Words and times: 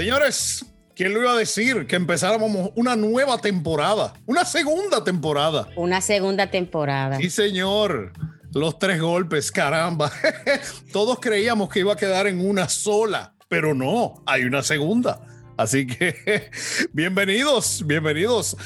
Señores, 0.00 0.64
¿quién 0.96 1.12
lo 1.12 1.20
iba 1.20 1.32
a 1.32 1.36
decir? 1.36 1.86
Que 1.86 1.96
empezáramos 1.96 2.70
una 2.74 2.96
nueva 2.96 3.36
temporada, 3.36 4.14
una 4.24 4.46
segunda 4.46 5.04
temporada. 5.04 5.68
Una 5.76 6.00
segunda 6.00 6.50
temporada. 6.50 7.18
Sí, 7.18 7.28
señor. 7.28 8.14
Los 8.54 8.78
tres 8.78 8.98
golpes, 8.98 9.52
caramba. 9.52 10.10
Todos 10.90 11.20
creíamos 11.20 11.68
que 11.68 11.80
iba 11.80 11.92
a 11.92 11.96
quedar 11.96 12.26
en 12.28 12.40
una 12.40 12.66
sola, 12.70 13.34
pero 13.46 13.74
no, 13.74 14.22
hay 14.24 14.44
una 14.44 14.62
segunda. 14.62 15.20
Así 15.58 15.86
que 15.86 16.48
bienvenidos, 16.94 17.86
bienvenidos 17.86 18.56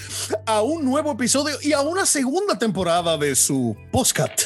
a 0.47 0.63
un 0.63 0.85
nuevo 0.85 1.11
episodio 1.11 1.57
y 1.63 1.73
a 1.73 1.81
una 1.81 2.07
segunda 2.07 2.57
temporada 2.57 3.19
de 3.19 3.35
su 3.35 3.77
postcat. 3.91 4.41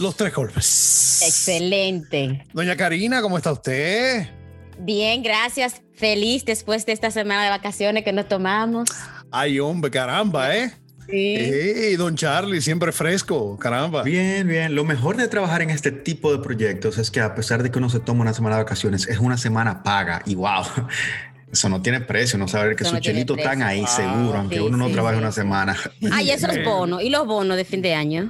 Los 0.00 0.16
tres 0.16 0.34
golpes. 0.34 1.22
Excelente. 1.24 2.44
Doña 2.52 2.76
Karina, 2.76 3.22
¿cómo 3.22 3.36
está 3.36 3.52
usted? 3.52 4.36
Bien, 4.78 5.22
gracias. 5.22 5.82
Feliz 5.94 6.44
después 6.44 6.86
de 6.86 6.92
esta 6.92 7.10
semana 7.10 7.44
de 7.44 7.50
vacaciones 7.50 8.04
que 8.04 8.12
nos 8.12 8.28
tomamos. 8.28 8.88
Ay, 9.30 9.58
hombre, 9.60 9.90
caramba, 9.90 10.56
¿eh? 10.56 10.72
Sí. 11.08 11.36
Hey, 11.36 11.96
don 11.96 12.16
Charlie, 12.16 12.60
siempre 12.60 12.92
fresco, 12.92 13.58
caramba. 13.58 14.02
Bien, 14.02 14.46
bien. 14.46 14.74
Lo 14.74 14.84
mejor 14.84 15.16
de 15.16 15.26
trabajar 15.26 15.62
en 15.62 15.70
este 15.70 15.90
tipo 15.90 16.30
de 16.30 16.38
proyectos 16.38 16.98
es 16.98 17.10
que 17.10 17.20
a 17.20 17.34
pesar 17.34 17.62
de 17.62 17.70
que 17.70 17.78
uno 17.78 17.88
se 17.88 17.98
toma 17.98 18.20
una 18.22 18.34
semana 18.34 18.56
de 18.56 18.64
vacaciones, 18.64 19.08
es 19.08 19.18
una 19.18 19.38
semana 19.38 19.82
paga 19.82 20.22
y 20.26 20.34
wow. 20.34 20.64
Eso 21.52 21.70
no 21.70 21.80
tiene 21.80 22.02
precio, 22.02 22.38
no 22.38 22.46
saber 22.46 22.76
que 22.76 22.84
su 22.84 22.98
chelito 22.98 23.34
están 23.34 23.62
ahí 23.62 23.86
seguro, 23.86 24.36
aunque 24.36 24.60
uno 24.60 24.76
no 24.76 24.90
trabaje 24.90 25.16
una 25.16 25.32
semana. 25.32 25.78
Ay, 26.12 26.30
esos 26.30 26.50
bonos. 26.64 27.02
¿Y 27.02 27.08
los 27.08 27.26
bonos 27.26 27.56
de 27.56 27.64
fin 27.64 27.80
de 27.80 27.94
año? 27.94 28.28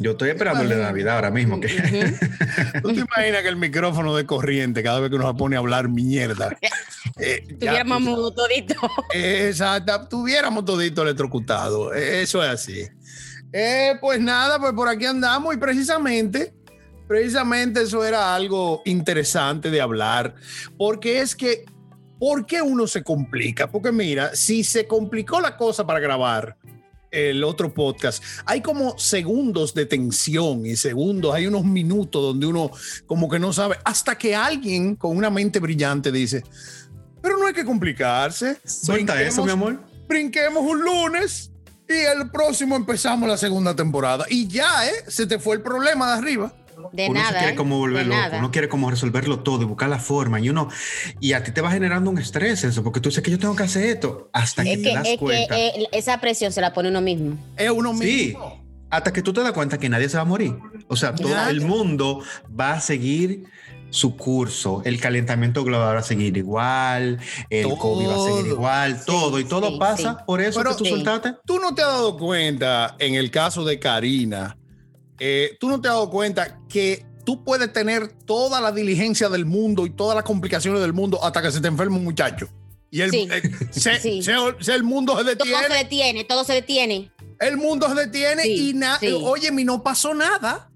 Yo 0.00 0.12
estoy 0.12 0.30
esperando 0.30 0.62
el 0.62 0.68
de 0.68 0.76
Navidad 0.76 1.16
ahora 1.16 1.30
mismo. 1.30 1.60
Que... 1.60 1.68
¿Tú 2.82 2.92
te 2.92 3.00
imaginas 3.00 3.42
que 3.42 3.48
el 3.48 3.56
micrófono 3.56 4.16
de 4.16 4.26
corriente, 4.26 4.82
cada 4.82 5.00
vez 5.00 5.10
que 5.10 5.18
nos 5.18 5.34
pone 5.34 5.56
a 5.56 5.58
hablar 5.58 5.88
mierda? 5.88 6.56
Eh, 7.18 7.44
tuviéramos 7.58 8.34
todito. 8.34 8.74
exacto, 9.12 10.08
tuviéramos 10.08 10.64
todito 10.64 11.02
electrocutado. 11.02 11.92
Eso 11.92 12.42
es 12.42 12.48
así. 12.48 12.88
Eh, 13.52 13.94
pues 14.00 14.18
nada, 14.20 14.58
pues 14.58 14.72
por 14.72 14.88
aquí 14.88 15.04
andamos 15.04 15.54
y 15.54 15.58
precisamente, 15.58 16.54
precisamente 17.06 17.82
eso 17.82 18.04
era 18.04 18.34
algo 18.34 18.82
interesante 18.86 19.70
de 19.70 19.80
hablar, 19.80 20.34
porque 20.78 21.20
es 21.20 21.36
que, 21.36 21.66
¿por 22.18 22.46
qué 22.46 22.62
uno 22.62 22.86
se 22.86 23.02
complica? 23.02 23.70
Porque 23.70 23.92
mira, 23.92 24.34
si 24.34 24.64
se 24.64 24.86
complicó 24.86 25.40
la 25.40 25.56
cosa 25.56 25.86
para 25.86 26.00
grabar, 26.00 26.56
el 27.12 27.44
otro 27.44 27.72
podcast, 27.72 28.24
hay 28.46 28.62
como 28.62 28.98
segundos 28.98 29.74
de 29.74 29.86
tensión 29.86 30.66
y 30.66 30.76
segundos, 30.76 31.34
hay 31.34 31.46
unos 31.46 31.64
minutos 31.64 32.22
donde 32.22 32.46
uno 32.46 32.70
como 33.06 33.28
que 33.28 33.38
no 33.38 33.52
sabe, 33.52 33.76
hasta 33.84 34.16
que 34.16 34.34
alguien 34.34 34.96
con 34.96 35.16
una 35.16 35.30
mente 35.30 35.60
brillante 35.60 36.10
dice, 36.10 36.42
pero 37.20 37.36
no 37.36 37.46
hay 37.46 37.54
que 37.54 37.64
complicarse. 37.64 38.58
Suelta 38.64 39.22
eso, 39.22 39.44
mi 39.44 39.52
amor. 39.52 39.80
Brinquemos 40.08 40.62
un 40.62 40.82
lunes 40.82 41.52
y 41.88 41.92
el 41.92 42.30
próximo 42.30 42.74
empezamos 42.74 43.28
la 43.28 43.36
segunda 43.36 43.76
temporada. 43.76 44.26
Y 44.28 44.48
ya, 44.48 44.88
¿eh? 44.88 45.04
Se 45.06 45.26
te 45.26 45.38
fue 45.38 45.56
el 45.56 45.62
problema 45.62 46.12
de 46.12 46.18
arriba. 46.18 46.52
De 46.92 47.08
uno 47.08 47.20
nada. 47.20 47.38
quiere 47.38 47.52
¿eh? 47.52 47.56
como 47.56 47.78
volver 47.78 48.06
loco, 48.06 48.20
nada. 48.20 48.38
uno 48.38 48.50
quiere 48.50 48.68
como 48.68 48.90
resolverlo 48.90 49.40
todo 49.40 49.62
y 49.62 49.64
buscar 49.64 49.88
la 49.88 49.98
forma 49.98 50.40
y 50.40 50.48
uno 50.50 50.68
y 51.20 51.32
a 51.32 51.42
ti 51.42 51.52
te 51.52 51.60
va 51.60 51.70
generando 51.70 52.10
un 52.10 52.18
estrés 52.18 52.64
eso 52.64 52.82
porque 52.82 53.00
tú 53.00 53.08
dices 53.08 53.22
que 53.22 53.30
yo 53.30 53.38
tengo 53.38 53.54
que 53.56 53.62
hacer 53.64 53.84
esto 53.86 54.28
hasta 54.32 54.62
que 54.64 54.72
Es 54.74 54.82
te 54.82 54.88
que, 54.88 54.94
das 54.94 55.04
es 55.06 55.10
que 55.12 55.18
cuenta. 55.18 55.58
eh, 55.58 55.86
esa 55.92 56.20
presión 56.20 56.52
se 56.52 56.60
la 56.60 56.72
pone 56.72 56.88
uno 56.88 57.00
mismo. 57.00 57.36
Es 57.56 57.70
uno 57.70 57.92
sí, 57.94 58.04
mismo. 58.28 58.64
hasta 58.90 59.12
que 59.12 59.22
tú 59.22 59.32
te 59.32 59.42
das 59.42 59.52
cuenta 59.52 59.78
que 59.78 59.88
nadie 59.88 60.08
se 60.08 60.16
va 60.16 60.22
a 60.22 60.26
morir. 60.26 60.54
O 60.88 60.96
sea, 60.96 61.14
todo 61.14 61.28
Ya. 61.28 61.48
el 61.50 61.60
mundo 61.62 62.22
va 62.58 62.72
a 62.72 62.80
seguir 62.80 63.44
su 63.90 64.16
curso, 64.16 64.80
el 64.86 64.98
calentamiento 64.98 65.64
global 65.64 65.94
va 65.96 66.00
a 66.00 66.02
seguir 66.02 66.34
igual, 66.38 67.18
el 67.50 67.64
Todo. 67.64 67.76
COVID 67.76 68.08
va 68.08 68.14
a 68.14 68.26
seguir 68.26 68.46
igual, 68.52 69.04
todo 69.04 69.38
y 69.38 69.44
todo 69.44 69.68
sí, 69.68 69.76
pasa 69.78 70.12
sí. 70.18 70.24
por 70.26 70.40
eso 70.40 70.58
Pero- 70.60 70.70
que 70.70 70.76
tú 70.78 70.84
Sí. 70.86 70.90
soltaste. 70.92 71.34
Tú 71.44 71.58
no 71.58 71.74
te 71.74 71.82
has 71.82 71.88
dado 71.88 72.16
cuenta, 72.16 72.96
en 72.98 73.16
el 73.16 73.30
caso 73.30 73.64
de 73.66 73.78
Karina, 73.78 74.56
eh, 75.24 75.56
tú 75.60 75.68
no 75.68 75.80
te 75.80 75.86
has 75.86 75.94
dado 75.94 76.10
cuenta 76.10 76.58
que 76.68 77.06
tú 77.24 77.44
puedes 77.44 77.72
tener 77.72 78.08
toda 78.26 78.60
la 78.60 78.72
diligencia 78.72 79.28
del 79.28 79.46
mundo 79.46 79.86
y 79.86 79.90
todas 79.90 80.16
las 80.16 80.24
complicaciones 80.24 80.80
del 80.80 80.92
mundo 80.92 81.22
hasta 81.24 81.40
que 81.40 81.52
se 81.52 81.60
te 81.60 81.68
enferma 81.68 81.96
un 81.96 82.02
muchacho. 82.04 82.48
Y 82.90 83.02
el, 83.02 83.10
Sí. 83.12 83.28
eh, 83.30 83.42
se- 83.70 84.00
Sí. 84.00 84.22
se- 84.22 84.34
se- 84.60 84.74
el 84.74 84.82
mundo 84.82 85.12
se 85.16 85.22
Todo 85.36 85.46
detiene. 85.46 85.66
se 85.68 85.72
detiene, 85.74 86.24
todo 86.24 86.42
se 86.44 86.54
detiene. 86.54 87.12
El 87.38 87.56
mundo 87.56 87.88
se 87.88 87.94
detiene 87.94 88.42
Sí, 88.42 88.70
y 88.70 88.74
nada. 88.74 88.98
Oye, 89.22 89.52
mi 89.52 89.64
no 89.64 89.82
pasó 89.82 90.12
nada. 90.12 90.68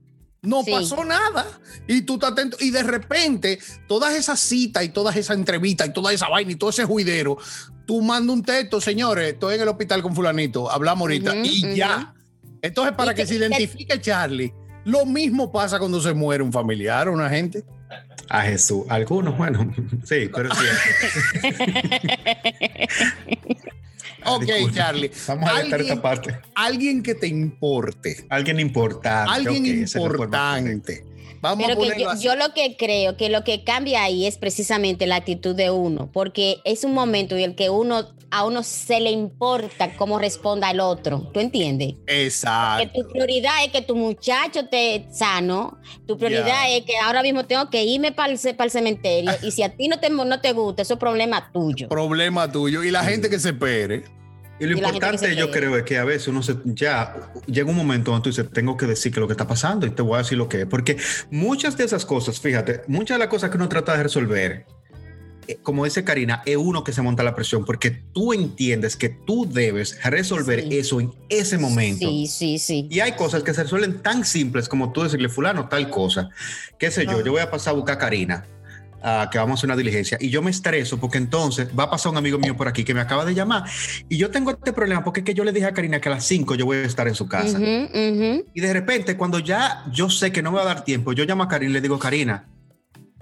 No 0.43 0.63
pasó 0.65 1.05
nada. 1.05 1.45
Y 1.89 2.03
tú 2.03 2.15
estás 2.15 2.31
atento. 2.33 2.57
Y 2.61 2.71
de 2.71 2.85
repente, 2.85 3.59
todas 3.89 4.15
esas 4.15 4.39
citas 4.39 4.85
y 4.85 4.91
todas 4.91 5.17
esas 5.17 5.37
entrevistas 5.37 5.89
y 5.89 5.93
toda 5.93 6.13
esa 6.13 6.29
vaina 6.29 6.53
y 6.53 6.55
todo 6.55 6.71
ese 6.71 6.85
juidero, 6.85 7.37
tú 7.85 8.01
mandas 8.01 8.33
un 8.37 8.43
texto, 8.45 8.81
señores, 8.81 9.33
estoy 9.33 9.57
en 9.57 9.63
el 9.63 9.69
hospital 9.69 10.03
con 10.03 10.15
fulanito, 10.15 10.71
hablamos 10.71 11.03
ahorita 11.03 11.35
y 11.37 11.75
ya. 11.75 12.15
Entonces, 12.67 12.95
para 12.97 13.15
que 13.15 13.23
que- 13.23 13.27
se 13.27 13.39
que- 13.39 13.47
identifique 13.47 14.01
Charlie, 14.01 14.53
lo 14.85 15.05
mismo 15.07 15.51
pasa 15.51 15.79
cuando 15.79 16.01
se 16.01 16.13
muere 16.15 16.43
un 16.43 16.53
familiar 16.53 17.09
o 17.09 17.13
una 17.13 17.29
gente. 17.29 17.65
A 18.29 18.43
Jesús, 18.43 18.85
algunos, 18.89 19.37
bueno, 19.39 19.73
sí, 20.05 20.29
pero 20.35 20.49
es 20.53 20.59
cierto. 20.59 20.81
Ok, 24.25 24.43
Disculpa. 24.45 24.75
Charlie. 24.75 25.11
Vamos 25.29 25.49
a 25.49 25.53
dejar 25.53 25.65
Alguien- 25.75 25.81
esta 25.83 26.03
parte. 26.03 26.39
Alguien 26.57 27.03
que 27.03 27.15
te 27.15 27.29
importe. 27.29 28.27
Alguien 28.29 28.59
importante. 28.59 29.31
Alguien 29.33 29.67
importante. 29.67 31.05
Vamos 31.41 31.65
a 31.65 31.69
Pero 31.69 31.81
que 31.81 31.87
ponerlo 31.87 32.05
yo, 32.05 32.11
así. 32.11 32.25
yo 32.25 32.37
lo 32.37 32.53
que 32.55 32.77
creo 32.77 33.17
que 33.17 33.29
lo 33.29 33.45
que 33.45 33.65
cambia 33.65 34.03
ahí 34.03 34.27
es 34.27 34.39
precisamente 34.39 35.07
la 35.07 35.17
actitud 35.17 35.55
de 35.55 35.71
uno, 35.71 36.11
porque 36.13 36.59
es 36.65 36.85
un 36.85 36.95
momento 36.95 37.37
en 37.37 37.43
el 37.43 37.55
que 37.55 37.71
uno 37.71 38.09
a 38.31 38.45
uno 38.45 38.63
se 38.63 39.01
le 39.01 39.11
importa 39.11 39.97
cómo 39.97 40.19
responda 40.19 40.71
el 40.71 40.81
otro. 40.81 41.31
¿Tú 41.33 41.41
entiendes? 41.41 41.95
Que 42.07 42.25
Exacto. 42.25 43.03
tu 43.03 43.09
prioridad 43.09 43.65
es 43.65 43.71
que 43.71 43.83
tu 43.83 43.95
muchacho 43.95 44.61
esté 44.61 45.07
sano, 45.13 45.79
tu 46.07 46.19
prioridad 46.19 46.71
es 46.71 46.85
que 46.85 46.97
ahora 46.99 47.23
mismo 47.23 47.45
tengo 47.47 47.71
que 47.71 47.85
irme 47.85 48.13
para 48.13 48.33
el, 48.33 48.39
para 48.57 48.65
el 48.65 48.71
cementerio 48.71 49.33
y 49.43 49.53
si 49.53 49.63
a 49.63 49.69
ti 49.71 49.89
no 49.89 50.01
te, 50.01 50.11
no 50.11 50.41
te 50.41 50.53
gusta, 50.53 50.83
eso 50.83 50.95
es 50.95 51.01
problema 51.01 51.51
tuyo. 51.53 51.89
Problema 51.89 52.51
tuyo. 52.51 52.83
Y 52.83 52.91
la 52.91 53.05
gente 53.05 53.31
que 53.31 53.39
se 53.39 53.51
espere. 53.51 54.05
Y 54.59 54.65
lo 54.65 54.73
Y 54.73 54.79
importante 54.79 55.37
yo 55.37 55.51
cree. 55.51 55.61
creo 55.65 55.77
es 55.77 55.83
que 55.85 55.99
a 55.99 56.05
veces 56.05 56.29
uno 56.29 56.43
se, 56.43 56.57
ya 56.65 57.15
llega 57.47 57.69
un 57.69 57.77
momento 57.77 58.11
donde 58.11 58.25
tú 58.25 58.31
dices, 58.31 58.51
tengo 58.53 58.77
que 58.77 58.87
decir 58.87 59.13
que 59.13 59.21
lo 59.21 59.27
que 59.27 59.35
está 59.35 59.47
pasando 59.47 59.87
y 59.87 59.91
te 59.91 60.01
voy 60.03 60.15
a 60.15 60.19
decir 60.19 60.39
lo 60.39 60.49
que 60.49 60.63
es. 60.63 60.67
Porque 60.67 60.97
muchas 61.31 61.77
de 61.77 61.85
esas 61.85 62.07
cosas, 62.07 62.41
fíjate, 62.41 62.81
muchas 62.89 63.17
de 63.17 63.19
las 63.19 63.29
cosas 63.29 63.51
que 63.51 63.57
uno 63.59 63.69
trata 63.69 63.95
de 63.97 64.03
resolver, 64.05 64.65
eh, 65.47 65.59
como 65.63 65.85
dice 65.85 66.05
Karina, 66.05 66.43
es 66.47 66.57
uno 66.57 66.83
que 66.85 66.93
se 66.93 67.03
monta 67.03 67.23
la 67.23 67.35
presión 67.35 67.65
porque 67.67 67.91
tú 67.91 68.33
entiendes 68.33 68.97
que 68.97 69.11
tú 69.11 69.47
debes 69.49 70.03
resolver 70.03 70.63
Sí. 70.63 70.79
eso 70.79 71.01
en 71.01 71.13
ese 71.29 71.59
momento. 71.59 72.09
Sí, 72.09 72.27
sí, 72.27 72.59
sí. 72.59 72.89
Y 72.91 73.01
hay 73.01 73.13
cosas 73.13 73.43
que 73.43 73.53
se 73.53 73.63
resuelven 73.63 74.01
tan 74.03 74.25
simples 74.25 74.69
como 74.71 74.91
tú 74.91 75.03
decirle, 75.03 75.29
fulano, 75.29 75.69
tal 75.69 75.91
cosa. 75.91 76.31
Qué 76.79 76.91
sé 76.91 77.05
yo, 77.05 77.23
yo 77.23 77.31
voy 77.33 77.43
a 77.43 77.51
pasar 77.51 77.75
a 77.75 77.77
buscar 77.77 77.97
a 77.97 77.99
Karina, 77.99 78.47
que 79.31 79.39
vamos 79.39 79.53
a 79.53 79.61
hacer 79.61 79.69
una 79.69 79.77
diligencia, 79.77 80.19
y 80.21 80.31
yo 80.31 80.43
me 80.43 80.51
estreso 80.51 80.99
porque 80.99 81.19
entonces 81.19 81.69
va 81.79 81.85
a 81.85 81.91
pasar 81.91 82.11
un 82.11 82.19
amigo 82.19 82.39
mío 82.39 82.57
por 82.57 82.67
aquí 82.67 82.83
que 82.83 82.93
me 82.93 83.01
acaba 83.01 83.25
de 83.25 83.35
llamar, 83.35 83.63
y 84.09 84.17
yo 84.17 84.31
tengo 84.31 84.51
este 84.51 84.73
problema 84.73 85.05
porque 85.05 85.21
es 85.21 85.27
que 85.27 85.35
yo 85.35 85.45
le 85.45 85.53
dije 85.53 85.67
a 85.67 85.73
Karina 85.73 86.01
que 86.01 86.09
a 86.09 86.13
las 86.13 86.25
5 86.25 86.55
yo 86.57 86.67
voy 86.67 86.79
a 86.79 86.83
estar 86.83 87.07
en 87.07 87.15
su 87.15 87.29
casa. 87.29 87.59
Y 87.61 88.61
de 88.61 88.73
repente, 88.73 89.17
cuando 89.17 89.39
ya 89.39 89.85
yo 89.93 90.11
sé 90.11 90.33
que 90.33 90.43
no 90.43 90.51
me 90.51 90.57
va 90.57 90.63
a 90.65 90.67
dar 90.67 90.85
tiempo, 90.85 91.13
yo 91.13 91.25
llamo 91.25 91.45
a 91.45 91.49
Karina 91.49 91.71
y 91.71 91.75
le 91.75 91.81
digo, 91.81 91.99
Karina, 91.99 92.49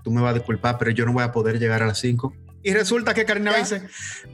tú 0.03 0.11
me 0.11 0.23
vas 0.23 0.31
a 0.31 0.35
disculpar, 0.35 0.79
pero 0.79 0.91
yo 0.91 1.05
no 1.05 1.13
voy 1.13 1.23
a 1.23 1.33
poder 1.33 1.59
llegar 1.59 1.83
a 1.83 1.87
las 1.87 1.99
5. 1.99 2.35
Y 2.63 2.73
resulta 2.73 3.13
que 3.13 3.27
Karina 3.27 3.53
me 3.53 3.59
dice, 3.59 3.83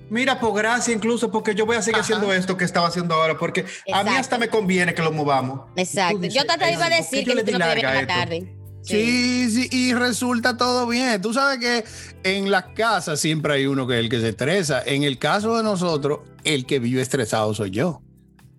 mira, 0.09 0.39
por 0.39 0.55
gracia 0.57 0.95
incluso, 0.95 1.33
porque 1.33 1.57
yo 1.57 1.67
voy 1.67 1.77
a 1.77 1.83
seguir 1.83 1.97
Ajá. 1.97 2.05
haciendo 2.05 2.33
esto 2.33 2.57
que 2.57 2.65
estaba 2.65 2.87
haciendo 2.87 3.17
ahora, 3.17 3.37
porque 3.37 3.65
a 3.93 4.05
mí 4.05 4.11
hasta 4.11 4.39
me 4.39 4.47
conviene 4.47 4.95
que 4.95 5.03
lo 5.03 5.11
movamos. 5.11 5.63
Exacto. 5.75 6.19
Dices, 6.19 6.35
Yo 6.41 6.47
te 6.47 6.55
iba 6.55 6.65
a 6.65 6.69
"Ay, 6.69 6.77
¿por 6.77 6.89
qué 6.89 6.95
decir 6.97 7.25
que 7.25 7.35
le 7.35 7.43
tú 7.43 7.51
no 7.53 7.59
podías 7.59 7.75
larga 7.75 7.75
venir 7.75 7.87
a 7.87 7.93
más 7.93 8.03
esto?" 8.03 8.15
tarde. 8.15 8.60
Sí, 8.83 9.51
sí, 9.51 9.69
y 9.71 9.95
resulta 9.95 10.57
todo 10.57 10.87
bien. 10.87 11.21
Tú 11.21 11.33
sabes 11.35 11.59
que 11.59 11.85
en 12.25 12.51
las 12.51 12.65
casas 12.75 13.21
siempre 13.21 13.55
hay 13.55 13.67
uno 13.67 13.87
que 13.87 13.95
es 13.95 14.01
el 14.01 14.09
que 14.09 14.21
se 14.21 14.31
estresa. 14.31 14.83
En 14.85 15.03
el 15.05 15.19
caso 15.19 15.57
de 15.57 15.63
nosotros, 15.63 16.21
el 16.45 16.67
que 16.67 16.79
vive 16.79 17.03
estresado 17.03 17.53
soy 17.55 17.71
yo. 17.71 18.03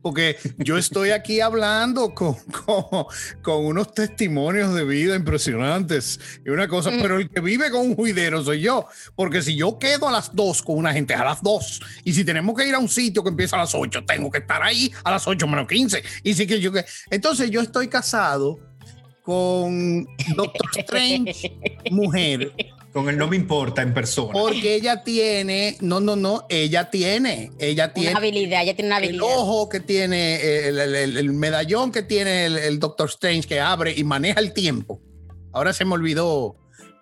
Porque 0.04 0.36
yo 0.58 0.80
estoy 0.80 1.12
aquí 1.12 1.42
hablando 1.42 2.16
con, 2.16 2.34
con, 2.66 3.06
con 3.44 3.66
unos 3.66 3.94
testimonios 3.94 4.74
de 4.74 4.84
vida 4.84 5.16
impresionantes 5.16 6.20
y 6.44 6.50
una 6.50 6.68
cosa, 6.68 6.90
Mm. 6.90 7.02
pero 7.04 7.18
el 7.18 7.30
que 7.30 7.40
vive 7.40 7.70
con 7.70 7.82
un 7.82 7.96
juidero 7.96 8.44
soy 8.44 8.62
yo. 8.62 8.88
Porque 9.16 9.44
si 9.44 9.56
yo 9.56 9.78
quedo 9.78 10.08
a 10.08 10.12
las 10.12 10.36
2 10.36 10.64
con 10.64 10.78
una 10.78 10.92
gente, 10.94 11.14
a 11.14 11.24
las 11.24 11.44
2, 11.44 11.82
y 12.04 12.14
si 12.14 12.24
tenemos 12.26 12.56
que 12.58 12.68
ir 12.68 12.74
a 12.74 12.80
un 12.80 12.90
sitio 12.90 13.22
que 13.22 13.30
empieza 13.30 13.58
a 13.58 13.60
las 13.60 13.76
8, 13.76 14.04
tengo 14.06 14.32
que 14.32 14.40
estar 14.40 14.64
ahí 14.64 14.92
a 15.04 15.12
las 15.12 15.28
8 15.28 15.46
menos 15.48 15.68
15. 15.68 16.02
Y 16.24 16.34
si 16.34 16.48
que 16.48 16.60
yo 16.60 16.72
que. 16.72 16.84
Entonces 17.12 17.52
yo 17.52 17.62
estoy 17.62 17.88
casado 17.88 18.58
con 19.24 20.06
Doctor 20.36 20.70
Strange, 20.78 21.52
mujer, 21.92 22.52
Con 22.92 23.08
el 23.08 23.18
no 23.18 23.28
me 23.28 23.36
importa 23.38 23.82
en 23.82 23.94
persona. 23.94 24.34
porque 24.34 24.76
ella 24.76 25.04
tiene, 25.04 25.78
no, 25.80 26.00
no, 26.02 26.16
no, 26.16 26.46
ella 26.50 26.90
tiene, 26.90 27.52
ella 27.60 27.86
Una 27.86 27.94
tiene 27.94 28.14
habilidad, 28.18 28.66
ya 28.66 28.74
tiene 28.74 28.88
una 28.90 28.98
el 28.98 29.04
habilidad. 29.06 29.26
ojo 29.28 29.70
que 29.70 29.80
tiene, 29.80 30.36
eh, 30.36 30.68
el, 30.70 30.80
el- 30.80 30.96
el- 30.96 31.18
el 31.18 31.32
medallón 31.34 31.92
que 31.92 32.04
tiene 32.04 32.46
el, 32.48 32.58
el 32.58 32.80
Doctor 32.80 33.08
Strange 33.10 33.48
que 33.48 33.60
abre 33.62 33.94
y 33.96 34.04
maneja 34.04 34.40
el 34.42 34.52
tiempo. 34.54 35.00
Ahora 35.54 35.72
se 35.74 35.86
me 35.86 35.94
olvidó 35.94 36.56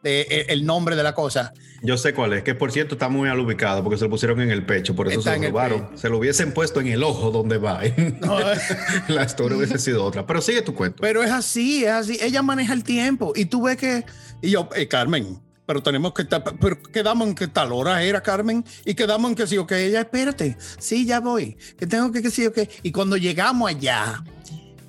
de, 0.04 0.46
el 0.50 0.66
nombre 0.66 0.96
de 0.96 1.04
la 1.04 1.14
cosa. 1.16 1.54
Yo 1.82 1.98
sé 1.98 2.14
cuál 2.14 2.34
es, 2.34 2.44
que 2.44 2.56
por 2.56 2.72
cierto 2.72 2.96
está 2.96 3.10
muy 3.10 3.30
mal 3.30 3.40
ubicado 3.40 3.84
porque 3.84 3.98
se 3.98 4.06
lo 4.06 4.10
pusieron 4.10 4.42
en 4.42 4.52
el 4.52 4.66
pecho, 4.66 4.96
por 4.96 5.08
eso 5.08 5.22
se 5.22 5.38
lo 5.38 5.48
robaron. 5.48 5.90
Se 5.96 6.10
lo 6.10 6.18
hubiesen 6.18 6.54
puesto 6.54 6.82
en 6.82 6.88
el 6.88 7.04
ojo 7.04 7.32
donde 7.32 7.58
va. 7.58 7.82
la 9.08 9.24
historia 9.24 9.58
hubiese 9.58 9.80
sido 9.80 10.04
otra. 10.04 10.26
Pero 10.26 10.42
sigue 10.42 10.62
tu 10.62 10.74
cuento. 10.74 10.98
Pero 11.02 11.24
es 11.24 11.32
así, 11.32 11.86
es 11.86 11.92
así. 11.92 12.18
Ella 12.22 12.42
maneja 12.42 12.74
el 12.74 12.84
tiempo 12.84 13.34
y 13.36 13.46
tú 13.46 13.64
ves 13.64 13.78
que. 13.78 14.06
Y 14.42 14.52
yo, 14.52 14.70
eh, 14.76 14.88
Carmen, 14.88 15.40
pero 15.66 15.84
tenemos 15.84 16.14
que 16.14 16.24
estar, 16.24 16.44
pero 16.60 16.82
quedamos 16.82 17.28
en 17.28 17.36
que 17.36 17.48
tal 17.48 17.72
hora 17.72 18.02
era 18.02 18.22
Carmen 18.22 18.66
y 18.86 18.96
quedamos 18.96 19.30
en 19.30 19.36
que 19.36 19.46
sí, 19.46 19.56
ok, 19.58 19.72
ella, 19.74 20.00
espérate, 20.00 20.58
sí, 20.80 21.06
ya 21.06 21.20
voy, 21.20 21.58
que 21.78 21.86
tengo 21.86 22.12
que, 22.12 22.24
que 22.24 22.32
sí, 22.32 22.48
ok. 22.48 22.58
Y 22.82 22.92
cuando 22.92 23.18
llegamos 23.18 23.70
allá, 23.70 24.24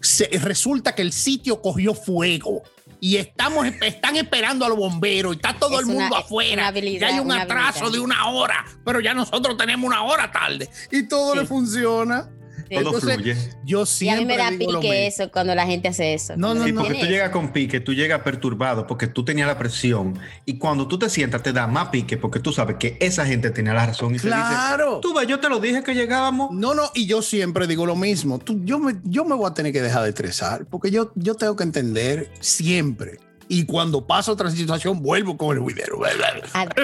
se, 0.01 0.27
resulta 0.39 0.95
que 0.95 1.03
el 1.03 1.13
sitio 1.13 1.61
cogió 1.61 1.93
fuego 1.93 2.63
y 3.01 3.17
estamos 3.17 3.67
están 3.67 4.17
esperando 4.17 4.65
a 4.65 4.69
los 4.69 4.79
bomberos 4.79 5.35
y 5.35 5.37
está 5.37 5.55
todo 5.55 5.81
el 5.81 5.87
mundo 5.87 6.17
afuera. 6.17 6.73
y 6.77 7.03
hay 7.03 7.19
un 7.19 7.33
atraso 7.33 7.91
de 7.91 7.99
una 7.99 8.29
hora, 8.29 8.65
pero 8.85 9.01
ya 9.01 9.15
nosotros 9.15 9.57
tenemos 9.57 9.87
una 9.87 10.03
hora 10.03 10.31
tarde 10.31 10.69
y 10.91 11.09
todo 11.09 11.35
le 11.35 11.47
funciona. 11.47 12.29
Todo 12.71 13.01
fluye. 13.01 13.37
Yo 13.65 13.85
siempre. 13.85 14.23
Y 14.23 14.39
a 14.39 14.51
mí 14.51 14.59
me 14.59 14.67
da 14.67 14.73
pique 14.81 15.07
eso 15.07 15.31
cuando 15.31 15.55
la 15.55 15.67
gente 15.67 15.89
hace 15.89 16.15
eso. 16.15 16.37
No, 16.37 16.55
no, 16.55 16.67
no. 16.67 16.83
Porque 16.83 17.01
tú 17.01 17.07
llegas 17.07 17.31
con 17.31 17.53
pique, 17.53 17.81
tú 17.81 17.93
llegas 17.93 18.21
perturbado 18.21 18.87
porque 18.87 19.07
tú 19.07 19.25
tenías 19.25 19.49
la 19.49 19.59
presión. 19.59 20.19
Y 20.47 20.59
cuando 20.59 20.87
tú 20.87 20.99
te 20.99 21.09
sientas, 21.09 21.43
te 21.43 21.53
da 21.53 21.67
más 21.67 21.89
pique 21.89 22.17
porque 22.17 22.41
tú 22.41 22.53
sabes 22.53 22.77
que 22.77 22.97
esa 23.01 23.27
gente 23.27 23.51
tenía 23.51 23.75
la 23.75 23.87
razón. 23.87 24.15
Y 24.15 24.19
claro. 24.19 24.97
Se 24.97 25.01
tú 25.01 25.15
ves, 25.15 25.27
yo 25.27 25.41
te 25.41 25.49
lo 25.49 25.59
dije 25.59 25.83
que 25.83 25.95
llegábamos. 25.95 26.51
No, 26.53 26.75
no, 26.75 26.91
y 26.95 27.07
yo 27.07 27.23
siempre 27.23 27.67
digo 27.67 27.87
lo 27.87 27.97
mismo. 27.97 28.39
Tú, 28.39 28.61
yo, 28.65 28.79
me, 28.79 28.97
yo 29.05 29.25
me 29.25 29.35
voy 29.35 29.51
a 29.51 29.55
tener 29.55 29.73
que 29.73 29.83
dejar 29.83 30.05
de 30.05 30.11
estresar 30.11 30.67
porque 30.67 30.91
yo, 30.91 31.13
yo 31.15 31.35
tengo 31.35 31.57
que 31.57 31.65
entender 31.65 32.31
siempre 32.41 33.19
y 33.49 33.67
cuando 33.67 34.07
pasa 34.07 34.31
otra 34.31 34.49
situación 34.49 35.03
vuelvo 35.03 35.37
con 35.37 35.57
el 35.57 35.65
video. 35.65 36.01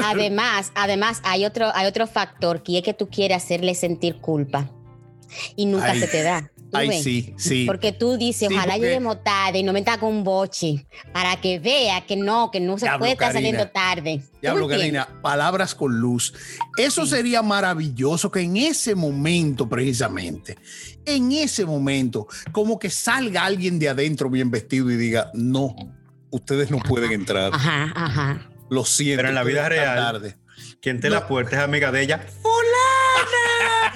Además, 0.03 0.73
además 0.75 1.21
hay 1.23 1.45
otro, 1.45 1.71
hay 1.73 1.87
otro 1.87 2.09
factor 2.09 2.65
que 2.65 2.79
es 2.79 2.85
que 2.85 2.93
tú 2.93 3.09
quieres 3.09 3.37
hacerle 3.37 3.77
sentir 3.77 4.17
culpa 4.17 4.69
y 5.57 5.67
nunca 5.67 5.95
se 5.95 6.07
te 6.07 6.23
da. 6.23 6.51
Ay, 6.73 7.03
sí, 7.03 7.35
sí. 7.39 7.65
Porque 7.67 7.93
tú 7.93 8.17
dices, 8.17 8.49
ojalá 8.51 8.77
lleguemos 8.77 9.23
tarde 9.23 9.61
y 9.61 9.63
no 9.63 9.73
me 9.73 9.85
con 9.85 10.17
un 10.17 10.25
boche 10.25 10.87
para 11.13 11.41
que 11.41 11.59
vea 11.59 12.05
que 12.05 12.17
no, 12.17 12.51
que 12.51 12.61
no 12.61 12.77
se 12.79 12.89
puede 12.99 13.13
estar 13.13 13.33
saliendo 13.33 13.69
tarde. 13.69 14.23
Diablo, 14.43 14.69
Karina, 14.69 15.09
palabras 15.23 15.75
con 15.75 15.99
luz. 15.99 16.35
Eso 16.77 17.07
sería 17.07 17.43
maravilloso 17.43 18.31
que 18.31 18.41
en 18.41 18.57
ese 18.57 18.95
momento, 18.95 19.69
precisamente, 19.69 20.57
en 21.05 21.33
ese 21.33 21.65
momento, 21.65 22.27
como 22.53 22.79
que 22.79 22.91
salga 22.91 23.45
alguien 23.45 23.79
de 23.79 23.89
adentro 23.89 24.29
bien 24.29 24.51
vestido 24.51 24.91
y 24.91 24.97
diga, 24.97 25.31
no, 25.35 25.75
ustedes 26.31 26.71
no 26.71 26.79
pueden 26.79 27.13
entrar. 27.13 27.53
Ajá, 27.55 27.93
ajá. 27.95 28.51
Lo 28.69 28.85
siento. 28.85 29.19
Pero 29.19 29.29
en 29.29 29.35
la 29.37 29.45
vida 29.45 29.69
real, 29.69 29.97
tarde. 29.97 30.37
quien 30.81 31.01
te 31.01 31.11
la 31.11 31.29
puerta 31.29 31.57
es 31.57 31.63
amiga 31.63 31.93
de 31.93 32.03
ella. 32.03 32.27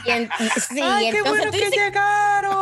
Sí, 0.05 0.81
Ay, 0.83 1.11
qué 1.11 1.23
bueno 1.23 1.51
que 1.51 1.71
llegaron. 1.71 2.60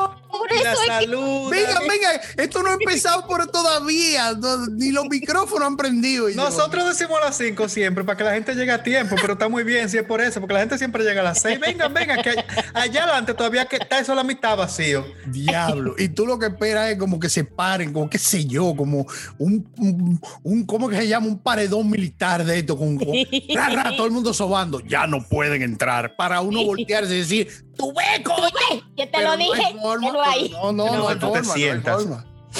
Por 0.49 0.59
eso 0.59 0.85
salud. 0.87 1.51
Venga, 1.51 1.81
venga, 1.81 2.21
esto 2.37 2.63
no 2.63 2.71
ha 2.71 2.75
empezado 2.75 3.27
por 3.27 3.47
todavía, 3.51 4.37
ni 4.73 4.91
los 4.91 5.07
micrófonos 5.09 5.67
han 5.67 5.77
prendido. 5.77 6.29
Nosotros 6.31 6.87
decimos 6.87 7.19
a 7.23 7.27
las 7.27 7.37
5 7.37 7.69
siempre 7.69 8.05
para 8.05 8.17
que 8.17 8.25
la 8.25 8.35
gente 8.35 8.55
llegue 8.55 8.73
a 8.73 8.83
tiempo, 8.83 9.17
pero 9.21 9.35
está 9.35 9.49
muy 9.49 9.65
bien 9.65 9.89
si 9.89 9.99
es 9.99 10.05
por 10.05 10.21
eso, 10.21 10.41
porque 10.41 10.55
la 10.55 10.61
gente 10.61 10.79
siempre 10.79 11.05
llega 11.05 11.21
a 11.21 11.25
las 11.25 11.41
6. 11.43 11.61
Venga, 11.61 11.89
venga, 11.89 12.23
que 12.23 12.31
allá 12.75 13.05
adelante 13.05 13.35
todavía 13.35 13.67
que 13.67 13.77
está 13.77 13.99
eso 13.99 14.15
la 14.15 14.25
mitad 14.25 14.57
vacío. 14.57 15.05
Diablo. 15.27 15.95
Y 15.99 16.09
tú 16.09 16.27
lo 16.27 16.39
que 16.39 16.47
esperas 16.47 16.91
es 16.91 16.99
como 16.99 17.19
que 17.19 17.29
se 17.29 17.45
paren, 17.45 17.93
como 17.93 18.09
qué 18.09 18.19
sé 18.19 18.45
yo, 18.45 18.75
como 18.77 19.07
un, 19.39 20.21
un, 20.43 20.67
¿cómo 20.67 20.89
que 20.89 20.97
se 20.97 21.09
llama? 21.09 21.27
Un 21.27 21.39
paredón 21.39 21.89
militar 21.91 22.45
de 22.45 22.59
esto, 22.59 22.77
con, 22.77 22.99
todo 23.97 24.07
el 24.07 24.13
mundo 24.13 24.33
sobando. 24.35 24.81
Ya 24.81 25.07
no 25.07 25.27
pueden 25.27 25.63
entrar. 25.63 26.17
Para 26.17 26.41
uno 26.41 26.65
voltearse 26.65 27.15
y 27.15 27.19
decir, 27.19 27.68
tú 27.79 27.95
ves, 27.95 28.21
coño. 28.23 28.85
Que 28.95 29.07
te 29.07 29.23
lo 29.23 29.37
dije. 29.39 29.75
No, 29.81 29.97
no, 29.97 30.73
no, 30.73 31.15
no, 31.15 31.19
tú 31.19 31.33
te 31.33 31.45
sientas, 31.45 32.07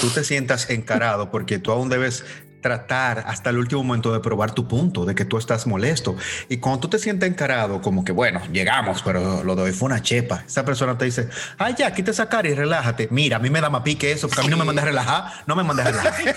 tú 0.01 0.09
te 0.09 0.25
sientas 0.25 0.71
encarado 0.71 1.31
porque 1.31 1.59
tú 1.59 1.73
aún 1.73 1.91
debes 1.91 2.25
tratar 2.61 3.25
hasta 3.27 3.51
el 3.51 3.59
último 3.59 3.83
momento 3.83 4.13
de 4.13 4.21
probar 4.21 4.53
tu 4.53 4.67
punto, 4.67 5.05
de 5.05 5.15
que 5.15 5.25
tú 5.25 5.39
estás 5.39 5.67
molesto. 5.67 6.17
Y 6.49 6.59
cuando 6.59 6.81
tú 6.81 6.89
te 6.89 6.99
sientes 6.99 7.29
encarado, 7.29 7.81
como 7.81 8.05
que, 8.05 8.13
bueno, 8.13 8.41
llegamos, 8.53 9.03
pero 9.03 9.43
lo 9.45 9.57
de 9.57 9.63
hoy 9.63 9.73
fue 9.73 9.87
una 9.87 10.03
chepa. 10.03 10.45
Esa 10.47 10.65
persona 10.65 10.99
te 10.99 11.05
dice, 11.05 11.29
ay, 11.59 11.75
ya, 11.79 11.93
quita 11.93 12.11
esa 12.11 12.29
cara 12.29 12.49
y 12.49 12.55
relájate. 12.55 13.09
Mira, 13.11 13.37
a 13.37 13.41
mí 13.41 13.51
me 13.51 13.61
da 13.61 13.71
más 13.71 13.83
pique 13.83 14.13
eso, 14.13 14.29
porque 14.29 14.43
a 14.43 14.45
mí 14.45 14.51
no 14.51 14.57
me 14.57 14.65
mandas 14.65 14.85
a 14.85 14.89
relajar, 14.89 15.25
no 15.47 15.57
me 15.57 15.63
mandas 15.63 15.87
a 15.87 15.91
relajar. 15.91 16.35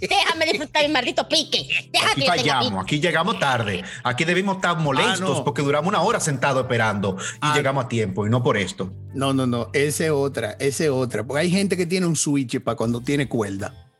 Déjame 0.00 0.46
disfrutar 0.46 0.86
mi 0.86 0.92
maldito 0.92 1.28
pique. 1.28 1.90
Déjame 1.92 2.12
aquí 2.12 2.26
fallamos, 2.26 2.82
aquí 2.82 3.00
llegamos 3.00 3.38
tarde. 3.38 3.84
Aquí 4.04 4.24
debimos 4.24 4.56
estar 4.56 4.76
molestos 4.78 5.38
ah, 5.40 5.44
porque 5.44 5.62
duramos 5.62 5.88
una 5.88 6.02
hora 6.02 6.20
sentado 6.20 6.60
esperando 6.60 7.16
y 7.18 7.38
ah. 7.40 7.54
llegamos 7.54 7.84
a 7.84 7.88
tiempo 7.88 8.26
y 8.26 8.30
no 8.30 8.42
por 8.42 8.56
esto. 8.56 8.92
No, 9.14 9.32
no, 9.32 9.46
no, 9.46 9.68
ese 9.72 10.10
otra, 10.10 10.56
ese 10.58 10.90
otra. 10.90 11.24
Porque 11.24 11.42
hay 11.42 11.50
gente 11.50 11.76
que 11.76 11.86
tiene 11.86 12.06
un 12.06 12.16
switch 12.16 12.60
para 12.60 12.76
cuando 12.76 13.00
tiene 13.00 13.28
cuerda 13.28 13.91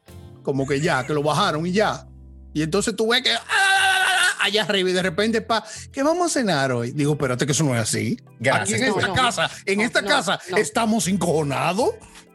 como 0.42 0.66
que 0.66 0.80
ya, 0.80 1.06
que 1.06 1.14
lo 1.14 1.22
bajaron 1.22 1.66
y 1.66 1.72
ya. 1.72 2.06
Y 2.54 2.62
entonces 2.62 2.94
tú 2.96 3.08
ves 3.08 3.22
que 3.22 3.32
¡ah! 3.32 3.92
allá 4.40 4.62
arriba 4.62 4.90
y 4.90 4.92
de 4.92 5.02
repente, 5.02 5.40
pa, 5.40 5.64
¿qué 5.92 6.02
vamos 6.02 6.26
a 6.26 6.40
cenar 6.40 6.72
hoy? 6.72 6.92
Digo, 6.92 7.12
espérate 7.12 7.46
que 7.46 7.52
eso 7.52 7.64
no 7.64 7.74
es 7.74 7.80
así. 7.80 8.16
Aquí 8.52 8.74
en 8.74 8.84
esta 8.84 9.12
casa, 9.12 9.50
en 9.66 9.80
esta 9.80 10.04
casa 10.04 10.40
estamos 10.56 11.06
encojonados. 11.08 11.90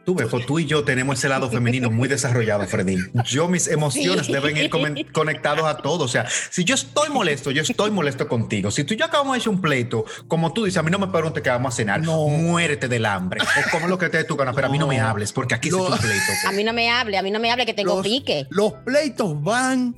Tú, 0.08 0.16
pues 0.16 0.46
tú 0.46 0.58
y 0.58 0.64
yo 0.64 0.84
tenemos 0.84 1.18
ese 1.18 1.28
lado 1.28 1.50
femenino 1.50 1.90
muy 1.90 2.08
desarrollado, 2.08 2.66
Freddy. 2.66 2.96
Yo, 3.26 3.46
mis 3.46 3.68
emociones 3.68 4.26
deben 4.26 4.56
ir 4.56 4.70
conectados 5.12 5.66
a 5.66 5.76
todo. 5.76 6.04
O 6.04 6.08
sea, 6.08 6.26
si 6.50 6.64
yo 6.64 6.76
estoy 6.76 7.10
molesto, 7.10 7.50
yo 7.50 7.60
estoy 7.60 7.90
molesto 7.90 8.26
contigo. 8.26 8.70
Si 8.70 8.84
tú 8.84 8.94
y 8.94 8.96
yo 8.96 9.04
acabamos 9.04 9.34
de 9.34 9.40
hacer 9.40 9.50
un 9.50 9.60
pleito, 9.60 10.06
como 10.26 10.54
tú 10.54 10.64
dices, 10.64 10.78
a 10.78 10.82
mí 10.82 10.90
no 10.90 10.98
me 10.98 11.08
preguntes 11.08 11.42
qué 11.42 11.50
vamos 11.50 11.74
a 11.74 11.76
cenar. 11.76 12.00
No. 12.00 12.26
Muérete 12.26 12.88
del 12.88 13.04
hambre. 13.04 13.42
O 13.42 13.70
como 13.70 13.86
lo 13.86 13.98
que 13.98 14.08
te 14.08 14.16
dé 14.16 14.24
tu 14.24 14.34
gana, 14.34 14.54
pero 14.54 14.68
a 14.68 14.70
mí 14.70 14.78
no 14.78 14.86
me 14.86 14.98
hables, 14.98 15.30
porque 15.30 15.54
aquí 15.54 15.68
es 15.68 15.74
un 15.74 15.88
pleito. 15.88 16.24
Pues. 16.26 16.44
A 16.46 16.52
mí 16.52 16.64
no 16.64 16.72
me 16.72 16.88
hable, 16.88 17.18
a 17.18 17.22
mí 17.22 17.30
no 17.30 17.38
me 17.38 17.50
hable 17.50 17.66
que 17.66 17.74
tengo 17.74 18.00
pique. 18.00 18.46
Los 18.48 18.72
pleitos 18.86 19.42
van 19.42 19.94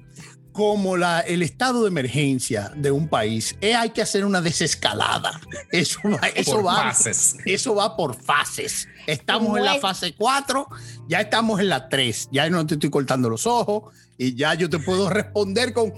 como 0.52 0.96
la, 0.96 1.20
el 1.20 1.42
estado 1.42 1.82
de 1.82 1.88
emergencia 1.88 2.72
de 2.74 2.90
un 2.90 3.08
país, 3.08 3.56
eh, 3.60 3.74
hay 3.74 3.90
que 3.90 4.02
hacer 4.02 4.24
una 4.24 4.40
desescalada. 4.40 5.40
Eso 5.70 6.00
va, 6.04 6.28
eso 6.34 6.62
va, 6.62 6.92
eso 7.44 7.74
va 7.74 7.96
por 7.96 8.20
fases. 8.20 8.88
Estamos 9.06 9.56
en 9.56 9.64
la 9.64 9.78
fase 9.78 10.14
4, 10.14 10.68
ya 11.08 11.20
estamos 11.20 11.60
en 11.60 11.68
la 11.68 11.88
3, 11.88 12.28
ya 12.32 12.50
no 12.50 12.66
te 12.66 12.74
estoy 12.74 12.90
cortando 12.90 13.30
los 13.30 13.46
ojos 13.46 13.94
y 14.18 14.34
ya 14.34 14.54
yo 14.54 14.68
te 14.68 14.78
puedo 14.78 15.08
responder 15.08 15.72
con 15.72 15.92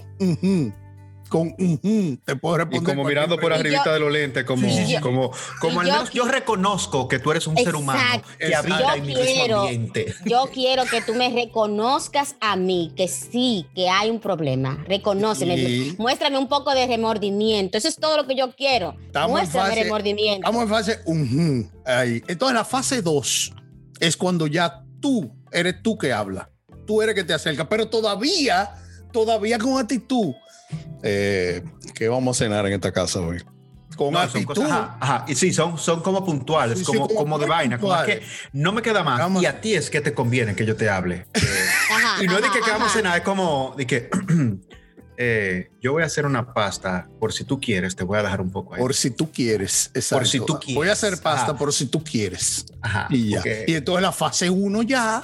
con 1.33 1.55
te 1.57 2.35
puedo 2.35 2.57
responder. 2.57 2.83
Y 2.83 2.85
como 2.85 3.03
mirando 3.05 3.39
por 3.39 3.51
arribita 3.51 3.91
de 3.91 3.99
los 3.99 4.11
lentes, 4.11 4.43
como, 4.43 4.67
como, 5.01 5.31
como 5.59 5.79
al 5.79 5.87
menos 5.87 6.11
yo, 6.11 6.25
reconozco 6.25 7.07
que 7.07 7.17
tú 7.17 7.31
eres 7.31 7.47
un 7.47 7.57
ser 7.57 7.75
humano 7.75 8.21
que 8.37 8.53
habita 8.53 8.95
en 8.95 9.01
mi 9.07 9.15
mismo 9.15 9.61
ambiente. 9.61 10.13
Yo 10.25 10.47
quiero 10.53 10.85
que 10.85 11.01
tú 11.01 11.15
me 11.15 11.31
reconozcas 11.31 12.35
a 12.39 12.55
mí 12.55 12.93
que 12.95 13.07
sí, 13.07 13.65
que 13.73 13.89
hay 13.89 14.11
un 14.11 14.19
problema. 14.19 14.83
Reconóceme. 14.87 15.95
Muéstrame 15.97 16.37
un 16.37 16.47
poco 16.47 16.71
de 16.75 16.85
remordimiento. 16.85 17.79
Eso 17.79 17.87
es 17.87 17.95
todo 17.95 18.15
lo 18.15 18.27
que 18.27 18.35
yo 18.35 18.55
quiero. 18.55 18.95
Muéstrame 19.27 19.73
remordimiento. 19.73 20.47
Estamos 20.47 20.61
en 20.61 20.69
fase 20.69 20.99
ahí. 21.85 22.23
Entonces, 22.27 22.53
la 22.53 22.63
fase 22.63 23.01
2 23.01 23.53
es 24.01 24.17
cuando 24.17 24.45
ya 24.45 24.83
tú 25.01 25.35
eres 25.51 25.81
tú 25.81 25.97
que 25.97 26.13
habla. 26.13 26.51
Tú 26.85 27.01
eres 27.01 27.15
que 27.15 27.23
te 27.23 27.33
acerca, 27.33 27.67
pero 27.67 27.89
todavía, 27.89 28.75
todavía 29.11 29.57
con 29.57 29.79
actitud 29.79 30.35
eh, 31.03 31.63
¿qué 31.93 32.07
vamos 32.07 32.37
a 32.37 32.43
cenar 32.43 32.65
en 32.65 32.73
esta 32.73 32.91
casa 32.91 33.19
hoy? 33.19 33.43
Con 33.95 34.15
actitud. 34.17 34.63
ajá, 34.67 35.25
Y 35.27 35.35
sí, 35.35 35.53
son, 35.53 35.77
son 35.77 36.01
como 36.01 36.25
puntuales, 36.25 36.83
como, 36.83 37.07
como, 37.07 37.37
de 37.37 37.45
vaina. 37.45 37.77
Como 37.77 38.01
que 38.03 38.21
no 38.51 38.71
me 38.71 38.81
queda 38.81 39.03
más. 39.03 39.41
Y 39.41 39.45
a 39.45 39.61
ti 39.61 39.75
es 39.75 39.89
que 39.89 40.01
te 40.01 40.13
conviene 40.13 40.55
que 40.55 40.65
yo 40.65 40.75
te 40.75 40.89
hable. 40.89 41.27
y 42.21 42.25
no 42.25 42.37
es 42.37 42.41
de 42.41 42.49
que, 42.49 42.71
vamos 42.71 42.89
a 42.89 42.93
cenar, 42.93 43.17
es 43.17 43.23
como 43.23 43.75
de 43.77 43.85
que 43.85 44.09
eh, 45.17 45.69
yo 45.81 45.91
voy 45.91 46.03
a 46.03 46.07
hacer 46.07 46.25
una 46.25 46.53
pasta 46.53 47.07
por 47.19 47.33
si 47.33 47.43
tú 47.43 47.59
quieres, 47.59 47.95
te 47.95 48.03
voy 48.03 48.17
a 48.17 48.23
dejar 48.23 48.41
un 48.41 48.51
poco 48.51 48.73
ahí. 48.73 48.81
Por 48.81 48.95
si 48.95 49.11
tú 49.11 49.31
quieres, 49.31 49.91
exacto. 49.93 50.21
Por 50.21 50.27
si 50.27 50.39
tú 50.39 50.59
quieres. 50.59 50.75
Voy 50.75 50.89
a 50.89 50.93
hacer 50.93 51.21
pasta 51.21 51.55
por 51.55 51.71
si 51.71 51.85
tú 51.85 52.03
quieres. 52.03 52.65
Ajá. 52.81 53.07
Y 53.09 53.29
ya. 53.29 53.43
Y 53.67 53.75
entonces 53.75 54.01
la 54.01 54.11
fase 54.11 54.49
1 54.49 54.83
ya 54.83 55.23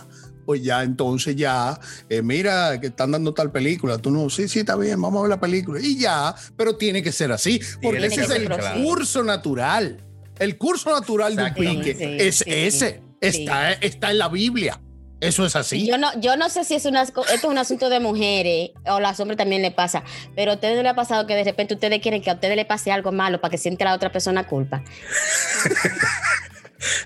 pues 0.49 0.63
ya 0.63 0.81
entonces 0.81 1.35
ya, 1.35 1.79
eh, 2.09 2.23
mira, 2.23 2.79
que 2.81 2.87
están 2.87 3.11
dando 3.11 3.35
tal 3.35 3.51
película, 3.51 3.99
tú 3.99 4.09
no, 4.09 4.31
sí, 4.31 4.47
sí, 4.47 4.61
está 4.61 4.75
bien, 4.75 4.99
vamos 4.99 5.19
a 5.19 5.21
ver 5.21 5.29
la 5.29 5.39
película. 5.39 5.79
Y 5.79 5.99
ya, 5.99 6.33
pero 6.57 6.75
tiene 6.75 7.03
que 7.03 7.11
ser 7.11 7.31
así, 7.31 7.61
porque 7.79 8.07
ese 8.07 8.21
es 8.21 8.31
el 8.31 8.49
curso 8.83 9.23
natural. 9.23 10.03
El 10.39 10.57
curso 10.57 10.89
natural 10.89 11.35
de 11.35 11.43
un 11.43 11.53
pique 11.53 12.17
es 12.19 12.43
ese, 12.47 12.99
Está, 13.21 13.73
está 13.73 14.09
en 14.09 14.17
la 14.17 14.27
Biblia. 14.27 14.81
Eso 15.19 15.45
es 15.45 15.55
así. 15.55 15.85
Yo 15.85 15.99
no, 15.99 16.19
yo 16.19 16.35
no 16.35 16.49
sé 16.49 16.63
si 16.63 16.73
es 16.73 16.85
una, 16.85 17.03
esto 17.03 17.23
es 17.31 17.43
un 17.43 17.59
asunto 17.59 17.87
de 17.91 17.99
mujeres 17.99 18.71
o 18.87 18.93
a 18.93 18.99
los 18.99 19.19
hombres 19.19 19.37
también 19.37 19.61
le 19.61 19.69
pasa, 19.69 20.03
pero 20.35 20.53
a 20.53 20.55
ustedes 20.55 20.77
no 20.77 20.81
le 20.81 20.89
ha 20.89 20.95
pasado 20.95 21.27
que 21.27 21.35
de 21.35 21.43
repente 21.43 21.75
ustedes 21.75 22.01
quieren 22.01 22.23
que 22.23 22.31
a 22.31 22.33
ustedes 22.33 22.55
le 22.55 22.65
pase 22.65 22.91
algo 22.91 23.11
malo 23.11 23.39
para 23.39 23.51
que 23.51 23.59
siente 23.59 23.83
la 23.83 23.93
otra 23.93 24.11
persona 24.11 24.47
culpa. 24.47 24.83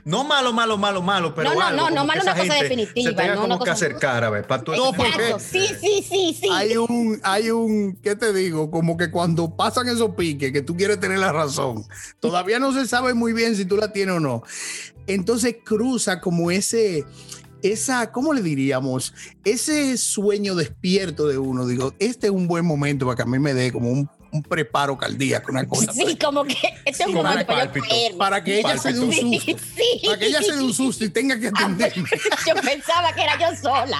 No 0.05 0.23
malo, 0.23 0.53
malo, 0.53 0.77
malo, 0.77 1.01
malo, 1.01 1.33
pero 1.33 1.49
No, 1.49 1.55
no, 1.55 1.65
algo 1.65 1.81
no, 1.81 1.89
no 1.89 2.05
malo 2.05 2.21
una 2.21 2.35
cosa 2.35 2.53
definitiva, 2.55 3.09
Se 3.09 3.15
tenga 3.15 3.35
no 3.35 3.41
como 3.41 3.55
una 3.55 3.65
que 3.65 3.71
acercar, 3.71 4.23
a 4.23 4.29
ver, 4.29 4.45
para 4.45 4.63
tú 4.63 4.71
No, 4.73 4.93
porque-. 4.93 5.39
Sí, 5.39 5.67
sí, 5.79 6.05
sí, 6.07 6.37
sí. 6.39 6.49
Hay 6.51 6.77
un, 6.77 7.19
hay 7.23 7.49
un, 7.49 7.95
¿qué 8.01 8.15
te 8.15 8.33
digo? 8.33 8.69
Como 8.69 8.97
que 8.97 9.09
cuando 9.09 9.55
pasan 9.55 9.87
esos 9.87 10.15
piques, 10.15 10.51
que 10.51 10.61
tú 10.61 10.75
quieres 10.77 10.99
tener 10.99 11.19
la 11.19 11.31
razón, 11.31 11.85
todavía 12.19 12.59
no 12.59 12.71
se 12.73 12.87
sabe 12.87 13.13
muy 13.13 13.33
bien 13.33 13.55
si 13.55 13.65
tú 13.65 13.77
la 13.77 13.91
tienes 13.91 14.15
o 14.15 14.19
no. 14.19 14.43
Entonces 15.07 15.57
cruza 15.63 16.21
como 16.21 16.51
ese, 16.51 17.05
esa, 17.61 18.11
¿cómo 18.11 18.33
le 18.33 18.41
diríamos? 18.41 19.13
Ese 19.43 19.97
sueño 19.97 20.55
despierto 20.55 21.27
de 21.27 21.37
uno. 21.37 21.65
Digo, 21.65 21.93
este 21.99 22.27
es 22.27 22.33
un 22.33 22.47
buen 22.47 22.65
momento 22.65 23.05
para 23.05 23.15
que 23.15 23.23
a 23.23 23.25
mí 23.25 23.39
me 23.39 23.53
dé 23.53 23.71
como 23.71 23.89
un, 23.89 24.09
un 24.33 24.43
preparo 24.43 24.97
cardíaco, 24.97 25.51
una 25.51 25.67
cosa. 25.67 25.93
Sí, 25.93 26.17
como 26.17 26.43
que 26.43 26.57
este 26.85 27.03
es 27.03 27.07
un 27.09 27.13
momento 27.15 27.45
para 27.45 27.71
yo. 27.73 28.17
Para 28.17 28.43
que 28.43 28.59
ella 28.59 28.77
se 28.77 28.91
dé 28.93 28.99
un 28.99 29.11
Sí, 29.13 29.39
susto. 29.39 29.63
sí. 29.75 30.01
Para 30.05 30.17
que 30.19 30.25
ella 30.27 30.41
se 30.41 30.51
dé 30.53 30.61
un 30.63 30.73
susto 30.73 31.05
y 31.05 31.09
tenga 31.09 31.39
que 31.39 31.47
atenderme. 31.47 32.09
Yo 32.47 32.55
pensaba 32.61 33.13
que 33.13 33.21
era 33.23 33.37
yo 33.39 33.55
sola. 33.61 33.99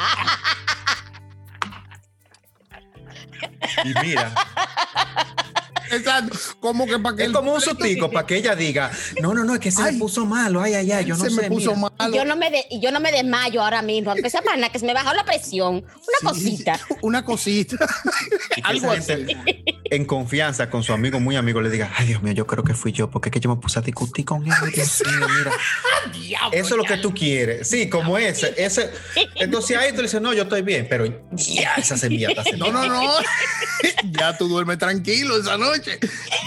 Y 3.85 3.93
mira, 4.05 4.33
Exacto. 5.91 6.37
Como 6.59 6.85
que 6.87 6.97
para 6.97 7.15
que 7.15 7.21
es 7.23 7.27
el 7.27 7.33
como 7.35 7.53
un 7.53 7.61
sustico 7.61 8.09
para 8.09 8.25
que 8.25 8.37
ella 8.37 8.55
diga, 8.55 8.89
no, 9.21 9.33
no, 9.33 9.43
no, 9.43 9.53
es 9.53 9.59
que 9.59 9.69
se 9.69 9.83
Ay, 9.83 9.93
me 9.93 9.99
puso 9.99 10.25
malo, 10.25 10.61
ay, 10.61 10.73
ay, 10.73 10.91
ay, 10.91 11.05
yo 11.05 11.15
no 11.15 11.23
se 11.25 11.29
sé. 11.29 11.41
me 11.41 11.47
puso 11.49 11.75
mira. 11.75 11.91
malo. 11.99 12.15
Yo 12.15 12.25
no 12.25 12.35
me 12.35 12.49
de- 12.49 12.65
y 12.71 12.79
yo 12.79 12.91
no 12.91 12.99
me 12.99 13.11
desmayo 13.11 13.61
ahora 13.61 13.81
mismo. 13.83 14.09
Aunque 14.11 14.29
sea 14.29 14.41
para 14.41 14.57
nada, 14.57 14.71
que 14.71 14.79
se 14.79 14.85
me 14.87 14.93
bajó 14.93 15.13
la 15.13 15.23
presión. 15.23 15.75
Una 15.75 15.85
Sí, 16.19 16.25
cosita. 16.25 16.77
sí, 16.77 16.95
Una 17.01 17.23
cosita. 17.25 17.75
Algo 18.63 18.91
esa 18.93 19.13
así. 19.13 19.25
gente, 19.25 19.63
en 19.95 20.05
confianza 20.05 20.69
con 20.69 20.83
su 20.83 20.91
amigo, 20.91 21.19
muy 21.19 21.35
amigo, 21.35 21.61
le 21.61 21.69
diga, 21.69 21.91
ay, 21.95 22.07
Dios 22.07 22.23
mío, 22.23 22.33
yo 22.33 22.47
creo 22.47 22.63
que 22.63 22.73
fui 22.73 22.91
yo, 22.91 23.09
porque 23.09 23.29
es 23.29 23.33
que 23.33 23.39
yo 23.39 23.49
me 23.49 23.61
puse 23.61 23.77
a 23.77 23.81
discutir 23.81 24.25
con 24.25 24.43
él. 24.43 24.51
ay, 24.51 24.71
Dios 24.71 25.03
mío, 25.05 25.27
mira. 25.37 25.51
Eso 26.51 26.69
es 26.69 26.77
lo 26.77 26.83
que 26.83 26.97
tú 26.97 27.13
quieres. 27.13 27.69
Sí, 27.69 27.89
como 27.89 28.17
ese. 28.17 28.53
ese. 28.57 28.91
Entonces 29.35 29.77
ahí 29.77 29.91
tú 29.91 29.97
le 29.97 30.03
dices, 30.03 30.21
no, 30.21 30.33
yo 30.33 30.43
estoy 30.43 30.63
bien, 30.63 30.87
pero 30.89 31.05
ya 31.31 31.75
esa 31.75 31.97
semilla 31.97 32.29
está 32.29 32.43
No, 32.57 32.71
no, 32.71 32.85
no. 32.87 33.13
ya 34.11 34.37
tú 34.37 34.47
duermes 34.47 34.79
tranquilo 34.79 35.37
esa 35.37 35.57
noche. 35.57 35.99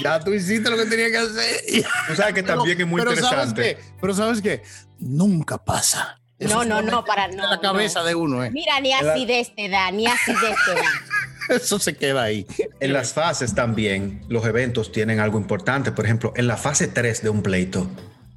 Ya 0.03 0.19
tú 0.21 0.33
hiciste 0.35 0.69
lo 0.69 0.77
que 0.77 0.87
tenía 0.87 1.11
que 1.11 1.19
hacer. 1.19 1.85
Tú 2.09 2.17
sabes 2.17 2.35
que 2.35 2.43
también 2.43 2.81
es 2.81 2.87
muy 2.87 3.01
pero 3.01 3.15
¿sabes 3.15 3.51
interesante. 3.51 3.77
qué? 3.77 3.93
Pero 4.01 4.15
sabes 4.15 4.43
qué? 4.43 4.63
Nunca 4.99 5.63
pasa. 5.65 6.21
No, 6.39 6.65
no, 6.65 6.83
no, 6.83 7.05
para 7.05 7.29
no. 7.29 7.49
la 7.49 7.61
cabeza 7.61 8.03
de 8.03 8.15
uno, 8.15 8.45
¿eh? 8.45 8.51
Mira, 8.51 8.79
ni 8.81 8.93
acidez 8.93 9.55
te 9.55 9.69
da, 9.69 9.91
ni 9.91 10.07
acidez 10.07 10.57
te 10.67 10.75
da. 10.75 10.83
Eso 11.57 11.79
se 11.79 11.97
queda 11.97 12.23
ahí. 12.23 12.47
En 12.81 12.93
las 12.93 13.13
fases 13.13 13.55
también, 13.55 14.25
los 14.29 14.45
eventos 14.47 14.93
tienen 14.93 15.21
algo 15.21 15.39
importante. 15.39 15.93
Por 15.93 16.05
ejemplo, 16.05 16.33
en 16.37 16.47
la 16.47 16.57
fase 16.57 16.89
3 16.89 17.23
de 17.23 17.31
un 17.31 17.43
pleito, 17.43 17.89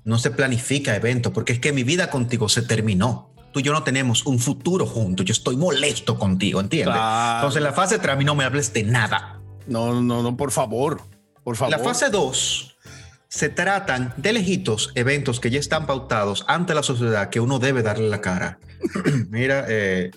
no 0.04 0.18
se 0.18 0.32
planifica 0.32 0.96
evento, 0.96 1.34
porque 1.34 1.54
es 1.54 1.60
que 1.60 1.74
mi 1.74 1.84
vida 1.84 2.10
contigo 2.10 2.50
se 2.50 2.62
terminó. 2.62 3.34
Tú 3.52 3.60
y 3.60 3.64
yo 3.64 3.74
no 3.74 3.84
tenemos 3.84 4.26
un 4.26 4.40
futuro 4.40 4.86
juntos. 4.86 5.26
Yo 5.26 5.32
estoy 5.32 5.58
molesto 5.58 6.18
contigo, 6.20 6.60
¿entiendes? 6.60 6.94
Claro. 6.94 7.38
Entonces, 7.38 7.58
en 7.58 7.64
la 7.64 7.74
fase 7.74 8.00
3 8.00 8.14
a 8.14 8.16
mí 8.16 8.26
no 8.26 8.36
me 8.36 8.44
hables 8.44 8.74
de 8.74 8.84
nada. 8.84 9.42
No, 9.68 10.02
no, 10.02 10.24
no, 10.24 10.38
por 10.38 10.52
favor. 10.52 11.02
Por 11.44 11.56
favor. 11.56 11.72
la 11.72 11.84
fase 11.84 12.10
2 12.10 12.78
se 13.30 13.50
tratan 13.50 14.14
de 14.18 14.34
lejitos 14.34 14.92
eventos 14.96 15.40
que 15.40 15.52
ya 15.52 15.60
están 15.60 15.86
pautados 15.86 16.44
ante 16.48 16.74
la 16.74 16.84
sociedad 16.84 17.30
que 17.30 17.40
uno 17.40 17.60
debe 17.60 17.84
darle 17.84 18.10
la 18.10 18.22
cara. 18.22 18.60
Mira, 19.30 19.66
eh, 19.68 20.12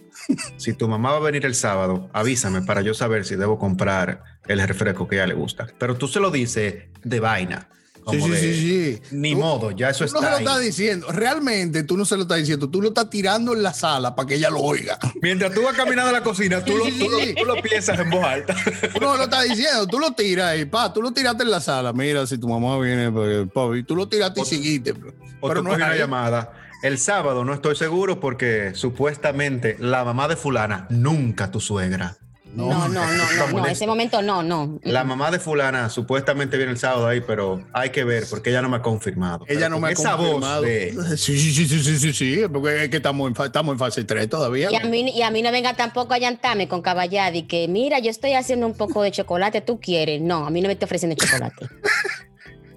si 0.56 0.72
tu 0.74 0.88
mamá 0.88 1.10
va 1.12 1.16
a 1.18 1.20
venir 1.20 1.44
el 1.46 1.54
sábado, 1.54 2.08
avísame 2.12 2.62
para 2.62 2.82
yo 2.82 2.94
saber 2.94 3.24
si 3.24 3.36
debo 3.36 3.58
comprar 3.58 4.22
el 4.46 4.60
refresco 4.66 5.08
que 5.08 5.16
a 5.16 5.18
ella 5.24 5.28
le 5.28 5.34
gusta. 5.34 5.66
Pero 5.78 5.96
tú 5.96 6.08
se 6.08 6.20
lo 6.20 6.30
dices 6.30 6.74
de 7.02 7.20
vaina. 7.20 7.68
Sí, 8.10 8.20
sí, 8.20 8.30
de, 8.30 8.36
sí, 8.40 8.54
sí. 8.54 9.02
Ni 9.16 9.32
Tú- 9.32 9.38
modo, 9.38 9.70
ya 9.70 9.90
eso 9.90 10.04
Tú 10.06 10.14
no 10.14 10.18
se 10.18 10.24
está 10.26 10.30
lo 10.32 10.36
ahí. 10.38 10.44
estás 10.44 10.60
diciendo. 10.60 11.06
Realmente 11.12 11.84
tú 11.84 11.96
no 11.96 12.04
se 12.04 12.16
lo 12.16 12.22
estás 12.22 12.38
diciendo. 12.38 12.68
Tú 12.68 12.82
lo 12.82 12.88
estás 12.88 13.08
tirando 13.08 13.52
en 13.52 13.62
la 13.62 13.72
sala 13.72 14.16
para 14.16 14.26
que 14.26 14.34
ella 14.34 14.50
lo 14.50 14.58
oiga. 14.58 14.98
Mientras 15.22 15.54
tú 15.54 15.62
vas 15.62 15.76
caminando 15.76 16.10
a 16.10 16.12
la 16.12 16.20
cocina, 16.24 16.64
tú 16.64 16.76
lo, 16.78 16.84
tú 16.86 17.08
lo- 17.08 17.34
tú 17.36 17.44
lo 17.44 17.62
piensas 17.62 17.96
en 18.00 18.10
voz 18.10 18.24
alta. 18.24 18.56
Tú 18.92 18.98
no 19.00 19.16
lo 19.16 19.22
estás 19.22 19.44
diciendo. 19.48 19.86
Tú 19.86 20.00
lo 20.00 20.10
tiras 20.14 20.58
y 20.58 20.64
pa, 20.64 20.92
tú 20.92 21.00
lo 21.00 21.12
tiraste 21.12 21.44
en 21.44 21.52
la 21.52 21.60
sala. 21.60 21.92
Mira, 21.92 22.26
si 22.26 22.38
tu 22.38 22.48
mamá 22.48 22.76
viene, 22.80 23.08
pues, 23.12 23.46
pa, 23.54 23.68
y 23.76 23.84
tú 23.84 23.94
lo 23.94 24.08
tiraste 24.08 24.40
y 24.40 24.42
O- 24.42 24.46
seguiste. 24.46 24.94
O 25.40 25.46
Pero 25.46 25.60
tú 25.60 25.68
no 25.68 25.70
es 25.70 25.76
una 25.76 25.90
ahí. 25.90 25.98
llamada. 26.00 26.52
El 26.82 26.98
sábado 26.98 27.44
no 27.44 27.54
estoy 27.54 27.76
seguro 27.76 28.18
porque 28.20 28.72
supuestamente 28.74 29.76
la 29.78 30.04
mamá 30.04 30.26
de 30.28 30.36
fulana, 30.36 30.86
nunca 30.90 31.50
tu 31.50 31.60
suegra. 31.60 32.16
No, 32.54 32.68
no, 32.68 32.88
no, 32.88 33.06
no, 33.06 33.32
no, 33.38 33.46
molesto. 33.48 33.68
ese 33.70 33.86
momento 33.86 34.20
no, 34.20 34.42
no. 34.42 34.78
La 34.82 35.04
mamá 35.04 35.30
de 35.30 35.38
fulana 35.38 35.88
supuestamente 35.88 36.58
viene 36.58 36.72
el 36.72 36.78
sábado 36.78 37.06
ahí, 37.06 37.22
pero 37.26 37.64
hay 37.72 37.88
que 37.90 38.04
ver 38.04 38.24
porque 38.28 38.50
ella 38.50 38.60
no 38.60 38.68
me 38.68 38.76
ha 38.76 38.82
confirmado. 38.82 39.46
Ella 39.48 39.60
Pero 39.60 39.68
no 39.70 39.80
me 39.80 39.88
ha 39.88 39.90
esa 39.92 40.16
confirmado. 40.18 40.60
voz 40.60 40.68
de 40.68 41.16
Sí, 41.16 41.38
sí, 41.38 41.66
sí, 41.66 41.98
sí, 41.98 42.12
sí, 42.12 42.42
porque 42.52 42.84
es 42.84 42.90
que 42.90 42.98
estamos 42.98 43.30
en, 43.30 43.42
estamos 43.42 43.72
en 43.72 43.78
fase 43.78 44.04
3 44.04 44.28
todavía. 44.28 44.70
Y 44.70 44.76
a, 44.76 44.80
mí, 44.80 45.10
y 45.16 45.22
a 45.22 45.30
mí 45.30 45.40
no 45.40 45.50
venga 45.50 45.74
tampoco 45.74 46.12
a 46.12 46.18
llantarme 46.18 46.68
con 46.68 46.82
caballada 46.82 47.34
y 47.34 47.44
que, 47.44 47.68
mira, 47.68 48.00
yo 48.00 48.10
estoy 48.10 48.34
haciendo 48.34 48.66
un 48.66 48.74
poco 48.74 49.02
de 49.02 49.12
chocolate, 49.12 49.62
¿tú 49.62 49.80
quieres? 49.80 50.20
No, 50.20 50.44
a 50.46 50.50
mí 50.50 50.60
no 50.60 50.66
me 50.66 50.74
estoy 50.74 50.84
ofreciendo 50.86 51.16
chocolate. 51.16 51.68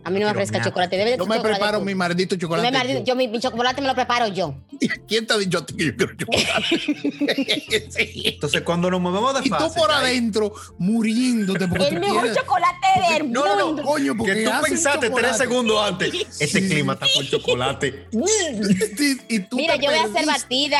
A 0.05 0.09
mí 0.11 0.19
no 0.19 0.25
me 0.27 0.31
ofrezca 0.31 0.61
chocolate. 0.63 0.97
Debe 0.97 1.11
de 1.11 1.17
Yo 1.17 1.25
me 1.25 1.35
chocolate 1.35 1.55
preparo 1.59 1.79
tú. 1.79 1.85
mi 1.85 1.95
maldito 1.95 2.35
Yo, 2.35 2.41
chocolate. 2.47 3.03
yo 3.03 3.15
mi, 3.15 3.27
mi 3.27 3.39
chocolate 3.39 3.81
me 3.81 3.87
lo 3.87 3.95
preparo 3.95 4.27
yo. 4.27 4.55
¿Quién 5.07 5.25
te 5.25 5.33
ha 5.33 5.37
dicho 5.37 5.57
a 5.57 5.65
ti 5.65 5.75
que 5.75 5.85
yo 5.85 5.95
quiero 5.97 6.13
chocolate? 6.15 7.85
Sí. 7.89 8.21
Entonces, 8.25 8.61
cuando 8.61 8.89
nos 8.91 9.01
movemos 9.01 9.33
de 9.33 9.41
Y 9.45 9.49
tú 9.49 9.55
fase, 9.55 9.79
por 9.79 9.91
ahí, 9.91 10.05
adentro 10.17 10.53
muriéndote 10.77 11.67
porque 11.67 11.87
El 11.87 11.95
tú 11.95 11.99
mejor 12.01 12.21
quieres- 12.21 12.37
chocolate 12.37 12.87
del 13.13 13.31
No, 13.31 13.45
no, 13.45 13.55
no, 13.57 13.65
mundo. 13.67 13.83
coño, 13.83 14.15
porque 14.17 14.33
que 14.35 14.43
tú 14.45 14.51
pensaste 14.63 15.07
chocolate. 15.07 15.27
tres 15.27 15.37
segundos 15.37 15.87
antes, 15.87 16.13
este 16.39 16.61
Sí. 16.61 16.69
clima 16.69 16.93
está 16.93 17.07
con 17.13 17.25
chocolate. 17.27 18.07
Y 19.27 19.39
tú 19.39 19.55
Mira, 19.57 19.75
yo 19.75 19.89
voy 19.89 19.99
a 19.99 20.03
hacer 20.03 20.25
batida. 20.25 20.77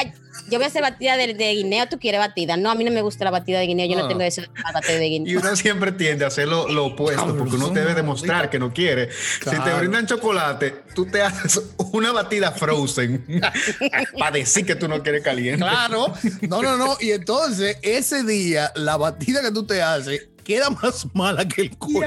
Yo 0.50 0.58
voy 0.60 0.66
a 0.66 0.68
hacer 0.68 0.82
batida 0.82 1.18
de, 1.18 1.34
de 1.34 1.54
guineo. 1.56 1.88
¿Tú 1.90 1.98
quieres 2.00 2.20
batida? 2.20 2.56
No, 2.58 2.70
a 2.72 2.76
mí 2.76 2.84
no 2.84 2.92
me 2.92 3.02
gusta 3.02 3.26
la 3.26 3.32
batida 3.32 3.60
de 3.60 3.68
guineo. 3.68 3.88
Yo 3.88 3.96
no, 3.96 4.04
No. 4.04 4.08
tengo 4.08 4.22
eso 4.22 4.42
de 4.42 4.48
batida 4.74 4.94
de 4.98 5.08
Y 5.08 5.10
guineo. 5.10 5.40
uno 5.40 5.56
siempre 5.56 5.92
tiende 5.92 6.24
a 6.24 6.28
hacer 6.28 6.48
lo, 6.48 6.68
lo 6.70 6.86
opuesto 6.88 7.36
porque 7.38 7.56
uno 7.56 7.70
debe 7.70 7.94
demostrar 7.96 8.50
que 8.50 8.60
no 8.60 8.72
quiere. 8.74 9.10
Si 9.12 9.50
te 9.60 9.74
brindan 9.80 10.06
chocolate, 10.06 10.76
tú 10.94 11.06
te 11.06 11.22
haces 11.22 11.62
una 11.92 12.12
batida 12.12 12.52
frozen 12.52 13.26
para 14.20 14.32
decir 14.38 14.66
que 14.66 14.76
tú 14.76 14.88
no 14.88 15.02
quieres 15.02 15.24
caliente. 15.24 15.60
Claro, 15.62 16.14
no, 16.42 16.62
no, 16.62 16.78
no. 16.78 16.98
Y 17.00 17.12
entonces, 17.12 17.78
ese 17.82 18.24
día, 18.24 18.72
la 18.76 18.98
batida 18.98 19.42
que 19.42 19.52
tú 19.52 19.66
te 19.66 19.82
haces 19.82 20.28
queda 20.44 20.70
más 20.70 21.08
mala 21.16 21.48
que 21.48 21.64
el 21.64 21.76
coño. 21.78 22.02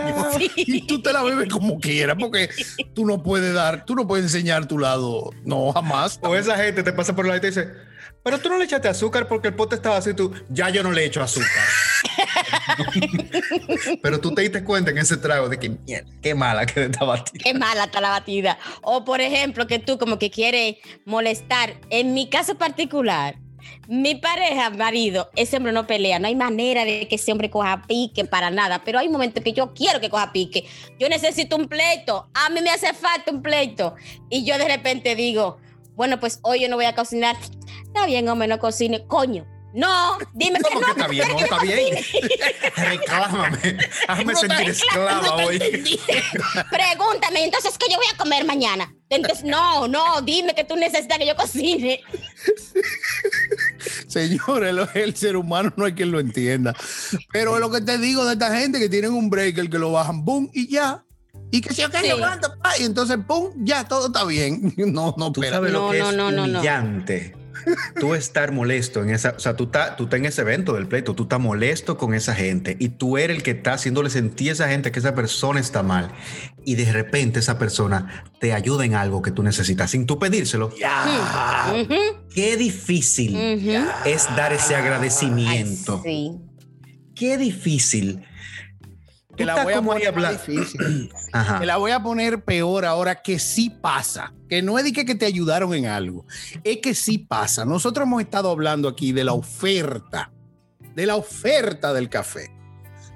Y 0.54 0.87
tú 0.87 1.02
te 1.02 1.12
la 1.12 1.25
bebes 1.25 1.49
como 1.49 1.80
quieras, 1.80 2.16
porque 2.21 2.49
tú 2.95 3.04
no 3.04 3.21
puedes 3.23 3.52
dar, 3.52 3.85
tú 3.85 3.97
no 3.97 4.07
puedes 4.07 4.26
enseñar 4.26 4.66
tu 4.68 4.78
lado. 4.78 5.30
No, 5.45 5.73
jamás. 5.73 6.21
O 6.23 6.37
esa 6.37 6.57
gente 6.57 6.85
te 6.85 6.92
pasa 6.92 7.16
por 7.16 7.26
la 7.26 7.37
y 7.37 7.40
te 7.40 7.49
dice, 7.49 7.66
pero 8.23 8.38
tú 8.38 8.49
no 8.49 8.59
le 8.59 8.65
echaste 8.65 8.88
azúcar 8.88 9.29
porque 9.29 9.49
el 9.49 9.55
pote 9.55 9.77
estaba 9.77 9.97
así, 9.97 10.15
tú, 10.15 10.33
ya 10.49 10.69
yo 10.71 10.83
no 10.83 10.93
le 10.93 11.05
echo 11.05 11.23
azúcar. 11.23 11.65
pero 14.03 14.21
tú 14.21 14.35
te 14.35 14.43
diste 14.43 14.65
cuenta 14.65 14.91
en 14.91 14.99
ese 14.99 15.17
trago 15.17 15.49
de 15.49 15.59
que, 15.59 15.71
mierda, 15.71 16.11
qué 16.23 16.35
mala 16.35 16.67
que 16.67 16.85
esta 16.85 17.05
batida. 17.05 17.43
Qué 17.43 17.55
mala 17.55 17.85
está 17.85 18.00
la 18.00 18.11
batida. 18.11 18.59
O 18.83 19.05
por 19.05 19.21
ejemplo, 19.21 19.67
que 19.67 19.79
tú 19.79 19.99
como 19.99 20.19
que 20.19 20.31
quieres 20.31 20.77
molestar. 21.05 21.81
En 21.91 22.15
mi 22.15 22.29
caso 22.29 22.57
particular, 22.57 23.37
mi 23.88 24.15
pareja, 24.15 24.71
marido, 24.71 25.31
ese 25.35 25.57
hombre 25.57 25.73
no 25.73 25.87
pelea. 25.87 26.19
No 26.19 26.27
hay 26.27 26.37
manera 26.37 26.85
de 26.85 27.09
que 27.09 27.15
ese 27.15 27.33
hombre 27.33 27.50
coja 27.50 27.83
pique 27.87 28.25
para 28.25 28.50
nada. 28.50 28.83
Pero 28.85 28.99
hay 28.99 29.09
momentos 29.09 29.43
que 29.43 29.53
yo 29.53 29.73
quiero 29.73 30.00
que 30.00 30.11
coja 30.11 30.33
pique. 30.33 30.67
Yo 30.99 31.09
necesito 31.09 31.57
un 31.57 31.69
pleito. 31.69 32.29
A 32.35 32.50
mí 32.50 32.61
me 32.61 32.71
hace 32.71 32.93
falta 32.93 33.31
un 33.31 33.43
pleito. 33.43 33.95
Y 34.29 34.45
yo 34.45 34.59
de 34.59 34.69
repente 34.69 35.15
digo, 35.17 35.59
bueno, 35.97 36.21
pues 36.21 36.38
hoy 36.43 36.61
yo 36.61 36.69
no 36.69 36.77
voy 36.77 36.85
a 36.85 36.95
cocinar. 36.95 37.37
Está 37.99 38.07
bien, 38.07 38.28
hombre, 38.28 38.47
no 38.49 38.59
cocine. 38.59 39.07
Coño. 39.07 39.45
No, 39.75 40.17
dime 40.33 40.59
que 40.61 40.64
¿Cómo 40.73 40.81
no. 40.81 40.87
que 40.87 40.90
está 40.93 41.09
bien? 41.09 41.28
No, 41.28 41.38
está 41.38 41.59
bien. 41.61 41.97
Reclámame. 42.76 43.78
Hazme 44.09 44.35
sentir 44.35 44.71
esclava 44.71 45.35
hoy. 45.37 45.59
Pregúntame, 46.71 47.45
entonces, 47.45 47.76
¿qué 47.78 47.87
yo 47.90 47.97
voy 47.99 48.07
a 48.12 48.17
comer 48.17 48.45
mañana? 48.47 48.93
Entonces, 49.11 49.45
no, 49.45 49.87
no, 49.87 50.23
dime 50.23 50.55
que 50.55 50.64
tú 50.64 50.75
necesitas 50.76 51.19
que 51.19 51.26
yo 51.26 51.37
cocine. 51.37 52.00
Señores, 54.07 54.73
lo- 54.75 54.88
el 54.95 55.14
ser 55.17 55.37
humano 55.37 55.73
no 55.76 55.85
hay 55.85 55.93
quien 55.93 56.12
lo 56.12 56.21
entienda. 56.21 56.75
Pero 57.33 57.55
es 57.55 57.61
lo 57.61 57.71
que 57.71 57.81
te 57.81 57.99
digo 57.99 58.25
de 58.25 58.33
esta 58.35 58.57
gente 58.57 58.78
que 58.78 58.88
tienen 58.88 59.12
un 59.12 59.28
breaker 59.31 59.69
que 59.69 59.78
lo 59.78 59.93
bajan, 59.93 60.25
boom, 60.25 60.50
y 60.55 60.69
ya. 60.73 61.05
Y 61.50 61.61
que 61.61 61.73
se 61.75 61.87
Sí. 61.87 61.90
y 62.81 62.85
entonces, 62.85 63.19
pum, 63.26 63.50
ya 63.64 63.85
todo 63.85 64.07
está 64.09 64.25
bien. 64.25 64.75
No, 64.78 65.14
no, 65.17 65.33
Tú 65.33 65.43
lo 65.43 65.50
No, 65.50 65.62
que 65.62 65.71
no, 65.73 65.93
es 65.93 66.00
no, 66.17 66.31
no, 66.31 66.47
no. 66.47 66.59
humillante. 66.59 67.35
Tú 68.00 68.14
estar 68.14 68.52
molesto 68.52 69.02
en 69.02 69.10
esa, 69.10 69.34
o 69.37 69.40
sea, 69.40 69.56
tú 69.56 69.64
estás 69.64 69.96
tú 69.96 70.08
en 70.12 70.25
ese 70.26 70.42
evento 70.42 70.75
del 70.75 70.87
pleito, 70.88 71.14
tú 71.14 71.25
estás 71.25 71.40
molesto 71.40 71.96
con 71.96 72.14
esa 72.14 72.34
gente 72.34 72.76
y 72.78 72.90
tú 72.90 73.18
eres 73.18 73.37
el 73.37 73.42
que 73.42 73.52
está 73.52 73.75
haciéndole 73.75 74.10
sentir 74.10 74.50
a 74.50 74.52
esa 74.52 74.68
gente 74.68 74.90
que 74.92 74.98
esa 74.98 75.14
persona 75.14 75.60
está 75.60 75.82
mal 75.82 76.10
y 76.64 76.75
de 76.76 76.92
repente 76.92 77.38
esa 77.40 77.58
persona 77.58 78.25
te 78.40 78.52
ayuda 78.52 78.84
en 78.84 78.94
algo 78.94 79.22
que 79.22 79.30
tú 79.30 79.42
necesitas 79.42 79.90
sin 79.90 80.06
tú 80.06 80.18
pedírselo. 80.18 80.70
Ya. 80.78 81.72
Ujú, 81.82 81.94
Qué 82.34 82.56
difícil 82.56 83.37
es 84.04 84.26
dar 84.37 84.52
ese 84.52 84.75
Ay, 84.75 84.82
agradecimiento. 84.82 86.00
sí. 86.04 86.32
Qué 87.14 87.37
difícil 87.37 88.22
que 89.38 89.45
la 89.47 89.62
voy 89.64 89.73
a 89.73 89.80
poner 89.83 90.14
más 90.14 90.25
habla- 90.25 90.33
difícil. 90.33 91.11
Ajá. 91.33 91.61
que 91.61 91.66
la 91.66 91.76
voy 91.78 91.92
a 91.92 92.02
poner 92.02 92.45
peor 92.45 92.85
ahora 92.85 93.23
que 93.23 93.38
sí 93.38 93.71
pasa. 93.71 94.35
Que 94.49 94.61
no 94.62 94.78
es 94.78 94.85
de 94.85 94.92
que, 94.92 95.04
que 95.07 95.14
te 95.14 95.25
ayudaron 95.26 95.73
en 95.75 95.87
algo, 95.87 96.26
es 96.64 96.78
que 96.78 96.95
sí 96.95 97.18
pasa. 97.18 97.64
Nosotros 97.64 98.07
hemos 98.07 98.21
estado 98.21 98.50
hablando 98.50 98.88
aquí 98.88 99.12
de 99.12 99.25
la 99.25 99.33
oferta, 99.33 100.30
de 100.95 101.07
la 101.07 101.16
oferta 101.16 101.92
del 101.95 102.09
café. 102.11 102.50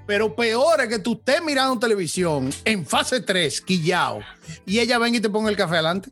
Pero 0.07 0.35
peor 0.35 0.81
es 0.81 0.89
que 0.89 0.99
tú 0.99 1.13
estés 1.15 1.43
mirando 1.43 1.79
televisión 1.79 2.51
en 2.65 2.85
fase 2.85 3.21
3, 3.21 3.61
quillao, 3.63 4.21
y 4.67 4.81
ella 4.81 4.99
venga 4.99 5.19
y 5.19 5.21
te 5.21 5.31
ponga 5.31 5.49
el 5.49 5.57
café 5.57 5.75
adelante. 5.75 6.11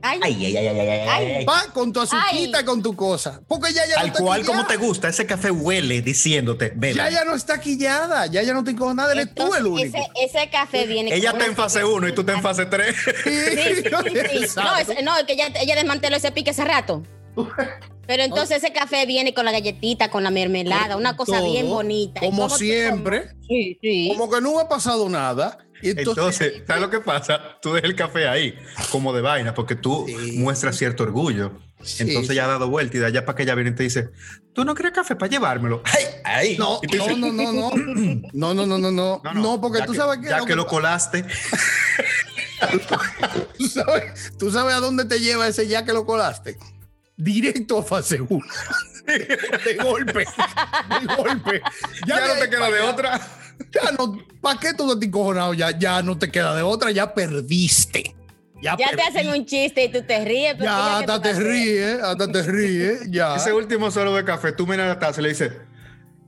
Ay, 0.00 0.20
Ay, 0.22 0.46
ay, 0.46 0.56
ay, 0.56 0.66
ay, 0.68 0.78
ay, 0.80 0.88
ay, 0.88 1.08
Ay. 1.08 1.32
ay. 1.38 1.44
Va 1.44 1.64
con 1.74 1.92
tu 1.92 2.00
azuquita 2.00 2.64
con 2.64 2.82
tu 2.82 2.94
cosa. 2.94 3.40
Porque 3.48 3.72
ya 3.72 3.84
ya 3.86 3.94
no 3.94 4.00
Tal 4.00 4.06
está 4.08 4.20
cual 4.22 4.46
como 4.46 4.66
te 4.66 4.76
gusta, 4.76 5.08
ese 5.08 5.26
café 5.26 5.50
huele 5.50 6.02
diciéndote, 6.02 6.72
ven. 6.76 6.94
Ya 6.94 7.10
ya 7.10 7.24
no 7.24 7.34
está 7.34 7.60
quillada, 7.60 8.26
ya 8.26 8.42
ya 8.42 8.54
no 8.54 8.62
te 8.64 8.76
cojo 8.76 8.94
nada, 8.94 9.12
eres 9.12 9.34
tú 9.34 9.52
el 9.54 9.66
único. 9.66 9.96
ese, 9.98 10.08
ese 10.38 10.50
café 10.50 10.86
viene. 10.86 11.12
Ella 11.14 11.30
está 11.30 11.46
en 11.46 11.56
fase 11.56 11.84
1 11.84 12.08
y 12.08 12.12
tú 12.14 12.20
estás 12.20 12.36
en 12.36 12.42
fase 12.42 12.66
3. 12.66 12.94
Sí, 13.24 13.30
sí, 13.30 13.82
sí, 13.82 14.46
sí. 14.48 14.54
No, 14.56 14.76
es, 14.78 15.04
no, 15.04 15.16
es 15.18 15.24
que 15.24 15.32
ella, 15.32 15.48
ella 15.60 15.74
desmanteló 15.74 16.16
ese 16.16 16.30
pique 16.32 16.50
hace 16.50 16.64
rato. 16.64 17.02
Pero 18.06 18.22
entonces 18.22 18.58
ese 18.62 18.72
café 18.72 19.04
viene 19.04 19.34
con 19.34 19.44
la 19.44 19.52
galletita, 19.52 20.10
con 20.10 20.24
la 20.24 20.30
mermelada, 20.30 20.96
una 20.96 21.16
cosa 21.16 21.38
Todo, 21.40 21.52
bien 21.52 21.68
bonita. 21.68 22.20
Como 22.20 22.48
siempre, 22.48 23.28
Sí, 23.46 23.78
sí. 23.82 24.08
como 24.16 24.30
que 24.30 24.40
no 24.40 24.58
ha 24.58 24.68
pasado 24.68 25.08
nada. 25.08 25.58
Entonces, 25.82 26.08
Entonces, 26.16 26.62
¿sabes 26.66 26.82
lo 26.82 26.90
que 26.90 27.00
pasa? 27.00 27.58
Tú 27.62 27.72
dejas 27.72 27.88
el 27.90 27.96
café 27.96 28.28
ahí, 28.28 28.58
como 28.90 29.12
de 29.14 29.20
vaina, 29.22 29.54
porque 29.54 29.76
tú 29.76 30.04
Sí. 30.08 30.32
muestras 30.38 30.76
cierto 30.76 31.04
orgullo. 31.04 31.52
Sí, 31.82 32.02
Entonces 32.02 32.30
sí. 32.30 32.34
ya 32.34 32.46
ha 32.46 32.48
dado 32.48 32.68
vuelta 32.68 32.96
y 32.96 33.00
de 33.00 33.06
allá 33.06 33.24
para 33.24 33.36
que 33.36 33.44
ella 33.44 33.54
viene 33.54 33.70
y 33.70 33.74
te 33.74 33.84
dice, 33.84 34.10
¿tú 34.52 34.64
no 34.64 34.74
quieres 34.74 34.92
café 34.92 35.14
para 35.14 35.30
llevármelo? 35.30 35.80
¡Ay! 35.84 36.04
¡Ay! 36.24 36.56
No, 36.58 36.74
no, 36.74 36.80
dices, 36.82 37.16
no, 37.16 37.32
no, 37.32 37.52
no. 37.52 37.70
No, 38.32 38.54
no, 38.54 38.66
no, 38.66 38.78
no, 38.78 38.90
no. 38.90 39.22
No, 39.34 39.60
porque 39.60 39.78
ya 39.78 39.86
tú 39.86 39.92
que- 39.92 39.98
sabes 39.98 40.18
que, 40.18 40.28
Ya 40.28 40.38
lo 40.38 40.44
que 40.44 40.50
que 40.52 40.56
lo 40.56 40.66
colaste. 40.66 41.24
tú 43.58 43.68
sabes, 43.68 44.32
tú 44.38 44.50
sabes 44.50 44.74
a 44.74 44.80
dónde 44.80 45.04
te 45.04 45.20
lleva 45.20 45.46
ese 45.46 45.68
ya 45.68 45.84
que 45.84 45.92
lo 45.92 46.04
colaste. 46.04 46.58
Directo 47.16 47.78
a 47.78 47.82
fase 47.82 48.20
1. 48.20 48.28
De 49.06 49.74
golpe. 49.82 50.24
De 51.00 51.14
golpe. 51.16 51.62
Ya, 52.06 52.20
de 52.20 52.28
no 52.28 52.34
te 52.40 52.50
queda 52.50 52.70
de 52.70 52.80
otra. 52.80 53.20
Ya 53.72 53.92
no, 53.92 54.16
¿para 54.40 54.58
qué 54.60 54.74
tú 54.74 54.98
te 54.98 55.06
encojonado? 55.06 55.54
Ya, 55.54 55.76
ya 55.76 56.02
no 56.02 56.16
te 56.18 56.30
queda 56.30 56.54
de 56.54 56.62
otra, 56.62 56.90
ya 56.90 57.14
perdiste. 57.14 58.14
Ya, 58.62 58.76
Ya 58.76 58.90
te 58.96 59.02
hacen 59.02 59.28
un 59.28 59.44
chiste 59.46 59.84
y 59.84 59.92
tú 59.92 60.02
te 60.02 60.24
ríes. 60.24 60.54
pero 60.58 60.64
Ya, 60.64 60.76
que 60.76 60.94
hasta 61.12 61.22
te 61.22 61.32
ríes, 61.34 62.02
hasta 62.02 62.30
te 62.32 62.42
ríes, 62.42 63.00
ya. 63.10 63.34
Ese 63.36 63.52
último 63.52 63.90
solo 63.90 64.14
de 64.14 64.24
café, 64.24 64.52
tú 64.52 64.66
miras 64.66 64.88
la 64.88 64.98
taza 64.98 65.20
y 65.20 65.24
le 65.24 65.28
dices, 65.30 65.52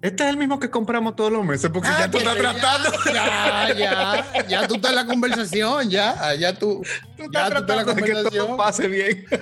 este 0.03 0.23
es 0.25 0.31
el 0.31 0.37
mismo 0.39 0.59
que 0.59 0.71
compramos 0.71 1.15
todos 1.17 1.31
los 1.33 1.45
meses, 1.45 1.71
porque 1.73 1.89
Ah, 1.89 1.97
ya 2.01 2.11
tú 2.11 2.19
estás 2.19 2.35
ya, 2.35 2.41
tratando. 2.41 2.91
Ya, 3.13 3.75
ya, 3.77 4.47
ya 4.49 4.67
tú 4.69 4.77
estás 4.77 4.91
en 4.93 4.97
la 4.97 5.07
conversación, 5.07 5.91
ya, 5.91 6.35
ya 6.37 6.55
tú, 6.55 6.83
Tú 7.17 7.25
ya 7.33 7.49
estás 7.49 7.51
tú 7.51 7.59
estás 7.61 7.61
en 7.71 7.77
la 7.77 7.85
tratando 7.85 7.95
de 7.95 8.03
que 8.31 8.39
todo 8.39 8.57
pase 8.57 8.89
bien. 8.89 9.27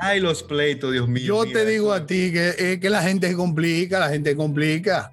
Ay, 0.00 0.20
los 0.20 0.42
pleitos, 0.42 0.92
Dios 0.92 1.08
mío. 1.08 1.24
Yo 1.24 1.42
mira. 1.44 1.60
te 1.60 1.66
digo 1.66 1.92
a 1.92 2.06
ti 2.06 2.32
que, 2.32 2.54
es 2.58 2.78
que 2.80 2.90
la 2.90 3.02
gente 3.02 3.28
se 3.28 3.34
complica, 3.34 3.98
la 3.98 4.08
gente 4.10 4.30
se 4.30 4.36
complica. 4.36 5.10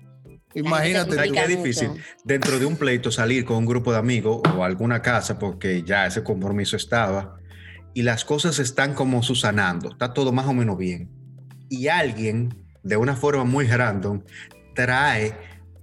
Imagínate 0.54 1.16
La 1.16 1.26
¿Sabes 1.26 1.30
tú. 1.30 1.36
qué 1.36 1.48
difícil? 1.48 1.90
Dentro 2.24 2.60
de 2.60 2.66
un 2.66 2.76
pleito 2.76 3.12
salir 3.12 3.46
con 3.46 3.58
un 3.58 3.66
grupo 3.66 3.92
de 3.92 4.00
amigos 4.00 4.42
o 4.56 4.64
a 4.64 4.66
alguna 4.66 5.02
casa 5.02 5.38
porque 5.38 5.84
ya 5.84 6.06
ese 6.06 6.24
compromiso 6.24 6.76
estaba 6.76 7.38
y 7.94 8.04
las 8.04 8.26
cosas 8.26 8.60
están 8.60 8.94
como 8.94 9.22
susanando, 9.24 9.92
está 9.92 10.14
todo 10.14 10.32
más 10.32 10.48
o 10.48 10.54
menos 10.54 10.78
bien. 10.78 11.10
Y 11.70 11.88
alguien, 11.88 12.66
de 12.84 12.98
una 12.98 13.16
forma 13.16 13.44
muy 13.44 13.68
random, 13.68 14.24
trae 14.74 15.36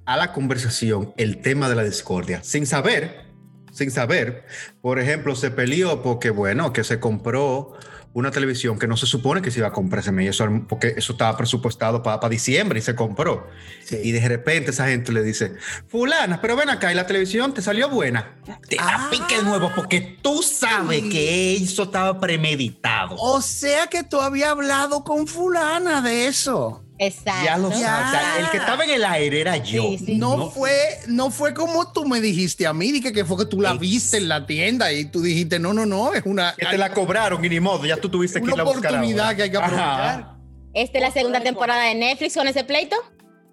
a 0.05 0.17
la 0.17 0.33
conversación 0.33 1.13
el 1.17 1.41
tema 1.41 1.69
de 1.69 1.75
la 1.75 1.85
discordia, 1.85 2.43
sin 2.43 2.67
saber, 2.67 3.27
sin 3.73 3.91
saber. 3.91 4.45
Por 4.81 4.99
ejemplo, 4.99 5.37
se 5.37 5.51
peleó 5.51 6.03
porque, 6.03 6.31
bueno, 6.31 6.73
que 6.73 6.85
se 6.85 7.01
compró 7.01 7.75
una 8.17 8.31
televisión 8.31 8.79
que 8.79 8.87
no 8.87 8.97
se 8.97 9.05
supone 9.05 9.43
que 9.43 9.51
se 9.51 9.59
iba 9.59 9.69
a 9.69 9.73
comprar 9.73 10.01
ese 10.01 10.11
mes, 10.11 10.31
eso, 10.31 10.49
porque 10.67 10.95
eso 10.97 11.13
estaba 11.13 11.37
presupuestado 11.37 12.03
para 12.03 12.27
diciembre 12.31 12.79
y 12.79 12.83
se 12.83 12.95
compró. 12.95 13.47
Sí. 13.85 13.99
Y 14.03 14.13
de 14.13 14.27
repente 14.27 14.71
esa 14.71 14.89
gente 14.89 15.13
le 15.13 15.23
dice, 15.23 15.53
fulana, 15.87 16.41
pero 16.41 16.57
ven 16.57 16.71
acá 16.71 16.91
y 16.91 16.95
la 16.95 17.07
televisión 17.07 17.53
te 17.53 17.61
salió 17.61 17.91
buena. 17.91 18.37
Te 18.71 18.79
Ah. 18.81 19.03
la 19.03 19.11
pique 19.11 19.37
de 19.37 19.43
nuevo 19.43 19.71
porque 19.77 20.17
tú 20.23 20.43
sabes 20.43 21.03
que 21.03 21.57
eso 21.57 21.83
estaba 21.83 22.19
premeditado. 22.19 23.17
O 23.19 23.43
sea 23.43 23.89
que 23.89 24.03
tú 24.03 24.19
habías 24.19 24.49
hablado 24.49 25.05
con 25.05 25.27
fulana 25.27 26.01
de 26.01 26.27
eso. 26.27 26.86
Exacto. 26.99 27.45
ya 27.45 27.57
lo 27.59 27.69
sabes. 27.71 27.81
Ya. 27.83 28.05
O 28.07 28.11
sea, 28.11 28.39
el 28.41 28.51
que 28.51 28.57
estaba 28.57 28.85
en 28.85 28.91
el 28.91 29.05
aire 29.05 29.41
era 29.41 29.57
yo. 29.59 29.83
Sí, 29.83 29.99
sí. 29.99 30.15
No, 30.17 30.51
fue, 30.51 30.73
no 31.09 31.31
fue 31.31 31.53
como 31.55 31.93
tú 31.93 32.07
me 32.07 32.21
dijiste 32.21 32.67
a 32.67 32.73
mí, 32.73 32.91
dije 32.93 33.13
que 33.13 33.25
fue 33.25 33.37
que 33.37 33.45
tú 33.47 33.61
la 33.61 33.73
Ex- 33.73 33.81
viste 33.81 34.17
en 34.17 34.29
la 34.29 34.47
tienda 34.47 34.93
y 34.93 35.05
tú 35.07 35.21
dijiste, 35.23 35.59
no, 35.59 35.75
no, 35.75 35.85
no, 35.87 36.15
es 36.15 36.23
una, 36.25 36.55
Que 36.57 36.67
te 36.67 36.79
la 36.79 36.93
cobraron 36.93 37.45
y 37.45 37.49
ni 37.49 37.61
modo, 37.61 37.85
ya 37.85 37.97
tú 37.99 38.09
tuviste 38.09 38.39
que 38.41 38.45
una 38.45 38.53
irla 38.55 38.63
a 38.63 38.67
buscar 38.67 38.93
oportunidad 38.93 39.25
ahora. 39.27 39.37
que 39.37 39.43
hay 39.43 39.51
que 39.51 39.57
Ajá. 39.59 39.67
aprovechar. 40.15 40.37
Esta 40.75 40.99
es 40.99 41.03
la 41.03 41.11
segunda 41.11 41.41
temporada 41.41 41.85
de 41.85 41.95
Netflix 41.95 42.35
con 42.35 42.47
ese 42.49 42.63
pleito. 42.65 42.97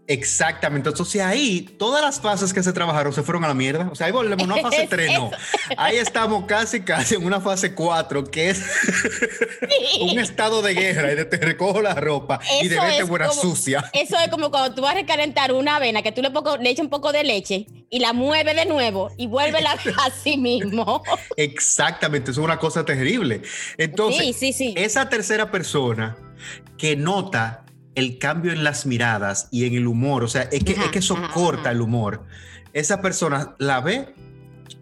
Exactamente. 0.07 0.89
Entonces 0.89 1.21
ahí 1.21 1.61
todas 1.61 2.01
las 2.01 2.19
fases 2.19 2.53
que 2.53 2.61
se 2.61 2.73
trabajaron 2.73 3.13
se 3.13 3.23
fueron 3.23 3.45
a 3.45 3.47
la 3.47 3.53
mierda. 3.53 3.89
O 3.91 3.95
sea, 3.95 4.07
ahí 4.07 4.11
volvemos, 4.13 4.47
no 4.47 4.55
a 4.55 4.61
fase 4.61 4.83
Es 4.83 4.89
3, 4.89 5.13
no. 5.13 5.31
Ahí 5.77 5.97
estamos 5.97 6.45
casi, 6.45 6.81
casi 6.81 7.15
en 7.15 7.25
una 7.25 7.39
fase 7.39 7.73
4, 7.73 8.25
que 8.25 8.49
es 8.49 8.61
un 10.01 10.19
estado 10.19 10.61
de 10.61 10.73
guerra 10.73 11.13
y 11.13 11.15
de 11.15 11.25
te 11.25 11.37
recojo 11.37 11.81
la 11.81 11.93
ropa 11.95 12.39
y 12.61 12.67
de 12.67 12.79
vete 12.79 13.03
buena 13.03 13.27
como- 13.27 13.41
sucia. 13.41 13.89
Eso 13.93 14.17
es 14.19 14.27
como 14.29 14.51
cuando 14.51 14.75
tú 14.75 14.81
vas 14.81 14.91
a 14.91 14.95
recalentar 14.95 15.53
una 15.53 15.77
avena, 15.77 16.01
que 16.01 16.11
tú 16.11 16.21
le, 16.21 16.31
poco, 16.31 16.57
le 16.57 16.69
echas 16.69 16.83
un 16.83 16.89
poco 16.89 17.11
de 17.11 17.23
leche 17.23 17.65
y 17.89 17.99
la 17.99 18.11
mueves 18.13 18.55
de 18.55 18.65
nuevo 18.65 19.09
y 19.17 19.27
vuelve 19.27 19.61
la 19.61 19.71
así 20.05 20.37
mismo. 20.37 21.01
Exactamente, 21.37 22.31
eso 22.31 22.41
es 22.41 22.45
una 22.45 22.59
cosa 22.59 22.83
terrible. 22.83 23.41
Entonces, 23.77 24.21
sí, 24.21 24.33
sí, 24.33 24.53
sí. 24.53 24.73
esa 24.75 25.07
tercera 25.07 25.49
persona 25.49 26.17
que 26.77 26.95
nota 26.97 27.62
el 27.95 28.17
cambio 28.17 28.51
en 28.51 28.63
las 28.63 28.86
miradas 28.86 29.47
y 29.51 29.65
en 29.65 29.75
el 29.75 29.88
humor, 29.88 30.23
o 30.23 30.27
sea, 30.27 30.43
es 30.51 30.63
que, 30.63 30.73
Ajá, 30.73 30.86
es 30.86 30.91
que 30.91 30.99
eso 30.99 31.15
ajá, 31.15 31.34
corta 31.34 31.62
ajá. 31.62 31.71
el 31.71 31.82
humor. 31.82 32.23
Esa 32.73 33.01
persona 33.01 33.56
la 33.60 33.82
ve 33.82 34.13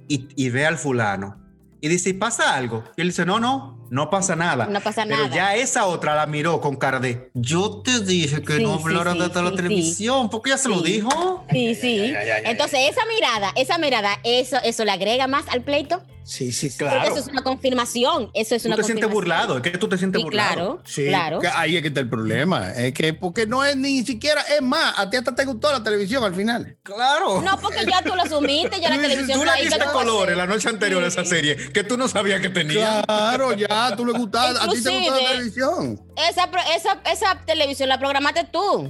y, 0.08 0.28
y 0.36 0.50
ve 0.50 0.66
al 0.66 0.78
fulano 0.78 1.38
y 1.82 1.88
dice, 1.88 2.14
¿pasa 2.14 2.56
algo? 2.56 2.84
Y 2.96 3.02
él 3.02 3.08
dice, 3.10 3.26
no, 3.26 3.40
no, 3.40 3.86
no 3.90 4.10
pasa 4.12 4.36
nada. 4.36 4.68
No 4.68 4.80
pasa 4.82 5.04
Pero 5.04 5.24
nada. 5.24 5.36
ya 5.36 5.56
esa 5.56 5.88
otra 5.88 6.14
la 6.16 6.28
miró 6.28 6.62
con 6.62 6.76
cara 6.76 7.00
de, 7.00 7.32
yo 7.34 7.82
te 7.84 8.00
dije 8.02 8.44
que 8.44 8.58
Sí, 8.58 8.64
no 8.64 8.78
sí, 8.78 8.84
hablaras 8.84 9.16
sí, 9.16 9.20
de 9.20 9.30
toda 9.30 9.42
la 9.42 9.50
sí, 9.50 9.56
televisión, 9.58 10.30
porque 10.30 10.52
ya 10.52 10.58
se 10.60 10.70
lo 10.70 10.78
Sí. 10.80 10.84
dijo. 10.94 11.44
Sí, 11.52 11.76
sí. 11.76 12.14
Entonces, 12.46 12.80
esa 12.92 13.02
mirada, 13.08 13.52
esa 13.56 13.78
mirada, 13.80 14.20
eso, 14.24 14.58
eso 14.64 14.86
le 14.86 14.92
agrega 14.92 15.28
más 15.28 15.46
al 15.50 15.62
pleito. 15.64 16.04
Sí, 16.32 16.54
sí. 16.54 16.70
Claro. 16.70 17.02
Porque 17.02 17.10
eso 17.10 17.20
es 17.20 17.28
una 17.28 17.42
confirmación. 17.44 18.32
Eso 18.34 18.56
es 18.56 18.62
Tú 18.64 18.70
una 18.70 18.78
te 18.78 18.84
sientes 18.86 19.10
burlado, 19.10 19.58
es 19.58 19.64
que 19.64 19.72
tú 19.72 19.90
te 19.90 19.98
sientes 19.98 20.20
Sí, 20.20 20.24
burlado. 20.24 20.56
claro, 20.56 20.82
Sí, 20.86 21.06
claro. 21.08 21.40
que 21.42 21.48
ahí 21.50 21.76
es 21.76 21.82
que 21.82 21.90
está 21.90 22.00
el 22.00 22.08
problema. 22.08 22.72
Es 22.72 22.94
que 22.94 23.14
porque 23.14 23.46
no 23.46 23.66
es 23.66 23.76
ni 23.76 24.06
siquiera, 24.06 24.40
es 24.44 24.62
más, 24.62 24.98
a 24.98 25.10
ti 25.10 25.18
hasta 25.18 25.36
te 25.36 25.44
gustó 25.44 25.74
la 25.74 25.84
televisión 25.84 26.24
al 26.24 26.34
final. 26.34 26.78
Claro. 26.84 27.42
No, 27.42 27.60
porque 27.60 27.86
ya 27.86 28.02
tú 28.02 28.16
lo 28.16 28.22
asumiste, 28.22 28.80
ya 28.80 28.90
la 28.90 28.96
televisión 29.02 29.40
Tú 29.40 29.44
está 29.44 29.46
le 29.46 29.52
ahí, 29.52 29.58
¿qué 29.58 29.64
diste 29.66 29.80
tú 29.80 29.86
vas 29.86 29.90
a 29.90 30.06
colores 30.06 30.38
la 30.38 30.48
noche 30.48 30.70
anterior 30.70 31.04
a 31.04 31.08
esa 31.08 31.26
serie 31.26 31.58
que 31.58 31.84
tú 31.84 31.98
no 31.98 32.08
sabías 32.08 32.40
que 32.40 32.48
tenía. 32.50 33.02
Claro, 33.06 33.52
ya, 33.52 33.94
tú 33.98 34.06
le 34.06 34.14
gustaba, 34.14 34.52
a 34.52 34.70
ti 34.70 34.82
te 34.82 34.90
gustó 34.90 35.12
la 35.12 35.28
televisión. 35.32 36.02
Esa, 36.30 36.50
esa, 36.78 37.02
esa 37.12 37.42
televisión 37.46 37.90
la 37.90 38.00
programaste 38.00 38.46
tú. 38.46 38.90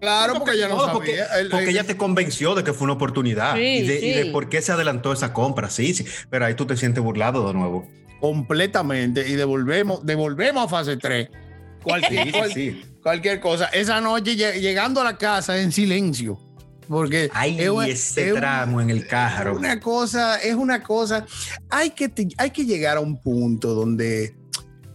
Claro, 0.00 0.34
porque 0.34 0.52
ella 0.52 0.68
no 0.68 0.76
No, 0.76 0.80
sabía. 0.82 0.92
porque, 0.94 1.18
El- 1.40 1.48
porque 1.50 1.64
el- 1.64 1.70
ella 1.70 1.84
te 1.84 1.96
convenció 1.96 2.54
de 2.54 2.62
que 2.64 2.72
fue 2.72 2.84
una 2.84 2.92
oportunidad 2.94 3.54
Sí, 3.56 3.60
y, 3.60 3.86
de, 3.86 4.06
y 4.06 4.12
de 4.12 4.22
sí. 4.24 4.30
por 4.30 4.48
qué 4.48 4.62
se 4.62 4.70
adelantó 4.72 5.12
esa 5.12 5.32
compra. 5.32 5.70
Sí, 5.70 5.92
sí. 5.94 6.04
Pero 6.30 6.44
ahí 6.46 6.54
tú 6.54 6.66
te 6.66 6.76
sientes 6.76 7.02
burlado 7.02 7.46
de 7.48 7.54
nuevo. 7.54 7.86
completamente 8.20 9.28
y 9.28 9.34
devolvemos, 9.36 10.04
devolvemos 10.04 10.64
a 10.64 10.68
fase 10.68 10.96
3. 10.96 11.28
Cualquier, 11.84 12.24
Sí, 12.26 12.32
cual- 12.32 12.52
sí. 12.52 12.82
cualquier 13.02 13.40
cosa. 13.40 13.66
Esa 13.66 14.00
noche 14.00 14.36
lle- 14.36 14.58
llegando 14.60 15.00
a 15.00 15.04
la 15.04 15.16
casa 15.16 15.60
en 15.60 15.70
silencio. 15.72 16.38
Porque 16.88 17.30
Ay, 17.34 17.60
es 17.60 17.68
un- 17.68 17.84
ese 17.84 18.26
es 18.28 18.32
un- 18.32 18.38
tramo 18.40 18.80
en 18.80 18.90
el 18.90 19.06
carro. 19.06 19.52
Es 19.52 19.58
una 19.58 19.78
cosa, 19.78 20.36
es 20.38 20.54
una 20.54 20.82
cosa. 20.82 21.26
Hay 21.70 21.90
que, 21.90 22.08
te- 22.08 22.28
hay 22.38 22.50
que 22.50 22.64
llegar 22.64 22.96
a 22.96 23.00
un 23.00 23.20
punto 23.22 23.74
donde, 23.74 24.34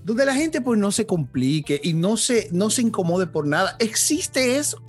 donde 0.04 0.26
la 0.26 0.34
gente 0.34 0.60
pues 0.60 0.78
no 0.80 0.92
se 0.92 1.06
complique 1.06 1.80
y 1.82 1.94
no 1.94 2.18
se, 2.18 2.50
no 2.52 2.70
se 2.72 2.82
incomode 2.82 3.28
por 3.28 3.48
nada. 3.48 3.76
¿Existe 3.80 4.58
eso? 4.58 4.84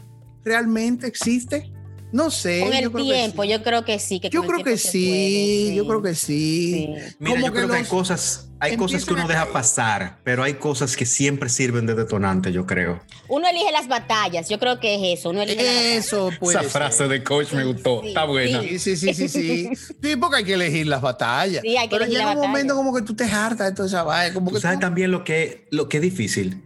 ¿Realmente 0.44 1.06
existe? 1.06 1.72
No 2.12 2.30
sé. 2.30 2.60
Con 2.60 2.70
yo 2.70 2.78
el 2.78 2.92
creo 2.92 3.04
tiempo, 3.04 3.42
sí. 3.42 3.48
yo 3.48 3.62
creo 3.62 3.84
que 3.84 3.98
sí. 3.98 4.20
Que 4.20 4.30
Yo 4.30 4.42
creo 4.46 4.62
que 4.62 4.76
sí, 4.76 5.66
puede, 5.66 5.74
yo 5.74 5.86
creo 5.88 6.02
que 6.02 6.14
sí. 6.14 6.86
sí. 6.96 7.14
Mira, 7.18 7.34
como 7.34 7.46
yo 7.46 7.52
que 7.52 7.58
creo 7.58 7.70
que 7.70 7.76
hay 7.76 7.84
cosas, 7.84 8.50
hay 8.64 8.76
cosas 8.76 9.04
que 9.04 9.12
uno 9.14 9.26
deja 9.28 9.46
pasar, 9.52 10.18
pero 10.24 10.42
hay 10.42 10.54
cosas 10.54 10.96
que 10.96 11.06
siempre 11.06 11.48
sirven 11.48 11.86
de 11.86 11.94
detonante, 11.94 12.52
yo 12.52 12.66
creo. 12.66 13.00
Uno 13.28 13.48
elige 13.48 13.70
las 13.72 13.88
batallas, 13.88 14.48
yo 14.48 14.58
creo 14.58 14.80
que 14.80 14.94
es 15.12 15.18
eso. 15.20 15.30
Uno 15.30 15.42
elige. 15.42 15.96
Eso 15.96 16.30
puede 16.40 16.58
Esa 16.60 16.68
frase 16.68 17.08
de 17.08 17.22
coach 17.22 17.52
me 17.52 17.64
gustó, 17.64 18.00
Sí, 18.02 18.08
está 18.08 18.24
buena. 18.24 18.60
sí. 18.62 18.78
Sí, 18.78 18.96
sí, 18.96 19.14
sí, 19.14 19.28
sí, 19.28 19.70
sí. 20.02 20.16
Porque 20.16 20.36
hay 20.38 20.44
que 20.44 20.54
elegir 20.54 20.86
las 20.86 21.00
batallas. 21.00 21.62
Sí, 21.62 21.76
hay 21.76 21.88
que 21.88 21.90
Pero 21.90 22.04
elegir 22.04 22.18
llega 22.18 22.30
un 22.30 22.36
batalla. 22.36 22.48
momento 22.48 22.74
como 22.74 22.94
que 22.94 23.02
tú 23.02 23.14
te 23.14 23.24
hartas 23.24 23.68
de 23.68 23.74
toda 23.74 23.88
esa 23.88 24.02
vaina. 24.02 24.34
Como 24.34 24.48
Tú 24.50 24.56
que 24.56 24.60
sabes 24.62 24.78
tú- 24.78 24.82
también 24.82 25.10
lo 25.10 25.24
que, 25.24 25.66
lo 25.70 25.88
que 25.88 25.98
es 25.98 26.02
difícil. 26.02 26.62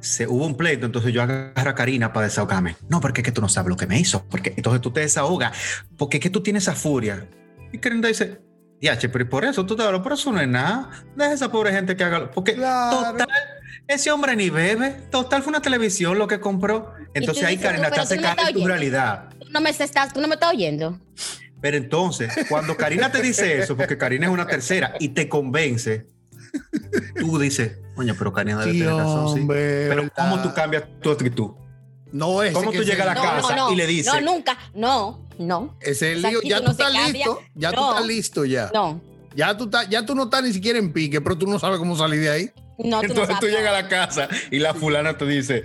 Se, 0.00 0.26
hubo 0.26 0.46
un 0.46 0.56
pleito, 0.56 0.86
entonces 0.86 1.12
yo 1.12 1.22
agarro 1.22 1.70
a 1.70 1.74
Karina 1.74 2.12
para 2.12 2.26
desahogarme. 2.26 2.76
No, 2.88 3.00
porque 3.00 3.20
es 3.20 3.24
que 3.24 3.32
tú 3.32 3.40
no 3.40 3.48
sabes 3.48 3.68
lo 3.70 3.76
que 3.76 3.86
me 3.86 3.98
hizo. 3.98 4.24
Porque 4.28 4.52
entonces 4.56 4.80
tú 4.80 4.90
te 4.92 5.00
desahogas. 5.00 5.56
Porque 5.96 6.16
es 6.18 6.22
que 6.22 6.30
tú 6.30 6.42
tienes 6.42 6.64
esa 6.64 6.74
furia. 6.74 7.28
Y 7.72 7.78
Karina 7.78 8.08
dice, 8.08 8.40
Diache, 8.80 9.08
pero 9.08 9.28
por 9.28 9.44
eso 9.44 9.64
tú 9.64 9.74
te 9.76 9.82
hablas, 9.82 10.02
por 10.02 10.12
eso 10.12 10.30
no 10.32 10.40
es 10.40 10.48
nada. 10.48 10.90
Deja 11.16 11.30
a 11.30 11.34
esa 11.34 11.50
pobre 11.50 11.72
gente 11.72 11.96
que 11.96 12.04
haga. 12.04 12.18
lo-". 12.20 12.30
Porque 12.30 12.54
Claro. 12.54 13.12
total, 13.12 13.26
ese 13.88 14.10
hombre 14.10 14.36
ni 14.36 14.50
bebe. 14.50 14.90
Total, 15.10 15.42
fue 15.42 15.50
una 15.50 15.62
televisión 15.62 16.18
lo 16.18 16.26
que 16.26 16.40
compró. 16.40 16.92
Entonces 17.14 17.42
tú 17.42 17.48
ahí 17.48 17.56
"Tú, 17.56 17.62
te 17.62 17.68
hace 17.68 18.14
estás 18.16 18.36
tu 18.36 18.42
oyendo". 18.42 18.68
realidad. 18.68 19.28
Tú 19.38 19.48
no 19.50 19.60
me 19.60 19.70
estás, 19.70 20.12
tú 20.12 20.20
no 20.20 20.28
me 20.28 20.34
estás 20.34 20.50
oyendo. 20.52 21.00
Pero 21.60 21.76
entonces, 21.78 22.32
cuando 22.50 22.76
Karina 22.76 23.10
te 23.10 23.22
dice 23.22 23.58
eso, 23.58 23.76
porque 23.76 23.96
Karina 23.96 24.26
es 24.26 24.32
una 24.32 24.46
tercera 24.46 24.94
y 25.00 25.08
te 25.08 25.26
convence, 25.28 26.06
tú 27.18 27.38
dices, 27.38 27.78
coño, 27.94 28.14
pero 28.18 28.32
Karina 28.32 28.58
debe 28.60 28.72
Sí, 28.72 28.78
tener 28.80 28.94
razón, 28.94 29.34
sí. 29.34 29.40
hombre, 29.40 29.86
Pero 29.88 30.02
¿verdad? 30.02 30.12
¿cómo 30.30 30.42
tú 30.42 30.52
cambias 30.54 30.84
tu 31.00 31.10
actitud? 31.10 31.50
No 32.12 32.42
es. 32.42 32.52
¿Cómo 32.52 32.70
que 32.70 32.78
tú 32.78 32.84
llegas 32.84 33.00
a 33.06 33.06
la 33.06 33.14
No, 33.14 33.22
casa 33.22 33.56
no, 33.56 33.66
no. 33.68 33.72
y 33.72 33.76
le 33.76 33.86
dices- 33.86 34.12
No, 34.12 34.20
nunca. 34.20 34.56
No, 34.74 35.25
no. 35.38 35.76
Ese 35.80 36.12
es 36.12 36.16
el 36.16 36.22
lío. 36.22 36.40
Ya 36.42 36.58
tú 36.58 36.64
no 36.64 36.70
estás 36.72 36.92
listo. 37.12 37.40
Ya 37.54 37.70
tú 37.72 37.76
No. 37.80 37.90
estás 37.92 38.06
listo 38.06 38.44
ya. 38.44 38.70
No. 38.74 39.00
Ya 39.34 39.56
tú, 39.56 39.64
estás, 39.64 39.88
ya 39.90 40.04
tú 40.06 40.14
no 40.14 40.24
estás 40.24 40.42
ni 40.42 40.52
siquiera 40.52 40.78
en 40.78 40.92
pique, 40.92 41.20
pero 41.20 41.36
tú 41.36 41.46
no 41.46 41.58
sabes 41.58 41.78
cómo 41.78 41.94
salir 41.96 42.20
de 42.20 42.30
ahí. 42.30 42.50
No, 42.78 43.00
tú 43.00 43.08
no 43.08 43.12
Entonces 43.12 43.38
tú 43.40 43.46
llegas 43.46 43.68
a 43.68 43.82
la 43.82 43.88
casa 43.88 44.28
y 44.50 44.58
la 44.58 44.72
fulana 44.74 45.16
te 45.18 45.26
dice, 45.26 45.64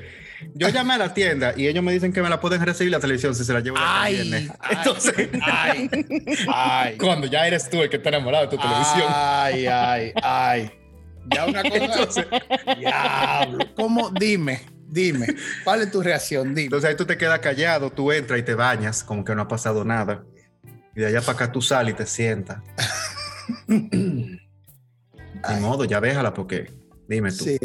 yo 0.56 0.68
llamé 0.70 0.96
a 0.96 0.98
la 0.98 1.14
tienda 1.14 1.54
y 1.56 1.68
ellos 1.68 1.84
me 1.84 1.92
dicen 1.94 2.12
que 2.12 2.22
me 2.22 2.30
la 2.30 2.40
pueden 2.42 2.62
recibir 2.66 2.92
la 2.92 3.00
televisión 3.00 3.34
si 3.36 3.44
se 3.46 3.54
la 3.54 3.60
llevo 3.62 3.78
de 3.78 3.84
acá 3.84 4.10
el 4.10 4.16
Ay, 4.16 4.30
viernes. 4.30 4.52
ay, 4.60 4.76
Entonces, 4.78 5.30
ay, 5.42 5.90
ay. 6.54 6.98
cuando 6.98 7.28
ya 7.28 7.48
eres 7.48 7.70
tú 7.70 7.82
el 7.82 7.90
que 7.90 7.98
está 7.98 8.10
enamorado 8.10 8.46
de 8.46 8.50
tu 8.56 8.62
televisión. 8.62 9.08
Ay, 9.10 9.66
ay, 9.68 10.12
ay. 10.22 10.72
Ya 11.34 11.46
una 11.46 11.62
cosa. 11.64 11.76
Entonces, 11.86 12.26
Diablo. 12.80 13.66
¿Cómo? 13.76 14.10
Dime, 14.10 14.62
dime. 14.92 15.28
¿Cuál 15.64 15.82
es 15.82 15.92
tu 15.92 16.02
reacción? 16.04 16.50
Dime. 16.50 16.64
entonces 16.66 16.90
ahí 16.90 16.96
tú 16.96 17.06
te 17.06 17.18
quedas 17.18 17.40
callado, 17.40 17.90
tú 17.92 18.12
entras 18.12 18.40
y 18.40 18.44
te 18.44 18.54
bañas, 18.54 19.04
como 19.04 19.24
que 19.24 19.34
no 19.34 19.42
ha 19.42 19.48
pasado 19.48 19.84
nada. 19.84 20.24
Y 20.96 21.00
de 21.00 21.08
allá 21.08 21.22
para 21.22 21.34
acá 21.34 21.52
tú 21.52 21.62
sales 21.62 21.94
y 21.94 21.98
te 21.98 22.06
sientas. 22.06 22.60
Ni 23.68 24.40
Ay. 25.44 25.60
modo, 25.62 25.86
ya 25.86 26.00
déjala 26.00 26.34
porque, 26.34 26.72
dime 27.08 27.32
tú, 27.32 27.46
Sí. 27.46 27.58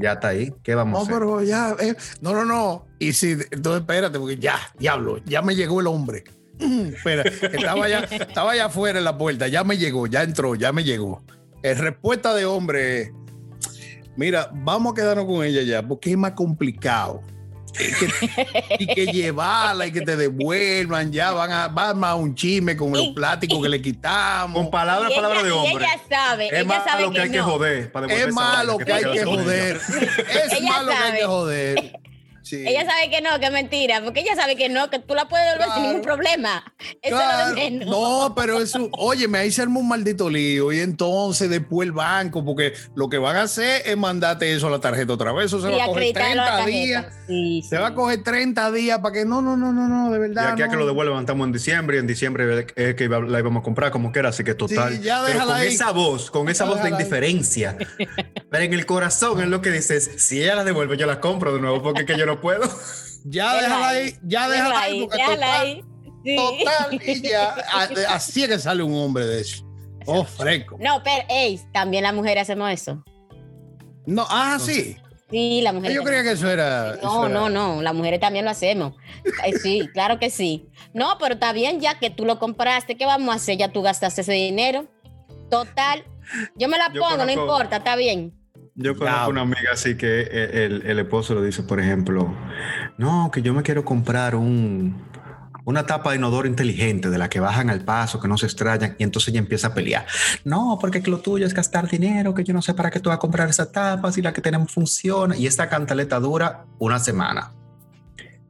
ya 0.00 0.12
está 0.12 0.28
ahí. 0.28 0.52
¿Qué 0.62 0.74
vamos 0.74 0.94
a 0.94 0.98
No, 0.98 1.02
hacer? 1.02 1.14
pero 1.14 1.42
ya. 1.42 1.74
eh, 1.80 1.94
no, 2.20 2.32
no, 2.32 2.44
no. 2.44 2.86
Y 2.98 3.12
si, 3.12 3.32
entonces 3.50 3.80
espérate, 3.80 4.18
porque 4.18 4.36
ya, 4.36 4.58
diablo, 4.78 5.18
ya 5.24 5.42
me 5.42 5.54
llegó 5.56 5.80
el 5.80 5.86
hombre. 5.88 6.24
Espera, 6.60 7.22
estaba 7.24 7.88
ya, 7.88 8.00
estaba 8.00 8.52
allá 8.52 8.66
afuera 8.66 8.98
en 8.98 9.04
la 9.04 9.18
puerta, 9.18 9.48
ya 9.48 9.64
me 9.64 9.76
llegó, 9.78 10.06
ya 10.06 10.22
entró, 10.22 10.54
ya 10.54 10.70
me 10.72 10.84
llegó. 10.84 11.24
Eh, 11.62 11.74
respuesta 11.74 12.34
de 12.34 12.44
hombre 12.44 13.00
es, 13.02 13.10
mira, 14.16 14.50
vamos 14.52 14.92
a 14.92 14.94
quedarnos 14.96 15.26
con 15.26 15.44
ella 15.44 15.62
ya, 15.62 15.82
porque 15.82 16.10
es 16.10 16.16
más 16.16 16.32
complicado. 16.32 17.22
Y 17.78 17.94
que, 17.94 18.06
y 18.80 18.86
que 18.86 19.06
llevarla 19.12 19.86
y 19.86 19.92
que 19.92 20.02
te 20.02 20.14
devuelvan, 20.14 21.10
ya 21.10 21.30
van 21.32 21.50
a, 21.50 21.68
va 21.68 21.94
más 21.94 22.16
un 22.16 22.34
chisme 22.34 22.76
con 22.76 22.92
los 22.92 23.08
plásticos 23.14 23.62
que 23.62 23.68
le 23.70 23.80
quitamos. 23.80 24.60
Con 24.60 24.70
palabra, 24.70 25.08
Y 25.10 25.14
palabra 25.14 25.38
ella- 25.40 25.46
de 25.46 25.52
hombre. 25.52 25.86
ella 25.86 26.02
sabe, 26.08 26.46
Es 26.48 26.52
ella 26.64 26.84
sabe 26.84 27.04
que, 27.06 27.12
que 27.12 27.20
hay 27.20 27.30
que 27.30 27.40
joder. 27.40 27.90
para 27.92 28.06
Es 28.12 28.32
malo 28.34 28.76
que 28.76 28.92
hay 28.92 29.04
que 29.04 29.24
joder. 29.24 29.76
Es 29.76 30.52
Ella 30.52 30.68
malo 30.70 30.90
que 30.90 30.96
hay 30.98 31.12
que 31.20 31.24
joder. 31.24 31.92
Sí. 32.52 32.62
Ella 32.68 32.84
sabe 32.84 33.08
que 33.10 33.22
no, 33.22 33.40
que 33.40 33.46
es 33.46 33.52
mentira, 33.52 34.02
porque 34.04 34.20
ella 34.20 34.34
sabe 34.36 34.56
que 34.56 34.68
no, 34.68 34.90
que 34.90 34.98
tú 34.98 35.14
la 35.14 35.26
puedes 35.26 35.46
devolver 35.46 35.72
sin 35.74 35.82
ningún 35.84 36.02
problema. 36.02 36.62
Eso 37.00 37.16
Claro. 37.16 37.56
es 37.56 37.72
lo. 37.72 37.86
No, 37.86 38.34
pero 38.34 38.60
eso, 38.60 38.90
oye, 38.98 39.26
me 39.26 39.38
ahí 39.38 39.50
se 39.50 39.62
arma 39.62 39.80
un 39.80 39.88
maldito 39.88 40.28
lío 40.28 40.70
y 40.70 40.80
entonces 40.80 41.48
después 41.48 41.86
el 41.86 41.92
banco, 41.92 42.44
porque 42.44 42.74
lo 42.94 43.08
que 43.08 43.16
van 43.16 43.36
a 43.36 43.42
hacer 43.42 43.80
es 43.86 43.96
mandarte 43.96 44.54
eso 44.54 44.66
a 44.66 44.70
la 44.70 44.80
tarjeta 44.80 45.14
otra 45.14 45.32
vez, 45.32 45.46
eso 45.46 45.62
se 45.62 45.68
va 45.70 45.82
a 45.84 45.86
coger 45.86 45.90
acreditarlo 46.14 46.42
a 46.42 46.44
la 46.44 46.64
30 46.64 46.64
tarjeta. 46.64 46.70
días, 47.00 47.06
Sí, 47.26 47.62
se 47.62 47.76
sí. 47.76 47.80
va 47.80 47.86
a 47.88 47.94
coger 47.94 48.22
30 48.22 48.70
días 48.72 48.98
para 48.98 49.14
que 49.14 49.24
no, 49.24 49.40
no, 49.40 49.56
no, 49.56 49.72
no, 49.72 49.88
no, 49.88 50.10
de 50.10 50.18
Y 50.18 50.20
verdad. 50.20 50.48
aquí 50.52 50.60
a 50.60 50.68
que 50.68 50.76
lo 50.76 50.84
devuelvan 50.86 51.20
estamos 51.20 51.46
en 51.46 51.52
diciembre 51.54 51.96
y 51.96 52.00
en 52.00 52.06
diciembre 52.06 52.66
es 52.76 52.94
que 52.96 53.04
iba- 53.04 53.20
la 53.20 53.38
íbamos 53.38 53.62
a 53.62 53.64
comprar 53.64 53.90
como 53.92 54.12
que 54.12 54.18
era, 54.18 54.28
así 54.28 54.44
que 54.44 54.52
total. 54.54 54.92
Sí, 54.96 55.00
ya 55.02 55.22
pero 55.22 55.32
déjala 55.32 55.52
con 55.54 55.60
ahí. 55.62 55.68
esa 55.68 55.90
voz, 55.92 56.30
con 56.30 56.50
esa 56.50 56.64
Ya 56.64 56.70
voz 56.70 56.82
de 56.82 56.90
indiferencia. 56.90 57.78
pero 58.50 58.64
en 58.64 58.74
el 58.74 58.84
corazón 58.84 59.40
es 59.40 59.48
lo 59.48 59.62
que 59.62 59.70
dices, 59.70 60.10
si 60.18 60.42
ella 60.42 60.54
la 60.56 60.64
devuelve, 60.64 60.98
yo 60.98 61.06
la 61.06 61.18
compro 61.18 61.54
de 61.54 61.60
nuevo 61.62 61.82
porque 61.82 62.00
es 62.02 62.06
que 62.06 62.18
yo 62.18 62.26
no 62.26 62.41
puedo. 62.42 62.68
Ya 63.24 63.54
Déjala 63.54 63.62
déjala 63.62 63.88
ahí, 63.88 64.16
ya 64.24 64.48
Déjala 64.48 64.80
ahí, 64.80 65.00
porque 65.00 65.16
déjala 65.16 65.46
total, 65.46 65.60
ahí. 65.60 65.84
Sí. 66.24 66.36
total, 66.36 67.02
y 67.02 67.22
ya, 67.28 67.48
así 68.10 68.42
es 68.42 68.48
que 68.48 68.58
sale 68.58 68.82
un 68.82 68.94
hombre 68.94 69.26
de 69.26 69.40
eso. 69.40 69.64
Oh, 70.06 70.24
fresco. 70.24 70.76
No, 70.80 71.02
pero, 71.04 71.24
ey, 71.28 71.60
también 71.72 72.02
las 72.02 72.14
mujeres 72.14 72.42
hacemos 72.42 72.70
eso. 72.70 73.02
No, 74.06 74.26
ah, 74.28 74.58
sí. 74.60 74.96
Sí, 75.30 75.62
las 75.62 75.72
mujeres. 75.72 75.96
Yo 75.96 76.02
creía 76.02 76.22
que 76.22 76.32
eso 76.32 76.50
era. 76.50 76.98
No, 77.02 77.08
eso 77.08 77.26
era- 77.26 77.34
no, 77.34 77.48
no, 77.48 77.80
las 77.80 77.94
mujeres 77.94 78.20
también 78.20 78.44
lo 78.44 78.50
hacemos. 78.50 78.94
Sí, 79.62 79.88
claro 79.94 80.18
que 80.18 80.28
sí. 80.28 80.68
No, 80.92 81.16
pero 81.18 81.34
está 81.34 81.52
bien, 81.52 81.80
ya 81.80 81.98
que 81.98 82.10
tú 82.10 82.24
lo 82.26 82.38
compraste, 82.38 82.96
¿qué 82.96 83.06
vamos 83.06 83.32
a 83.32 83.36
hacer? 83.36 83.56
Ya 83.56 83.68
tú 83.68 83.80
gastaste 83.80 84.20
ese 84.20 84.32
dinero. 84.32 84.86
Total, 85.48 86.04
yo 86.56 86.68
me 86.68 86.76
la 86.76 86.92
Yo 86.92 87.00
pongo, 87.00 87.24
no 87.24 87.30
importa, 87.30 87.76
está 87.76 87.96
bien. 87.96 88.34
Yo 88.74 88.96
conozco 88.96 89.30
una 89.30 89.42
amiga 89.42 89.72
así 89.72 89.96
que 89.96 90.22
el, 90.22 90.82
el 90.86 90.98
esposo 90.98 91.34
le 91.34 91.44
dice, 91.44 91.62
por 91.62 91.78
ejemplo, 91.78 92.34
no, 92.96 93.30
que 93.30 93.42
yo 93.42 93.52
me 93.52 93.62
quiero 93.62 93.84
comprar 93.84 94.34
un, 94.34 94.96
una 95.64 95.86
tapa 95.86 96.10
de 96.10 96.16
inodoro 96.16 96.48
inteligente 96.48 97.10
de 97.10 97.18
la 97.18 97.28
que 97.28 97.40
bajan 97.40 97.70
al 97.70 97.84
paso, 97.84 98.20
que 98.20 98.28
no 98.28 98.36
se 98.36 98.46
extrañan, 98.46 98.96
y 98.98 99.04
entonces 99.04 99.28
ella 99.28 99.38
empieza 99.38 99.68
a 99.68 99.74
pelear. 99.74 100.06
No, 100.44 100.78
porque 100.80 101.00
lo 101.02 101.18
tuyo 101.18 101.46
es 101.46 101.54
gastar 101.54 101.88
dinero, 101.88 102.34
que 102.34 102.44
yo 102.44 102.54
no 102.54 102.62
sé 102.62 102.74
para 102.74 102.90
qué 102.90 103.00
tú 103.00 103.10
vas 103.10 103.16
a 103.16 103.20
comprar 103.20 103.48
esa 103.48 103.70
tapa 103.70 104.10
si 104.10 104.22
la 104.22 104.32
que 104.32 104.40
tenemos 104.40 104.72
funciona. 104.72 105.36
Y 105.36 105.46
esta 105.46 105.68
cantaleta 105.68 106.18
dura 106.18 106.64
una 106.78 106.98
semana. 106.98 107.52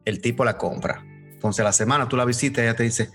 El 0.04 0.20
tipo 0.20 0.44
la 0.44 0.56
compra. 0.56 1.04
Entonces 1.48 1.60
a 1.60 1.64
la 1.64 1.72
semana 1.72 2.08
tú 2.08 2.16
la 2.16 2.24
visitas 2.24 2.62
y 2.62 2.66
ella 2.66 2.76
te 2.76 2.84
dice, 2.84 3.10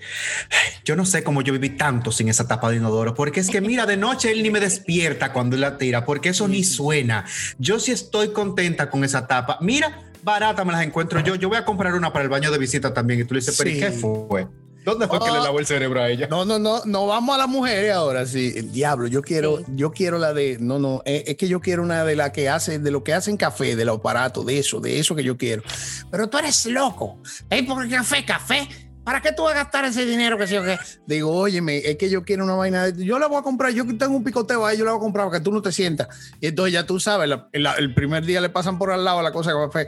"Ay, 0.50 0.82
yo 0.84 0.96
no 0.96 1.06
sé 1.06 1.24
cómo 1.24 1.42
yo 1.42 1.54
viví 1.54 1.70
tanto 1.70 2.12
sin 2.12 2.30
esa 2.30 2.48
tapa 2.48 2.70
de 2.70 2.78
inodoro, 2.78 3.14
porque 3.14 3.40
es 3.40 3.50
que 3.50 3.62
mira, 3.62 3.86
de 3.86 3.98
noche 3.98 4.32
él 4.32 4.44
ni 4.44 4.50
me 4.50 4.60
despierta 4.60 5.34
cuando 5.34 5.56
él 5.56 5.62
la 5.62 5.78
tira, 5.78 6.06
porque 6.06 6.30
eso 6.30 6.48
ni 6.48 6.64
suena. 6.64 7.26
Yo 7.58 7.80
sí 7.80 7.92
estoy 7.92 8.30
contenta 8.34 8.90
con 8.90 9.04
esa 9.04 9.28
tapa. 9.28 9.58
Mira, 9.62 10.04
barata 10.24 10.66
me 10.66 10.74
las 10.74 10.84
encuentro 10.84 11.22
yo. 11.22 11.36
Yo 11.36 11.50
voy 11.50 11.58
a 11.58 11.66
comprar 11.66 11.94
una 11.94 12.12
para 12.12 12.24
el 12.24 12.30
baño 12.30 12.52
de 12.52 12.58
visita 12.58 12.94
también. 12.94 13.22
Y 13.22 13.24
tú 13.24 13.34
le 13.34 13.40
dices, 13.40 13.56
pero 13.58 13.70
¿y 13.70 13.80
qué 13.80 13.92
fue? 13.92 14.48
¿Dónde 14.88 15.08
fue 15.08 15.20
que 15.20 15.26
le 15.32 15.40
lavó 15.40 15.60
el 15.60 15.66
cerebro 15.66 16.02
a 16.02 16.10
ella? 16.10 16.28
No, 16.30 16.46
no, 16.46 16.58
no, 16.58 16.82
no 16.86 17.08
vamos 17.08 17.36
a 17.36 17.38
las 17.40 17.50
mujeres 17.50 17.92
ahora, 17.94 18.26
sí. 18.26 18.54
El 18.56 18.72
diablo, 18.72 19.08
yo 19.08 19.22
quiero, 19.22 19.58
Sí. 19.58 19.64
yo 19.76 19.92
quiero 19.92 20.18
la 20.18 20.34
de, 20.34 20.58
no, 20.62 20.80
no, 20.80 21.02
es, 21.06 21.24
es 21.28 21.36
que 21.36 21.48
yo 21.50 21.60
quiero 21.60 21.84
una 21.84 22.06
de 22.06 22.16
la 22.16 22.32
que 22.32 22.48
hace, 22.48 22.80
de 22.80 22.90
lo 22.92 23.04
que 23.04 23.14
hacen 23.14 23.36
café, 23.36 23.76
del 23.76 23.90
aparato, 23.90 24.44
de 24.44 24.60
eso, 24.60 24.80
de 24.80 24.98
eso 25.00 25.14
que 25.14 25.24
yo 25.26 25.38
quiero. 25.38 25.62
Pero 26.10 26.30
tú 26.30 26.38
eres 26.38 26.66
loco. 26.68 27.18
¿Eh? 27.50 27.66
Porque 27.68 27.90
café, 27.90 28.24
café. 28.24 28.68
¿Para 29.08 29.22
qué 29.22 29.32
tú 29.32 29.44
vas 29.44 29.54
a 29.54 29.64
gastar 29.64 29.86
ese 29.86 30.06
dinero 30.06 30.38
que 30.38 30.48
sé 30.48 30.56
yo 30.56 30.66
qué? 30.66 30.78
Digo, 31.06 31.32
óyeme, 31.32 31.78
es 31.78 31.96
que 31.96 32.10
yo 32.10 32.26
quiero 32.26 32.44
una 32.44 32.56
vaina. 32.56 32.88
de- 32.92 33.06
Yo 33.06 33.18
la 33.20 33.28
voy 33.28 33.40
a 33.40 33.42
comprar, 33.42 33.72
yo 33.72 33.86
tengo 33.98 34.18
un 34.18 34.24
picoteo 34.26 34.66
ahí, 34.66 34.78
yo 34.78 34.84
la 34.84 34.92
voy 34.92 35.00
a 35.00 35.02
comprar 35.02 35.28
para 35.28 35.40
que 35.40 35.44
tú 35.46 35.50
no 35.54 35.62
te 35.62 35.72
sientas. 35.72 36.10
Y 36.42 36.48
entonces 36.48 36.74
ya 36.74 36.86
tú 36.86 37.00
sabes, 37.00 37.30
la- 37.30 37.48
la- 37.54 37.76
el 37.76 37.94
primer 37.94 38.26
día 38.26 38.42
le 38.42 38.50
pasan 38.50 38.78
por 38.78 38.92
al 38.92 39.06
lado 39.06 39.22
la 39.22 39.32
cosa 39.32 39.54
que 39.54 39.60
café. 39.66 39.88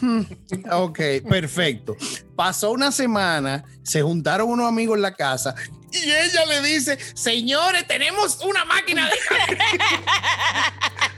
ok, 0.70 1.00
perfecto. 1.28 1.96
Pasó 2.36 2.70
una 2.70 2.92
semana, 2.92 3.64
se 3.82 4.00
juntaron 4.00 4.48
unos 4.48 4.68
amigos 4.68 4.94
en 4.94 5.02
la 5.02 5.14
casa 5.16 5.56
y 5.90 5.98
ella 5.98 6.46
le 6.46 6.62
dice, 6.62 6.96
señores, 7.16 7.84
tenemos 7.88 8.44
una 8.44 8.64
máquina 8.64 9.10
de. 9.10 9.16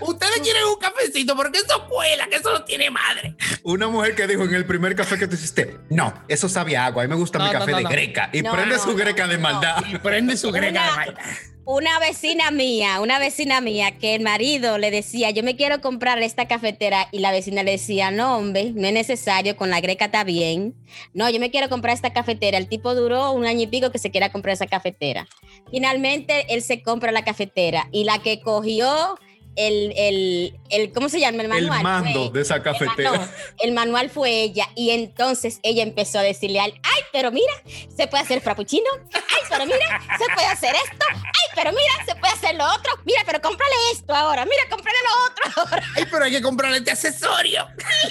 Ustedes 0.00 0.40
quieren 0.40 0.64
un 0.64 0.76
cafecito 0.78 1.36
porque 1.36 1.58
eso 1.58 1.86
cuela, 1.88 2.26
que 2.28 2.36
eso 2.36 2.52
no 2.52 2.64
tiene 2.64 2.90
madre. 2.90 3.34
Una 3.62 3.88
mujer 3.88 4.14
que 4.14 4.26
dijo 4.26 4.44
en 4.44 4.54
el 4.54 4.66
primer 4.66 4.94
café 4.94 5.18
que 5.18 5.26
tú 5.26 5.34
hiciste, 5.34 5.78
no, 5.90 6.12
eso 6.28 6.48
sabe 6.48 6.76
a 6.76 6.86
agua. 6.86 7.02
A 7.02 7.06
mí 7.06 7.10
me 7.10 7.16
gusta 7.20 7.38
No, 7.38 7.46
mi 7.46 7.50
café 7.52 7.70
no, 7.72 7.76
de 7.78 7.82
no. 7.84 7.88
greca. 7.90 8.30
Y 8.32 8.42
No, 8.42 8.52
prende 8.52 8.76
no, 8.76 8.82
su 8.82 8.90
no, 8.90 8.96
greca 8.96 9.26
de 9.26 9.36
no. 9.36 9.40
maldad. 9.42 9.84
Y 9.92 9.98
prende 9.98 10.36
su 10.36 10.50
greca 10.50 10.66
de 10.84 10.88
Una- 10.92 10.96
vaina. 10.96 11.20
Una 11.66 12.00
vecina 12.00 12.50
mía, 12.50 13.00
una 13.00 13.20
vecina 13.20 13.60
mía, 13.60 13.96
que 13.98 14.16
el 14.16 14.22
marido 14.22 14.76
le 14.78 14.90
decía, 14.90 15.30
yo 15.30 15.44
me 15.44 15.54
quiero 15.54 15.80
comprar 15.80 16.20
esta 16.20 16.48
cafetera 16.48 17.06
y 17.12 17.20
la 17.20 17.30
vecina 17.30 17.62
le 17.62 17.72
decía, 17.72 18.10
no, 18.10 18.38
hombre, 18.38 18.72
no 18.74 18.88
es 18.88 18.92
necesario, 18.92 19.56
con 19.56 19.70
la 19.70 19.80
greca 19.80 20.06
está 20.06 20.24
bien. 20.24 20.74
No, 21.14 21.30
yo 21.30 21.38
me 21.38 21.50
quiero 21.52 21.68
comprar 21.68 21.94
esta 21.94 22.12
cafetera. 22.12 22.58
El 22.58 22.66
tipo 22.68 22.92
duró 22.96 23.30
un 23.30 23.44
año 23.46 23.60
y 23.60 23.66
pico 23.68 23.92
que 23.92 24.00
se 24.00 24.10
quiera 24.10 24.32
comprar 24.32 24.54
esa 24.54 24.66
cafetera. 24.66 25.28
Finalmente, 25.70 26.46
él 26.52 26.62
se 26.62 26.82
compra 26.82 27.12
la 27.12 27.24
cafetera 27.24 27.88
y 27.92 28.02
la 28.04 28.18
que 28.18 28.40
cogió 28.40 29.16
el, 29.56 29.92
el, 29.96 30.58
el 30.70 30.92
¿cómo 30.92 31.08
se 31.08 31.20
llama? 31.20 31.42
El 31.42 31.52
El 31.52 31.68
manual. 31.68 31.82
mando 31.82 32.24
fue- 32.30 32.32
de 32.32 32.40
esa 32.42 32.56
el 32.56 32.62
cafetera. 32.62 33.10
no, 33.12 33.28
el 33.58 33.72
manual 33.72 34.10
fue 34.10 34.30
ella 34.42 34.68
y 34.74 34.90
entonces 34.90 35.58
ella 35.62 35.82
empezó 35.82 36.18
a 36.18 36.22
decirle 36.22 36.60
a 36.60 36.66
él, 36.66 36.74
ay, 36.82 37.02
pero 37.12 37.30
mira, 37.32 37.52
se 37.96 38.06
puede 38.06 38.22
hacer 38.22 38.40
frappuccino, 38.40 38.86
ay, 39.12 39.42
pero 39.48 39.66
mira, 39.66 40.00
se 40.18 40.24
puede 40.34 40.46
hacer 40.46 40.74
esto, 40.74 41.04
ay, 41.10 41.50
pero 41.54 41.70
mira, 41.72 42.04
se 42.06 42.14
puede 42.16 42.32
hacer 42.32 42.54
lo 42.54 42.64
otro. 42.64 42.92
Mira, 43.04 43.22
pero 43.26 43.40
cómprale 43.40 43.74
esto 43.92 44.14
ahora. 44.14 44.44
Mira, 44.44 44.62
cómprale 44.70 44.98
lo 45.04 45.26
otro 45.52 45.62
ahora. 45.70 45.86
Ay, 45.96 46.04
pero 46.10 46.24
hay 46.24 46.30
que 46.30 46.42
comprarle 46.42 46.78
este 46.78 46.90
accesorio. 46.92 47.66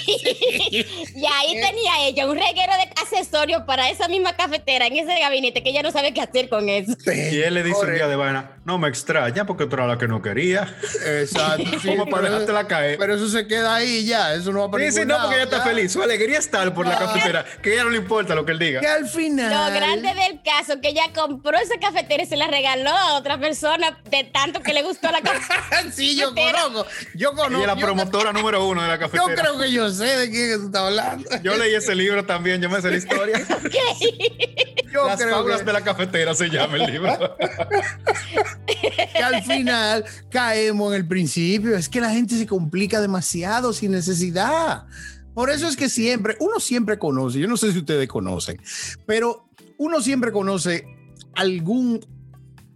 y 0.06 1.24
ahí 1.26 1.52
tenía 1.60 2.06
ella 2.06 2.26
un 2.26 2.36
reguero 2.36 2.72
de 2.74 2.82
accesorios 3.00 3.62
para 3.62 3.88
esa 3.90 4.08
misma 4.08 4.36
cafetera 4.36 4.86
en 4.86 4.96
ese 4.96 5.18
gabinete 5.18 5.62
que 5.62 5.70
ella 5.70 5.82
no 5.82 5.90
sabe 5.90 6.12
qué 6.12 6.20
hacer 6.20 6.48
con 6.48 6.68
eso. 6.68 6.92
Y 7.06 7.40
él 7.40 7.54
le 7.54 7.62
dice 7.62 7.80
un 7.84 7.94
día 7.94 8.08
de 8.08 8.16
vaina, 8.16 8.59
no 8.64 8.78
me 8.78 8.88
extraña 8.88 9.46
porque 9.46 9.66
tú 9.66 9.74
eras 9.76 9.88
la 9.88 9.98
que 9.98 10.06
no 10.06 10.20
quería. 10.22 10.74
Exacto. 11.06 11.64
sí, 11.82 11.88
¿Cómo 11.88 12.04
para 12.06 12.22
pero- 12.24 12.32
dejártela 12.34 12.66
caer? 12.68 12.98
Pero 12.98 13.14
eso 13.14 13.28
se 13.28 13.46
queda 13.46 13.74
ahí 13.74 14.04
ya, 14.04 14.34
eso 14.34 14.52
no 14.52 14.60
va 14.60 14.70
para 14.70 14.84
Sí, 14.84 14.90
sí, 14.92 14.98
ningún 15.00 15.08
no, 15.16 15.20
porque 15.22 15.34
ella 15.36 15.44
está 15.44 15.58
ya. 15.58 15.64
feliz. 15.64 15.92
Su 15.92 16.02
alegría 16.02 16.38
está 16.38 16.72
por 16.74 16.86
la 16.86 16.98
cafetera, 16.98 17.44
que 17.62 17.70
a 17.70 17.72
ella 17.74 17.84
no 17.84 17.90
le 17.90 17.96
importa 17.96 18.34
lo 18.34 18.44
que 18.44 18.52
él 18.52 18.58
diga. 18.58 18.80
Que 18.80 18.86
al 18.86 19.08
final. 19.08 19.50
Lo 19.50 19.74
grande 19.80 20.14
del 20.14 20.40
caso 20.42 20.80
que 20.80 20.88
ella 20.90 21.04
compró 21.14 21.56
esa 21.58 21.78
cafetera 21.80 22.22
y 22.22 22.26
se 22.26 22.36
la 22.36 22.46
regaló 22.48 22.90
a 22.90 23.14
otra 23.14 23.38
persona 23.40 23.98
de 24.10 24.24
tanto 24.24 24.60
que 24.60 24.74
le 24.74 24.82
gustó 24.82 25.10
la 25.10 25.20
cafetera. 25.22 25.90
sí, 25.92 26.16
yo 26.18 26.34
conozco. 26.34 26.86
Yo 27.14 27.32
conozco. 27.32 27.60
es 27.62 27.66
la 27.66 27.74
yo- 27.74 27.80
promotora 27.86 28.32
número 28.32 28.66
uno 28.66 28.82
de 28.82 28.88
la 28.88 28.94
Yo 28.96 29.00
cafetera. 29.00 29.34
creo 29.42 29.58
que 29.58 29.72
yo 29.72 29.88
sé 29.90 30.04
de 30.04 30.30
quién 30.30 30.50
que 30.50 30.56
tú 30.58 30.66
estás 30.66 30.82
hablando. 30.82 31.28
Yo 31.42 31.56
leí 31.56 31.74
ese 31.74 31.94
libro 31.94 32.24
también, 32.26 32.60
yo 32.60 32.68
me 32.68 32.80
sé 32.82 32.90
la 32.90 32.96
historia. 32.98 33.40
Yo 34.92 35.06
Las 35.06 35.20
creo 35.22 35.36
fábulas 35.36 35.60
que, 35.60 35.66
de 35.66 35.72
la 35.72 35.82
cafetera 35.82 36.34
se 36.34 36.48
llama 36.50 36.76
el 36.76 36.90
libro. 36.92 37.36
que 38.66 39.18
al 39.18 39.42
final 39.42 40.04
caemos 40.30 40.92
en 40.92 41.00
el 41.00 41.08
principio. 41.08 41.76
Es 41.76 41.88
que 41.88 42.00
la 42.00 42.10
gente 42.10 42.36
se 42.36 42.46
complica 42.46 43.00
demasiado 43.00 43.72
sin 43.72 43.92
necesidad. 43.92 44.86
Por 45.34 45.50
eso 45.50 45.68
es 45.68 45.76
que 45.76 45.88
siempre, 45.88 46.36
uno 46.40 46.60
siempre 46.60 46.98
conoce, 46.98 47.38
yo 47.38 47.48
no 47.48 47.56
sé 47.56 47.72
si 47.72 47.78
ustedes 47.78 48.08
conocen, 48.08 48.60
pero 49.06 49.48
uno 49.78 50.00
siempre 50.00 50.32
conoce 50.32 50.84
algún 51.34 52.00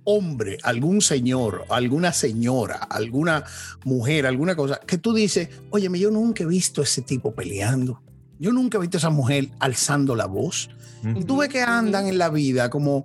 hombre, 0.05 0.59
algún 0.63 1.01
señor, 1.01 1.65
alguna 1.69 2.13
señora, 2.13 2.77
alguna 2.77 3.45
mujer, 3.85 4.27
alguna 4.27 4.55
cosa, 4.55 4.81
que 4.87 4.99
tú 4.99 5.13
dices, 5.13 5.49
óyeme, 5.71 5.99
yo 5.99 6.11
nunca 6.11 6.45
he 6.45 6.47
visto 6.47 6.81
a 6.81 6.85
ese 6.85 7.03
tipo 7.03 7.35
peleando. 7.35 8.03
Yo 8.39 8.53
nunca 8.53 8.79
he 8.79 8.81
visto 8.81 8.99
a 8.99 9.01
esa 9.01 9.11
mujer 9.11 9.49
alzando 9.59 10.15
la 10.15 10.27
voz. 10.27 10.71
Y 11.15 11.25
tú 11.25 11.39
ves 11.39 11.51
que 11.51 11.61
andan 11.61 12.07
en 12.07 12.17
la 12.17 12.31
vida 12.31 12.71
como 12.71 13.05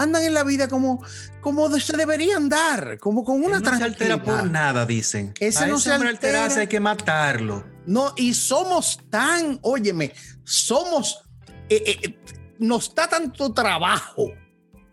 andan 0.00 0.22
en 0.24 0.34
la 0.34 0.44
vida 0.44 0.68
como 0.68 1.04
como 1.40 1.70
se 1.78 1.96
deberían 1.96 2.48
dar, 2.48 2.98
como 2.98 3.24
con 3.24 3.42
una 3.42 3.60
no 3.60 3.76
se 3.76 3.84
altera 3.84 4.16
por 4.16 4.24
tranquilidad. 4.34 4.52
nada, 4.52 4.86
dicen. 4.86 5.32
Ese 5.38 5.64
A 5.64 5.66
no 5.66 5.76
ese 5.76 5.90
se 5.90 5.92
altera. 5.94 6.46
hay 6.46 6.66
que 6.66 6.80
matarlo. 6.80 7.64
No, 7.86 8.12
y 8.16 8.34
somos 8.34 9.00
tan, 9.10 9.58
óyeme, 9.62 10.12
somos 10.44 11.22
eh, 11.68 11.82
eh, 12.02 12.18
nos 12.58 12.94
da 12.94 13.08
tanto 13.08 13.52
trabajo. 13.52 14.32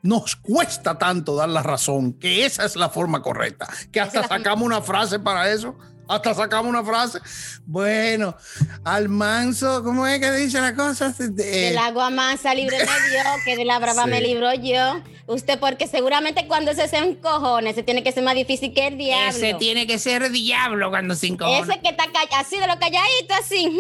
Nos 0.04 0.36
cuesta 0.36 0.98
tanto 0.98 1.36
dar 1.36 1.50
la 1.50 1.64
razón 1.64 2.14
que 2.14 2.46
esa 2.46 2.64
es 2.66 2.76
la 2.76 2.88
forma 2.90 3.22
correcta, 3.22 3.68
que 3.92 4.00
hasta 4.00 4.26
sacamos 4.28 4.66
una 4.66 4.82
frase 4.82 5.20
para 5.20 5.52
eso, 5.52 5.76
hasta 6.08 6.34
sacamos 6.34 6.70
una 6.70 6.84
frase. 6.84 7.20
Bueno, 7.66 8.36
al 8.84 9.10
manso, 9.10 9.84
¿cómo 9.84 10.08
es 10.08 10.20
que 10.20 10.32
dice 10.32 10.60
la 10.62 10.76
cosa? 10.76 11.14
Eh, 11.20 11.24
Del 11.30 11.78
agua 11.78 12.10
mansa 12.10 12.54
libre 12.54 12.78
me 12.78 13.10
dio, 13.10 13.22
que 13.46 13.56
de 13.58 13.66
la 13.66 13.80
brava 13.80 14.04
Sí. 14.06 14.10
me 14.10 14.22
libro 14.22 14.54
yo. 14.54 15.02
Usted, 15.28 15.60
porque 15.60 15.88
seguramente 15.88 16.48
cuando 16.48 16.72
ese 16.72 16.88
se 16.88 16.98
encojone, 16.98 17.74
se 17.74 17.84
tiene 17.84 18.02
que 18.04 18.14
ser 18.14 18.24
más 18.24 18.36
difícil 18.36 18.74
que 18.74 18.88
el 18.88 18.98
diablo. 18.98 19.58
tiene 19.58 19.86
que 19.86 20.00
ser 20.00 20.32
diablo 20.32 20.90
cuando 20.90 21.16
se 21.16 21.28
Ese 21.28 21.80
que 21.82 21.90
está 21.90 22.06
calla- 22.06 22.40
así 22.40 22.58
de 22.58 22.66
lo 22.68 22.80
calladito, 22.80 23.34
así. 23.40 23.78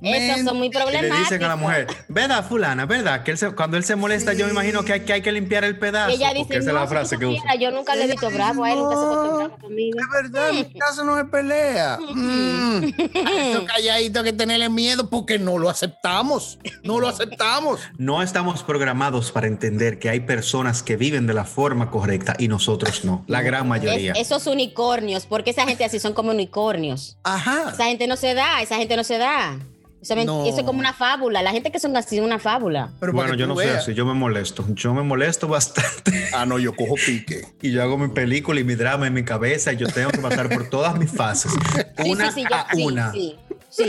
Mm, 0.00 0.06
Esos 0.06 0.44
son 0.44 0.56
muy 0.58 0.66
Y 0.68 0.70
le 0.70 0.76
problemáticos. 0.78 1.18
dicen 1.18 1.42
a 1.44 1.48
la 1.48 1.56
mujer, 1.56 1.86
¿verdad, 2.08 2.44
fulana? 2.48 2.86
¿Verdad? 2.86 3.22
Que 3.22 3.32
él 3.32 3.38
se- 3.38 3.50
cuando 3.52 3.76
él 3.76 3.84
se 3.84 3.96
molesta, 3.96 4.32
yo 4.32 4.46
me 4.46 4.52
imagino 4.52 4.84
que 4.84 4.92
hay, 4.94 5.00
que 5.00 5.12
hay 5.14 5.22
que 5.22 5.32
limpiar 5.32 5.64
el 5.64 5.78
pedazo. 5.78 6.10
Ella 6.14 6.32
dice, 6.34 6.56
esa 6.58 6.68
es 6.70 6.74
la 6.74 6.86
frase 6.86 7.18
que 7.18 7.26
usa. 7.26 7.54
yo 7.56 7.70
nunca 7.70 7.94
le 7.94 8.04
he 8.04 8.06
visto 8.08 8.30
bravo, 8.30 8.64
a 8.64 8.72
él 8.72 8.78
nunca 8.78 8.96
se 8.96 9.04
bravo 9.06 9.58
conmigo. 9.60 9.98
Es 10.00 10.06
verdad, 10.22 10.50
en 10.50 10.56
mi 10.56 10.72
casa 10.78 11.04
no 11.04 11.16
se 11.16 11.24
pelea. 11.24 11.98
Mm. 12.00 12.84
A 13.26 13.50
Eso 13.50 13.64
calladito 13.66 14.18
hay 14.20 14.24
que 14.24 14.32
tenerle 14.32 14.68
miedo 14.68 15.08
porque 15.10 15.38
no 15.38 15.58
lo 15.58 15.68
aceptamos. 15.70 16.58
No 16.82 17.00
lo 17.00 17.08
aceptamos. 17.08 17.80
No 17.98 18.22
estamos 18.22 18.62
programados 18.62 19.30
para 19.32 19.46
entender 19.46 19.98
que 19.98 20.08
hay 20.10 20.20
personas 20.20 20.82
que 20.82 20.96
viven 20.96 21.26
de 21.26 21.34
la 21.34 21.44
forma 21.44 21.90
correcta 21.90 22.34
y 22.38 22.48
nosotros 22.48 23.04
no. 23.04 23.24
La 23.26 23.42
gran 23.42 23.68
mayoría. 23.68 24.12
Es- 24.12 24.22
esos 24.32 24.46
unicornios, 24.46 25.26
porque 25.26 25.50
esa 25.50 25.66
gente 25.66 25.84
así 25.84 25.98
son 26.00 26.14
como 26.14 26.30
unicornios. 26.30 27.18
Ajá. 27.24 27.70
Esa 27.72 27.84
gente 27.86 28.06
no 28.06 28.16
se 28.16 28.34
da, 28.34 28.62
esa 28.62 28.76
gente 28.76 28.96
no 28.96 29.04
se 29.04 29.18
da. 29.18 29.58
Eso, 30.02 30.16
me- 30.16 30.24
No. 30.24 30.44
eso 30.44 30.58
es 30.58 30.64
como 30.64 30.80
una 30.80 30.92
fábula. 30.92 31.42
La 31.42 31.52
gente 31.52 31.70
que 31.70 31.78
son 31.78 31.96
así 31.96 32.18
es 32.18 32.24
una 32.24 32.38
fábula. 32.40 32.90
Pero 33.00 33.12
bueno, 33.12 33.34
yo 33.34 33.46
no 33.46 33.54
soy 33.54 33.66
veas. 33.66 33.78
así, 33.84 33.94
yo 33.94 34.04
me 34.04 34.14
molesto. 34.14 34.64
Yo 34.74 34.92
me 34.94 35.02
molesto 35.02 35.46
bastante. 35.48 36.12
Ah, 36.34 36.46
no, 36.46 36.58
yo 36.58 36.74
cojo 36.74 36.94
pique. 36.94 37.42
Y 37.60 37.72
yo 37.72 37.82
hago 37.82 37.98
mi 37.98 38.08
película 38.08 38.58
y 38.58 38.64
mi 38.64 38.74
drama 38.74 39.06
en 39.06 39.12
mi 39.12 39.22
cabeza 39.22 39.72
y 39.74 39.76
yo 39.76 39.86
tengo 39.86 40.10
que 40.10 40.18
pasar 40.18 40.48
por 40.48 40.68
todas 40.70 40.98
mis 40.98 41.10
fases. 41.12 41.52
Sí, 41.52 42.10
Una 42.10 42.32
sí, 42.32 42.40
sí, 42.42 42.46
yo- 42.50 42.56
a 42.56 42.66
sí, 42.74 42.82
una. 42.84 43.12
sí, 43.12 43.36
sí. 43.68 43.84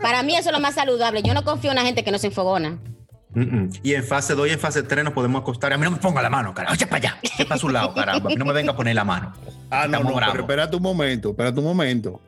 Para 0.00 0.22
mí 0.22 0.36
eso 0.36 0.50
es 0.50 0.52
lo 0.54 0.60
más 0.60 0.74
saludable. 0.74 1.22
Yo 1.22 1.34
no 1.34 1.44
confío 1.44 1.70
en 1.72 1.78
una 1.78 1.86
gente 1.86 2.04
que 2.04 2.10
no 2.12 2.18
se 2.18 2.26
enfogona. 2.28 2.78
Mm, 3.34 3.40
mm. 3.40 3.70
Y 3.82 3.94
en 3.94 4.04
fase 4.04 4.34
2 4.34 4.48
y 4.48 4.50
en 4.52 4.58
fase 4.60 4.82
3 4.82 5.02
nos 5.04 5.12
podemos 5.14 5.40
acostar. 5.42 5.72
A 5.72 5.78
mí 5.78 5.84
no 5.84 5.90
me 5.90 5.96
ponga 5.98 6.22
la 6.22 6.30
mano, 6.30 6.54
carajo. 6.54 6.74
Echa 6.74 6.86
para 6.86 6.96
allá. 7.08 7.18
Echa 7.22 7.44
para 7.46 7.58
su 7.58 7.68
lado, 7.68 7.92
caramba. 7.94 8.26
A 8.26 8.28
mí 8.28 8.36
no 8.36 8.44
me 8.44 8.52
venga 8.52 8.72
a 8.72 8.76
poner 8.76 8.94
la 8.94 9.04
mano. 9.04 9.32
Ah, 9.70 9.80
no, 9.88 9.96
Estamos 9.96 10.10
no, 10.12 10.16
bravos. 10.16 10.32
pero 10.32 10.44
espérate 10.44 10.76
un 10.76 10.82
momento, 10.82 11.30
espérate 11.30 11.58
un 11.58 11.64
momento. 11.64 12.20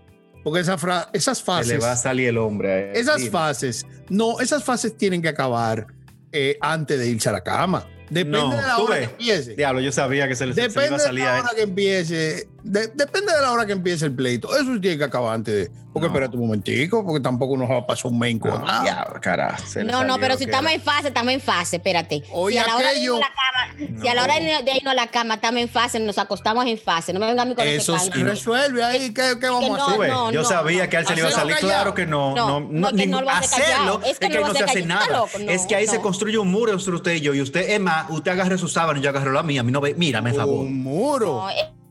Porque 0.49 0.61
esa 0.61 0.79
fra- 0.79 1.09
esas 1.13 1.39
Se 1.39 1.45
fases, 1.45 1.69
le 1.69 1.79
va 1.79 1.93
a 1.93 1.97
salir 1.97 2.29
el 2.29 2.39
hombre. 2.39 2.91
él. 2.91 2.97
esas 2.97 3.17
Dime. 3.19 3.31
fases, 3.31 3.87
no, 4.09 4.41
esas 4.41 4.65
fases 4.65 4.97
tienen 4.97 5.21
que 5.23 5.29
acabar 5.29 5.87
eh, 6.33 6.57
antes 6.61 6.99
de 6.99 7.09
irse 7.09 7.29
a 7.29 7.33
la 7.33 7.43
cama. 7.43 7.87
Depende 8.11 8.39
No, 8.39 8.51
de 8.51 8.63
la 8.63 8.79
hora 8.79 8.95
ves. 8.97 9.09
que 9.09 9.13
empiece. 9.15 9.55
Diablo, 9.55 9.81
yo 9.83 9.93
sabía 9.93 10.27
que 10.29 10.35
se 10.35 10.47
le, 10.47 10.55
se 10.55 10.63
Depende 10.63 10.87
iba 10.87 10.97
a 10.97 10.99
de 10.99 11.05
salir 11.05 11.25
la 11.25 11.35
a 11.35 11.39
él. 11.39 11.45
hora 11.45 11.55
que 11.55 11.63
empiece. 11.63 12.49
De- 12.71 12.89
depende 12.89 13.33
de 13.33 13.41
la 13.43 13.53
hora 13.53 13.67
que 13.67 13.73
empiece 13.73 14.05
el 14.05 14.15
pleito. 14.15 14.49
Eso 14.57 14.79
tiene 14.81 14.99
que 14.99 15.05
acabar 15.05 15.35
antes 15.35 15.55
de. 15.55 15.71
Porque 15.93 16.07
No. 16.07 16.15
espérate 16.15 16.37
un 16.37 16.43
momentico, 16.43 17.05
porque 17.05 17.21
tampoco 17.21 17.57
nos 17.57 17.69
va 17.69 17.79
a 17.79 17.87
pasar 17.87 18.13
un 18.13 18.19
menco. 18.19 18.47
No, 18.49 18.63
Ah, 18.69 18.83
diablo, 18.85 19.21
carajo. 19.21 19.65
No, 19.85 20.05
no, 20.05 20.19
pero 20.19 20.35
si 20.35 20.45
que 20.45 20.51
estamos 20.51 20.71
en 20.71 20.81
fase, 20.81 21.09
estamos 21.09 21.33
en 21.33 21.41
fase, 21.41 21.77
espérate. 21.77 22.23
Oye, 22.33 22.55
si 22.57 22.59
a 22.63 22.67
la 22.67 22.77
hora 22.77 22.85
de 22.91 22.91
aquello- 22.97 23.15
irnos 23.17 23.27
a 23.27 23.29
la 23.29 23.35
cama, 23.35 24.01
si 24.03 24.09
a 24.09 24.15
la 24.15 24.23
hora 24.23 24.35
de 24.35 24.41
de 24.71 24.77
irnos 24.77 24.93
a 24.93 24.95
la 24.95 25.07
cama 25.09 25.35
estamos 25.35 25.61
en 25.63 25.69
fase, 25.69 25.99
nos 25.99 26.19
acostamos 26.19 26.67
en 26.67 26.79
fase. 26.79 27.13
No 27.13 27.19
me 27.21 27.27
venga 27.27 27.43
a 27.43 27.47
mí 27.47 27.55
con 27.55 27.67
Eso 27.67 27.99
se 27.99 28.11
caldo. 28.11 28.27
resuelve 28.27 28.85
ahí. 28.85 29.13
¿Qué, 29.13 29.39
qué 29.41 29.49
vamos 29.49 29.71
no, 29.71 29.85
a 29.85 29.93
hacer? 29.95 30.09
No, 30.11 30.31
yo 30.31 30.43
no, 30.43 30.49
sabía 30.49 30.85
no. 30.85 30.91
que 30.91 30.97
a 30.99 31.01
él 31.01 31.07
se 31.07 31.15
le 31.15 31.21
iba 31.21 31.29
a 31.31 31.33
salir. 31.33 31.55
callado. 31.57 31.69
Claro 31.73 31.95
que 31.95 32.07
no. 32.07 32.35
No, 32.37 32.61
No, 32.61 32.69
no, 32.71 32.93
que 32.97 33.07
no 33.07 33.21
lo 33.21 33.27
va 33.27 33.33
a 33.33 33.39
hacer 33.39 33.63
hacerlo. 33.65 34.01
Es 34.07 34.19
que 34.21 34.29
no 34.29 34.41
no 34.47 34.55
se 34.55 34.63
hace 34.65 34.83
nada. 34.85 35.07
No, 35.11 35.27
es 35.51 35.67
que 35.67 35.75
ahí 35.75 35.87
se 35.89 35.97
no. 35.97 36.03
construye 36.03 36.39
un 36.39 36.51
muro 36.51 36.73
entre 36.73 36.93
usted 36.95 37.13
y 37.15 37.21
yo. 37.23 37.35
Y 37.35 37.41
usted, 37.41 37.71
es 37.71 37.81
más, 37.81 38.09
usted 38.11 38.31
agarre 38.33 38.57
su 38.59 38.69
sábana 38.69 39.01
y 39.01 39.03
yo 39.03 39.09
agarro 39.09 39.33
la 39.33 39.43
mía. 39.43 39.63
A 39.63 39.65
mí 39.65 39.73
no 39.73 39.81
ve. 39.81 39.95
Mírame, 39.95 40.33
favor. 40.35 40.61
Un 40.67 40.83
muro. 40.83 41.47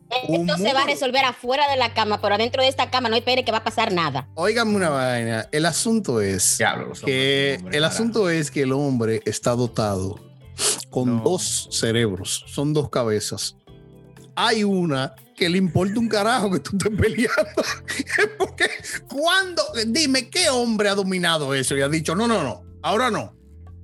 Esto 0.10 0.58
se 0.58 0.74
va 0.74 0.84
a 0.84 0.86
resolver 0.86 1.24
afuera 1.26 1.70
de 1.70 1.78
la 1.78 1.94
cama, 1.94 2.22
pero 2.22 2.36
adentro 2.36 2.62
de 2.62 2.70
esta 2.70 2.90
cama 2.90 3.10
no 3.10 3.16
espere 3.16 3.44
que 3.44 3.52
va 3.52 3.58
a 3.60 3.64
pasar 3.64 3.92
nada. 3.94 4.28
Óigame 4.36 4.76
una 4.76 4.90
vaina. 4.90 5.48
El 5.52 5.66
asunto 5.66 6.22
es 6.22 6.58
Diablo, 6.58 6.94
que 7.06 7.56
hombres, 7.56 7.58
hombre, 7.60 7.78
el 7.78 7.82
carajo. 7.84 7.94
asunto 7.94 8.30
es 8.30 8.52
que 8.52 8.62
el 8.62 8.72
hombre 8.72 9.22
está 9.26 9.52
dotado 9.52 10.16
con 10.90 11.18
No. 11.18 11.24
dos 11.24 11.68
cerebros, 11.72 12.44
son 12.48 12.74
dos 12.74 12.90
cabezas. 12.90 13.56
Hay 14.36 14.64
una 14.64 15.14
que 15.36 15.50
le 15.50 15.58
importa 15.58 16.00
un 16.00 16.08
carajo 16.08 16.52
que 16.52 16.60
tú 16.60 16.78
estés 16.78 17.00
peleando. 17.00 17.64
Porque 18.38 18.70
cuando, 19.10 19.62
dime, 19.88 20.30
¿qué 20.30 20.50
hombre 20.50 20.90
ha 20.90 20.96
dominado 20.96 21.54
eso 21.54 21.76
y 21.78 21.82
ha 21.82 21.90
dicho, 21.90 22.16
no, 22.16 22.28
no, 22.28 22.42
no, 22.44 22.64
ahora 22.82 23.12
no? 23.12 23.36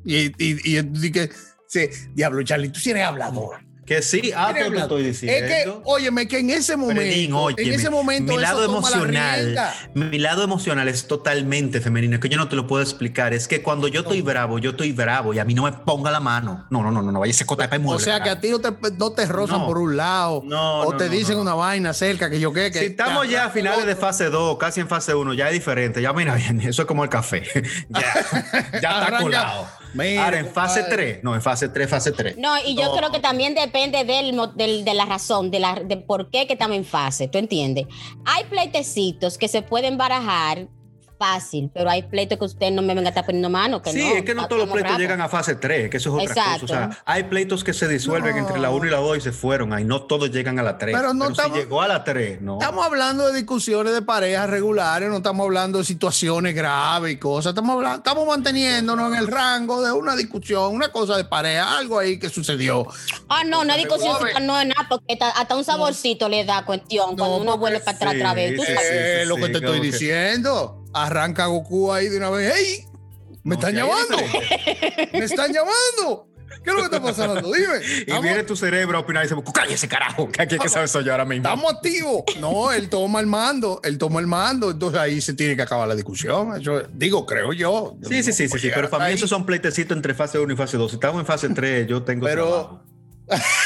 Y, 0.06 0.26
y, 0.44 0.78
y, 0.78 0.80
y 0.80 1.12
que, 1.12 1.30
sí, 1.68 1.88
diablo, 2.14 2.44
Charlie, 2.44 2.70
tú 2.70 2.80
sí 2.80 2.90
eres 2.92 3.04
hablador. 3.06 3.63
Que 3.86 4.02
sí, 4.02 4.32
ah, 4.34 4.54
te 4.54 4.78
estoy 4.78 5.04
diciendo. 5.04 5.46
Es 5.46 5.66
que, 5.66 5.74
óyeme, 5.84 6.26
que 6.26 6.40
en 6.40 6.52
ese 6.52 6.78
momento, 6.78 7.02
Fredín, 7.02 7.32
en 7.32 7.34
óyeme, 7.34 7.76
ese 7.76 7.90
momento, 7.90 8.32
mi 8.32 8.40
lado 8.40 8.60
la 8.60 8.66
emocional, 8.66 9.60
mi 9.94 10.20
lado 10.20 10.42
emocional 10.44 10.88
es 10.88 11.06
totalmente 11.06 11.82
femenino, 11.82 12.16
es 12.16 12.22
que 12.22 12.30
yo 12.30 12.38
no 12.38 12.48
te 12.48 12.56
lo 12.56 12.66
puedo 12.66 12.82
explicar. 12.82 13.34
Es 13.34 13.50
que 13.50 13.62
cuando 13.62 13.90
yo 13.90 14.02
estoy 14.02 14.22
bravo, 14.22 14.58
yo 14.58 14.70
estoy 14.72 14.94
bravo 14.94 15.34
y 15.34 15.40
a 15.40 15.46
mí 15.46 15.54
no 15.54 15.64
me 15.64 15.74
ponga 15.74 16.12
la 16.12 16.22
mano. 16.22 16.66
No, 16.70 16.82
no, 16.82 16.92
no, 16.92 17.02
no, 17.02 17.12
no 17.12 17.20
vaya 17.20 17.32
ese 17.32 17.46
cota 17.46 17.68
de 17.68 17.82
O 17.86 18.00
sea 18.00 18.24
que 18.24 18.30
a 18.30 18.40
ti 18.40 18.52
no 18.52 18.60
te, 18.60 18.72
no 18.98 19.12
te 19.12 19.26
rozan 19.26 19.60
No. 19.60 19.68
por 19.68 19.78
un 19.78 19.98
lado 19.98 20.42
No, 20.46 20.82
o 20.82 20.96
te 20.96 21.10
dicen 21.10 21.38
una 21.38 21.54
vaina 21.54 21.94
cerca 21.94 22.30
que 22.30 22.40
yo 22.40 22.54
qué. 22.54 22.72
Que 22.72 22.80
Si 22.80 22.86
estamos 22.86 23.28
ya 23.30 23.46
a 23.46 23.50
finales 23.50 23.86
de 23.86 23.98
fase 23.98 24.30
2, 24.30 24.58
casi 24.58 24.80
en 24.80 24.88
fase 24.88 25.14
1, 25.14 25.34
ya 25.34 25.48
es 25.48 25.54
diferente. 25.54 26.02
Ya 26.02 26.14
mira 26.14 26.36
bien, 26.36 26.62
eso 26.62 26.84
es 26.84 26.88
como 26.88 27.04
el 27.04 27.10
café. 27.10 27.44
ya, 27.90 28.82
ya 28.82 29.04
está 29.04 29.18
colado. 29.18 29.83
Mira, 29.94 30.26
Ahora 30.26 30.40
en 30.40 30.48
fase 30.48 30.82
compadre. 30.82 31.06
3, 31.14 31.24
no, 31.24 31.36
en 31.36 31.42
fase 31.42 31.70
3, 31.70 31.90
fase 31.90 32.12
3. 32.12 32.38
No, 32.38 32.54
y 32.66 32.76
yo 32.76 32.86
No. 32.86 32.96
creo 32.98 33.12
que 33.12 33.20
también 33.20 33.54
depende 33.56 34.04
del, 34.06 34.34
mo- 34.34 34.48
del- 34.48 34.84
de 34.84 34.94
la 34.94 35.06
razón, 35.06 35.52
de, 35.52 35.60
la, 35.60 35.76
de 35.76 35.98
por 35.98 36.30
qué 36.32 36.48
que 36.48 36.54
estamos 36.54 36.76
en 36.78 36.86
fase, 36.86 37.28
¿tú 37.28 37.38
entiendes? 37.38 37.86
Hay 38.26 38.46
pleitecitos 38.46 39.38
que 39.38 39.48
se 39.48 39.62
pueden 39.62 39.98
barajar 39.98 40.68
fácil, 41.24 41.70
pero 41.74 41.90
hay 41.90 42.04
pleitos 42.04 42.38
que 42.38 42.46
usted 42.46 42.72
no 42.72 42.82
me 42.82 42.94
venga 42.94 43.08
a 43.08 43.12
estar 43.12 43.26
poniendo 43.26 43.50
mano. 43.50 43.82
Que 43.82 43.92
sí, 43.92 44.00
no, 44.10 44.16
es 44.16 44.24
que 44.24 44.36
no 44.36 44.48
todos 44.48 44.64
los 44.68 44.72
pleitos 44.72 44.98
llegan 44.98 45.22
a 45.22 45.30
fase 45.30 45.56
3, 45.56 45.90
que 45.90 45.98
eso 45.98 46.10
es 46.18 46.30
otra 46.30 46.42
Exacto. 46.44 46.62
cosa. 46.62 46.74
O 46.90 46.92
sea, 46.94 47.04
hay 47.06 47.24
pleitos 47.24 47.64
que 47.64 47.74
se 47.74 47.88
disuelven 47.88 48.36
No. 48.36 48.42
entre 48.42 48.60
la 48.60 48.70
1 48.72 48.86
y 48.88 48.90
la 48.90 48.98
2 48.98 49.18
y 49.18 49.22
se 49.22 49.32
fueron. 49.32 49.72
Ahí 49.74 49.86
no 49.86 50.04
todos 50.04 50.32
llegan 50.32 50.60
a 50.60 50.64
la 50.64 50.78
3. 50.78 50.96
Pero 50.96 51.14
no 51.14 51.30
estamos- 51.30 51.58
si 51.58 51.64
llegó 51.64 51.82
a 51.82 51.88
la 51.88 52.04
3, 52.04 52.42
no. 52.42 52.60
Estamos 52.60 52.86
hablando 52.86 53.28
de 53.30 53.36
discusiones 53.38 53.94
de 53.94 54.02
parejas 54.02 54.50
regulares, 54.50 55.10
no 55.10 55.18
estamos 55.18 55.46
hablando 55.46 55.78
de 55.80 55.86
situaciones 55.86 56.54
graves 56.56 57.14
y 57.14 57.18
cosas. 57.18 57.52
Estamos, 57.52 57.76
hablando, 57.76 57.98
estamos 57.98 58.28
manteniéndonos 58.28 59.14
en 59.14 59.20
el 59.20 59.28
rango 59.28 59.82
de 59.82 59.92
una 59.92 60.16
discusión, 60.16 60.74
una 60.76 60.90
cosa 60.92 61.16
de 61.18 61.24
pareja, 61.24 61.78
algo 61.78 62.00
ahí 62.00 62.20
que 62.20 62.30
sucedió. 62.30 62.86
Ah, 63.30 63.44
no, 63.46 63.62
una 63.62 63.76
discusión 63.78 64.18
no 64.42 64.60
es 64.60 64.68
nada, 64.68 64.88
porque 64.90 65.16
ta- 65.16 65.30
hasta 65.30 65.56
un 65.56 65.64
saborcito 65.64 66.28
le 66.28 66.44
da 66.44 66.66
cuestión 66.66 67.16
cuando 67.16 67.38
uno 67.38 67.58
vuelve 67.58 67.80
para 67.80 67.96
atrás 67.96 68.12
sí, 68.14 68.18
otra 68.18 68.34
vez. 68.34 68.60
Sí, 68.60 68.66
sí, 68.68 68.74
Eh, 68.92 69.24
lo 69.26 69.36
que 69.38 69.50
te 69.50 69.58
estoy 69.60 69.80
que- 69.80 69.86
diciendo. 69.88 70.83
Arranca 70.94 71.48
Goku 71.48 71.92
ahí 71.92 72.10
de 72.10 72.18
una 72.18 72.30
vez. 72.30 72.56
¡Ey! 72.56 72.86
¿Me 73.44 73.56
están 73.56 73.76
llamando? 73.76 74.18
¿Me 75.14 75.24
están 75.26 75.52
llamando? 75.52 76.28
¿Qué 76.64 76.70
es 76.70 76.76
lo 76.76 76.80
que 76.82 76.96
está 76.96 77.02
pasando? 77.02 77.52
Dime. 77.52 77.82
Y 77.84 78.00
¿Estamos, 78.02 78.24
viene 78.24 78.44
tu 78.44 78.56
cerebro 78.56 78.98
a 78.98 79.02
opinar 79.02 79.26
y 79.26 79.28
dice, 79.28 79.42
cállese 79.54 79.88
carajo, 79.88 80.32
que 80.32 80.42
aquí 80.42 80.56
hay 80.56 80.62
que 80.62 80.70
saber 80.70 80.88
soy 80.88 81.04
yo 81.04 81.12
ahora 81.12 81.26
mismo. 81.26 81.48
estamos 81.48 81.74
activos. 81.74 82.24
No, 82.40 82.72
él 82.72 82.90
toma 82.90 83.20
el 83.20 83.28
mando. 83.28 83.82
Él 83.84 83.98
toma 83.98 84.22
el 84.22 84.28
mando. 84.28 84.72
Entonces 84.72 85.00
ahí 85.00 85.20
se 85.20 85.34
tiene 85.34 85.56
que 85.56 85.62
acabar 85.62 85.88
la 85.88 85.96
discusión. 85.96 86.56
Eso, 86.60 86.84
digo, 86.94 87.26
creo 87.26 87.52
yo. 87.52 87.98
Sí, 88.08 88.24
sí, 88.24 88.32
sí, 88.32 88.48
sí, 88.48 88.60
sí, 88.60 88.72
pero 88.74 88.90
para 88.90 89.08
mí 89.08 89.14
esos 89.14 89.30
son 89.30 89.46
pleitecitos 89.46 89.96
entre 89.96 90.14
fase 90.14 90.40
1 90.40 90.54
y 90.54 90.56
fase 90.56 90.78
2. 90.78 90.92
Si 90.92 90.96
estamos 90.96 91.20
en 91.20 91.26
fase 91.26 91.50
3, 91.50 91.88
yo 91.88 92.04
tengo 92.04 92.26
Pero-. 92.26 92.84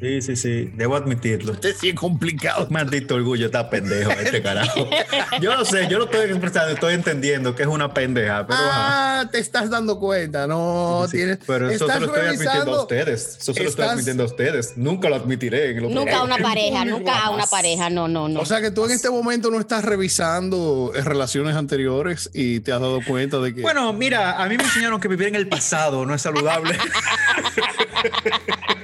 Sí, 0.00 0.22
sí, 0.22 0.36
sí, 0.36 0.70
debo 0.74 0.96
admitirlo. 0.96 1.52
Este 1.52 1.74
sí 1.74 1.88
es 1.90 1.94
complicado. 1.94 2.66
Maldito 2.70 3.16
orgullo, 3.16 3.46
está 3.46 3.68
pendejo 3.68 4.10
este 4.12 4.42
carajo. 4.42 4.88
Yo 5.40 5.54
lo 5.56 5.64
sé, 5.64 5.86
yo 5.88 5.98
lo 5.98 6.04
estoy 6.06 6.30
expresando, 6.30 6.72
estoy 6.72 6.94
entendiendo 6.94 7.54
que 7.54 7.62
es 7.62 7.68
una 7.68 7.92
pendeja, 7.94 8.46
pero 8.46 8.58
ajá. 8.58 9.20
ah, 9.20 9.28
te 9.30 9.38
estás 9.38 9.70
dando 9.70 9.98
cuenta, 9.98 10.46
no 10.46 11.06
Sí, 11.08 11.18
tienes. 11.18 11.38
pero 11.46 11.70
eso 11.70 11.86
se 11.88 12.00
lo 12.00 12.06
estoy 12.06 12.26
admitiendo 12.28 12.74
a 12.74 12.82
ustedes. 12.82 13.36
Eso 13.40 13.54
se 13.54 13.62
lo 13.62 13.68
estoy 13.68 13.84
admitiendo 13.86 14.22
a 14.22 14.26
ustedes. 14.26 14.72
Nunca 14.76 15.08
lo 15.08 15.16
admitiré. 15.16 15.70
En 15.70 15.92
Nunca 15.94 16.18
a 16.18 16.22
una 16.24 16.38
pareja, 16.38 16.84
nunca 16.84 17.18
a 17.18 17.30
una 17.30 17.46
pareja, 17.46 17.90
no, 17.90 18.08
no, 18.08 18.28
no. 18.28 18.40
O 18.40 18.46
sea 18.46 18.60
que 18.60 18.70
tú 18.70 18.84
en 18.84 18.92
este 18.92 19.10
momento 19.10 19.50
no 19.50 19.58
estás 19.60 19.84
revisando 19.84 20.92
eh, 20.94 21.02
relaciones 21.02 21.56
anteriores 21.56 22.30
y 22.32 22.60
te 22.60 22.72
has 22.72 22.80
dado 22.80 23.00
cuenta 23.06 23.38
de 23.38 23.54
que. 23.54 23.62
Bueno, 23.62 23.92
mira, 23.92 24.42
a 24.42 24.48
mí 24.48 24.56
me 24.56 24.64
enseñaron 24.64 25.00
que 25.00 25.08
vivir 25.08 25.28
en 25.28 25.34
el 25.36 25.48
pasado 25.48 26.04
no 26.06 26.14
es 26.14 26.22
saludable. 26.22 26.76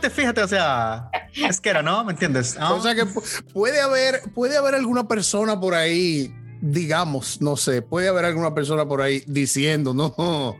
fíjate, 0.00 0.10
fíjate, 0.10 0.42
o 0.42 0.48
sea, 0.48 1.10
es 1.34 1.60
que 1.60 1.68
era, 1.70 1.82
¿no? 1.82 2.04
¿Me 2.04 2.12
entiendes? 2.12 2.56
Ah, 2.58 2.72
O 2.74 2.82
sea 2.82 2.94
que 2.94 3.04
pu- 3.04 3.44
puede 3.52 3.80
haber, 3.80 4.22
puede 4.34 4.56
haber 4.56 4.74
alguna 4.74 5.06
persona 5.08 5.58
por 5.60 5.74
ahí, 5.74 6.34
digamos, 6.60 7.40
no 7.40 7.56
sé, 7.56 7.82
puede 7.82 8.08
haber 8.08 8.24
alguna 8.24 8.54
persona 8.54 8.86
por 8.86 9.02
ahí 9.02 9.22
diciendo, 9.26 9.92
no, 9.94 10.56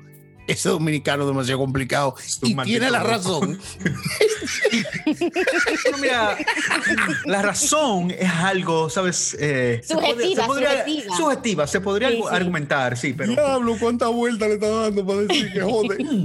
ese 0.46 0.68
dominicano 0.68 1.22
es 1.22 1.28
demasiado 1.28 1.60
complicado. 1.60 2.14
Y 2.42 2.54
tiene 2.56 2.90
la 2.90 3.02
razón. 3.02 3.58
Bueno, 5.84 5.98
mira, 6.00 6.36
la 7.24 7.42
razón 7.42 8.10
es 8.10 8.30
algo, 8.30 8.90
¿sabes? 8.90 9.36
Eh, 9.38 9.80
Subjetiva, 9.86 10.42
se 10.42 10.46
podría- 10.48 10.70
subjetiva. 10.84 11.16
subjetiva, 11.16 11.66
se 11.66 11.80
podría 11.80 12.10
sí. 12.10 12.22
argumentar, 12.30 12.96
sí, 12.96 13.12
pero, 13.14 13.32
Diablo, 13.32 13.76
cuánta 13.78 14.08
vuelta 14.08 14.46
le 14.48 14.54
está 14.54 14.68
dando 14.68 15.06
para 15.06 15.20
decir 15.22 15.52
que 15.52 15.60
jode. 15.60 15.96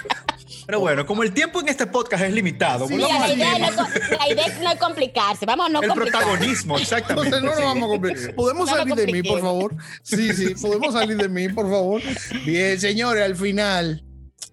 Pero 0.66 0.80
bueno, 0.80 1.04
como 1.06 1.22
el 1.22 1.32
tiempo 1.32 1.60
en 1.60 1.68
este 1.68 1.86
podcast 1.86 2.24
es 2.24 2.32
limitado, 2.32 2.86
Sí, 2.86 2.94
volvamos 2.94 3.18
la 3.18 3.24
al 3.26 3.36
idea, 3.36 3.52
tema. 3.54 3.70
no, 3.70 3.88
la 4.18 4.28
idea 4.32 4.46
es 4.46 4.60
no 4.60 4.78
complicarse. 4.78 5.44
Vamos 5.46 5.66
a 5.66 5.68
no 5.70 5.82
el 5.82 5.88
complicar. 5.88 6.22
protagonismo, 6.22 6.78
exactamente. 6.78 7.36
Entonces 7.36 7.42
no 7.42 7.50
nos 7.50 7.58
sí. 7.58 7.62
vamos 7.64 7.84
a 7.84 7.92
complicar. 7.92 8.34
¿Podemos 8.34 8.70
No 8.70 8.76
salir 8.76 8.94
de 8.94 9.06
mí, 9.12 9.22
por 9.22 9.40
favor? 9.40 9.76
Sí, 10.02 10.32
sí, 10.34 10.54
podemos 10.60 10.92
salir 10.94 11.16
de 11.16 11.28
mí, 11.28 11.48
por 11.48 11.68
favor. 11.70 12.00
Bien, 12.44 12.78
señores, 12.80 13.24
al 13.24 13.36
final, 13.36 14.04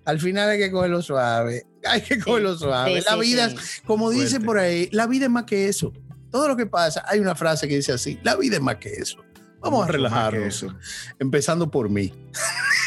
al 0.05 0.19
final 0.19 0.49
hay 0.49 0.57
que 0.59 0.71
cogerlo 0.71 1.01
suave. 1.01 1.65
Hay 1.85 2.01
que 2.01 2.19
cogerlo 2.19 2.57
suave. 2.57 2.99
sí, 2.99 3.05
la 3.07 3.13
sí, 3.13 3.19
vida, 3.21 3.49
sí. 3.49 3.55
como 3.85 4.09
dice 4.09 4.29
Fuerte. 4.31 4.45
por 4.45 4.59
ahí, 4.59 4.89
la 4.91 5.07
vida 5.07 5.25
es 5.25 5.31
más 5.31 5.45
que 5.45 5.67
eso. 5.69 5.93
Todo 6.31 6.47
lo 6.47 6.55
que 6.57 6.65
pasa, 6.65 7.03
hay 7.07 7.19
una 7.19 7.35
frase 7.35 7.67
que 7.67 7.75
dice 7.77 7.93
así, 7.93 8.19
la 8.23 8.35
vida 8.35 8.57
es 8.57 8.61
más 8.61 8.75
que 8.77 8.89
eso. 8.89 9.17
Vamos 9.61 9.79
a 9.79 9.85
Mucho 9.87 9.91
relajarnos, 9.93 10.43
eso. 10.47 10.73
empezando 11.19 11.69
por 11.69 11.89
mí. 11.89 12.13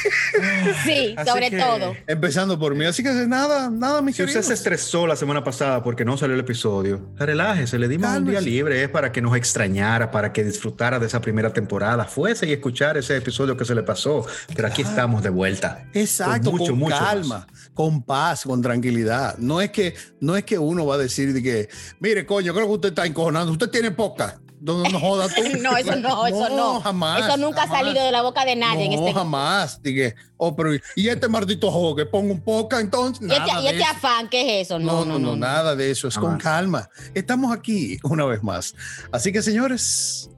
Sí, 0.84 1.14
Así 1.16 1.30
sobre 1.30 1.50
que- 1.50 1.58
todo. 1.58 1.94
Empezando 2.06 2.58
por 2.58 2.74
mí. 2.74 2.84
Así 2.84 3.02
que 3.02 3.10
nada, 3.28 3.70
nada, 3.70 4.02
mis 4.02 4.16
Si 4.16 4.22
usted 4.24 4.42
se 4.42 4.54
estresó 4.54 5.06
la 5.06 5.14
semana 5.14 5.44
pasada 5.44 5.82
porque 5.82 6.04
no 6.04 6.16
salió 6.16 6.34
el 6.34 6.40
episodio, 6.40 7.08
relájese, 7.18 7.78
le 7.78 7.86
dimos 7.86 8.10
un 8.16 8.24
día 8.26 8.40
libre, 8.40 8.82
es 8.82 8.88
para 8.88 9.12
que 9.12 9.20
nos 9.22 9.36
extrañara, 9.36 10.10
para 10.10 10.32
que 10.32 10.42
disfrutara 10.42 10.98
de 10.98 11.06
esa 11.06 11.20
primera 11.20 11.52
temporada, 11.52 12.04
fuese 12.06 12.48
y 12.48 12.52
escuchar 12.52 12.96
ese 12.96 13.16
episodio 13.16 13.56
que 13.56 13.64
se 13.64 13.74
le 13.74 13.82
pasó, 13.82 14.26
pero 14.56 14.66
aquí 14.68 14.82
estamos 14.82 15.22
de 15.22 15.30
vuelta. 15.30 15.86
Exacto, 15.92 16.50
Con 16.50 16.58
con, 16.58 16.60
mucho, 16.60 16.76
mucho 16.76 16.96
calma, 16.98 17.46
con 17.74 18.02
paz, 18.02 18.42
con 18.44 18.60
tranquilidad. 18.62 19.36
No 19.38 19.60
es 19.60 19.70
que 19.70 19.94
no 20.20 20.36
es 20.36 20.44
que 20.44 20.58
uno 20.58 20.84
va 20.86 20.96
a 20.96 20.98
decir 20.98 21.32
de 21.32 21.42
que, 21.42 21.68
mire, 22.00 22.26
coño, 22.26 22.52
creo 22.54 22.66
que 22.66 22.72
usted 22.72 22.88
está 22.88 23.06
encojonando. 23.06 23.52
Usted 23.52 23.68
tiene 23.68 23.90
poca. 23.92 24.40
No, 24.62 24.78
no, 24.78 24.88
no 24.90 25.00
joda 25.00 25.28
tú. 25.28 25.42
No, 25.60 25.76
eso 25.76 25.96
no, 25.96 26.26
eso 26.26 26.48
no. 26.50 26.80
jamás. 26.80 27.26
Eso 27.26 27.36
nunca 27.36 27.62
jamás. 27.62 27.76
ha 27.76 27.84
salido 27.84 28.04
de 28.04 28.12
la 28.12 28.22
boca 28.22 28.44
de 28.44 28.54
nadie 28.54 28.84
en 28.84 28.92
no, 28.92 28.98
este 29.00 29.12
jamás. 29.12 29.82
Dije, 29.82 30.14
oh, 30.36 30.54
pero 30.54 30.74
y 30.74 31.08
este 31.08 31.28
maldito 31.28 31.70
juego 31.70 31.96
que 31.96 32.06
pongo 32.06 32.32
un 32.32 32.40
poca 32.40 32.80
entonces. 32.80 33.22
Y 33.22 33.26
Nada 33.26 33.44
este, 33.44 33.62
y 33.62 33.68
este 33.68 33.84
afán, 33.84 34.28
¿qué 34.28 34.60
es 34.60 34.66
eso? 34.66 34.78
No, 34.78 35.04
no, 35.04 35.18
no, 35.18 35.34
nada 35.34 35.74
de 35.74 35.90
eso. 35.90 36.06
Es 36.06 36.16
con 36.16 36.38
calma. 36.38 36.88
Estamos 37.14 37.52
aquí 37.52 37.98
una 38.04 38.24
vez 38.24 38.42
más. 38.42 38.74
Así 39.10 39.32
que, 39.32 39.42
señores, 39.42 40.30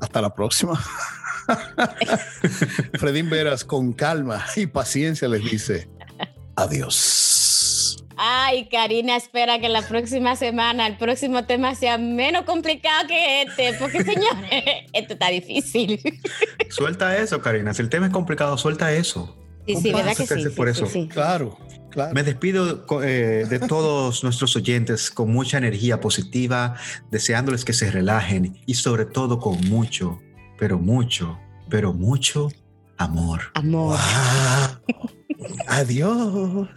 hasta 0.00 0.20
la 0.20 0.34
próxima. 0.34 0.78
Fredín 2.94 3.30
Veras, 3.30 3.64
con 3.64 3.92
calma 3.92 4.44
y 4.56 4.66
paciencia, 4.66 5.28
les 5.28 5.44
dice 5.44 5.88
adiós. 6.56 7.33
Ay, 8.16 8.68
Karina, 8.68 9.16
espera 9.16 9.58
que 9.58 9.68
la 9.68 9.82
próxima 9.82 10.36
semana 10.36 10.86
el 10.86 10.96
próximo 10.96 11.44
tema 11.44 11.74
sea 11.74 11.98
menos 11.98 12.42
complicado 12.44 13.06
que 13.08 13.42
este, 13.42 13.74
porque 13.74 14.02
señores, 14.04 14.64
esto 14.92 15.14
está 15.14 15.28
difícil. 15.28 16.00
Suelta 16.70 17.16
eso, 17.16 17.40
Karina. 17.40 17.74
Si 17.74 17.82
el 17.82 17.88
tema 17.88 18.06
es 18.06 18.12
complicado, 18.12 18.56
suelta 18.58 18.92
eso. 18.92 19.36
Sí, 19.66 19.76
sí, 19.76 19.92
¿verdad 19.92 20.16
que 20.16 20.26
sí? 20.26 20.48
Por 20.50 20.72
sí, 20.72 20.82
eso. 20.82 20.86
sí. 20.86 21.08
Claro, 21.08 21.58
claro. 21.90 22.12
Me 22.12 22.22
despido 22.22 22.86
eh, 23.02 23.46
de 23.48 23.58
todos 23.60 24.22
nuestros 24.22 24.54
oyentes 24.56 25.10
con 25.10 25.32
mucha 25.32 25.58
energía 25.58 26.00
positiva, 26.00 26.76
deseándoles 27.10 27.64
que 27.64 27.72
se 27.72 27.90
relajen 27.90 28.60
y 28.66 28.74
sobre 28.74 29.06
todo 29.06 29.38
con 29.38 29.58
mucho, 29.68 30.20
pero 30.58 30.78
mucho, 30.78 31.38
pero 31.70 31.94
mucho 31.94 32.50
amor. 32.98 33.40
Amor. 33.54 33.98
Wow. 33.98 34.94
Adiós. 35.66 36.68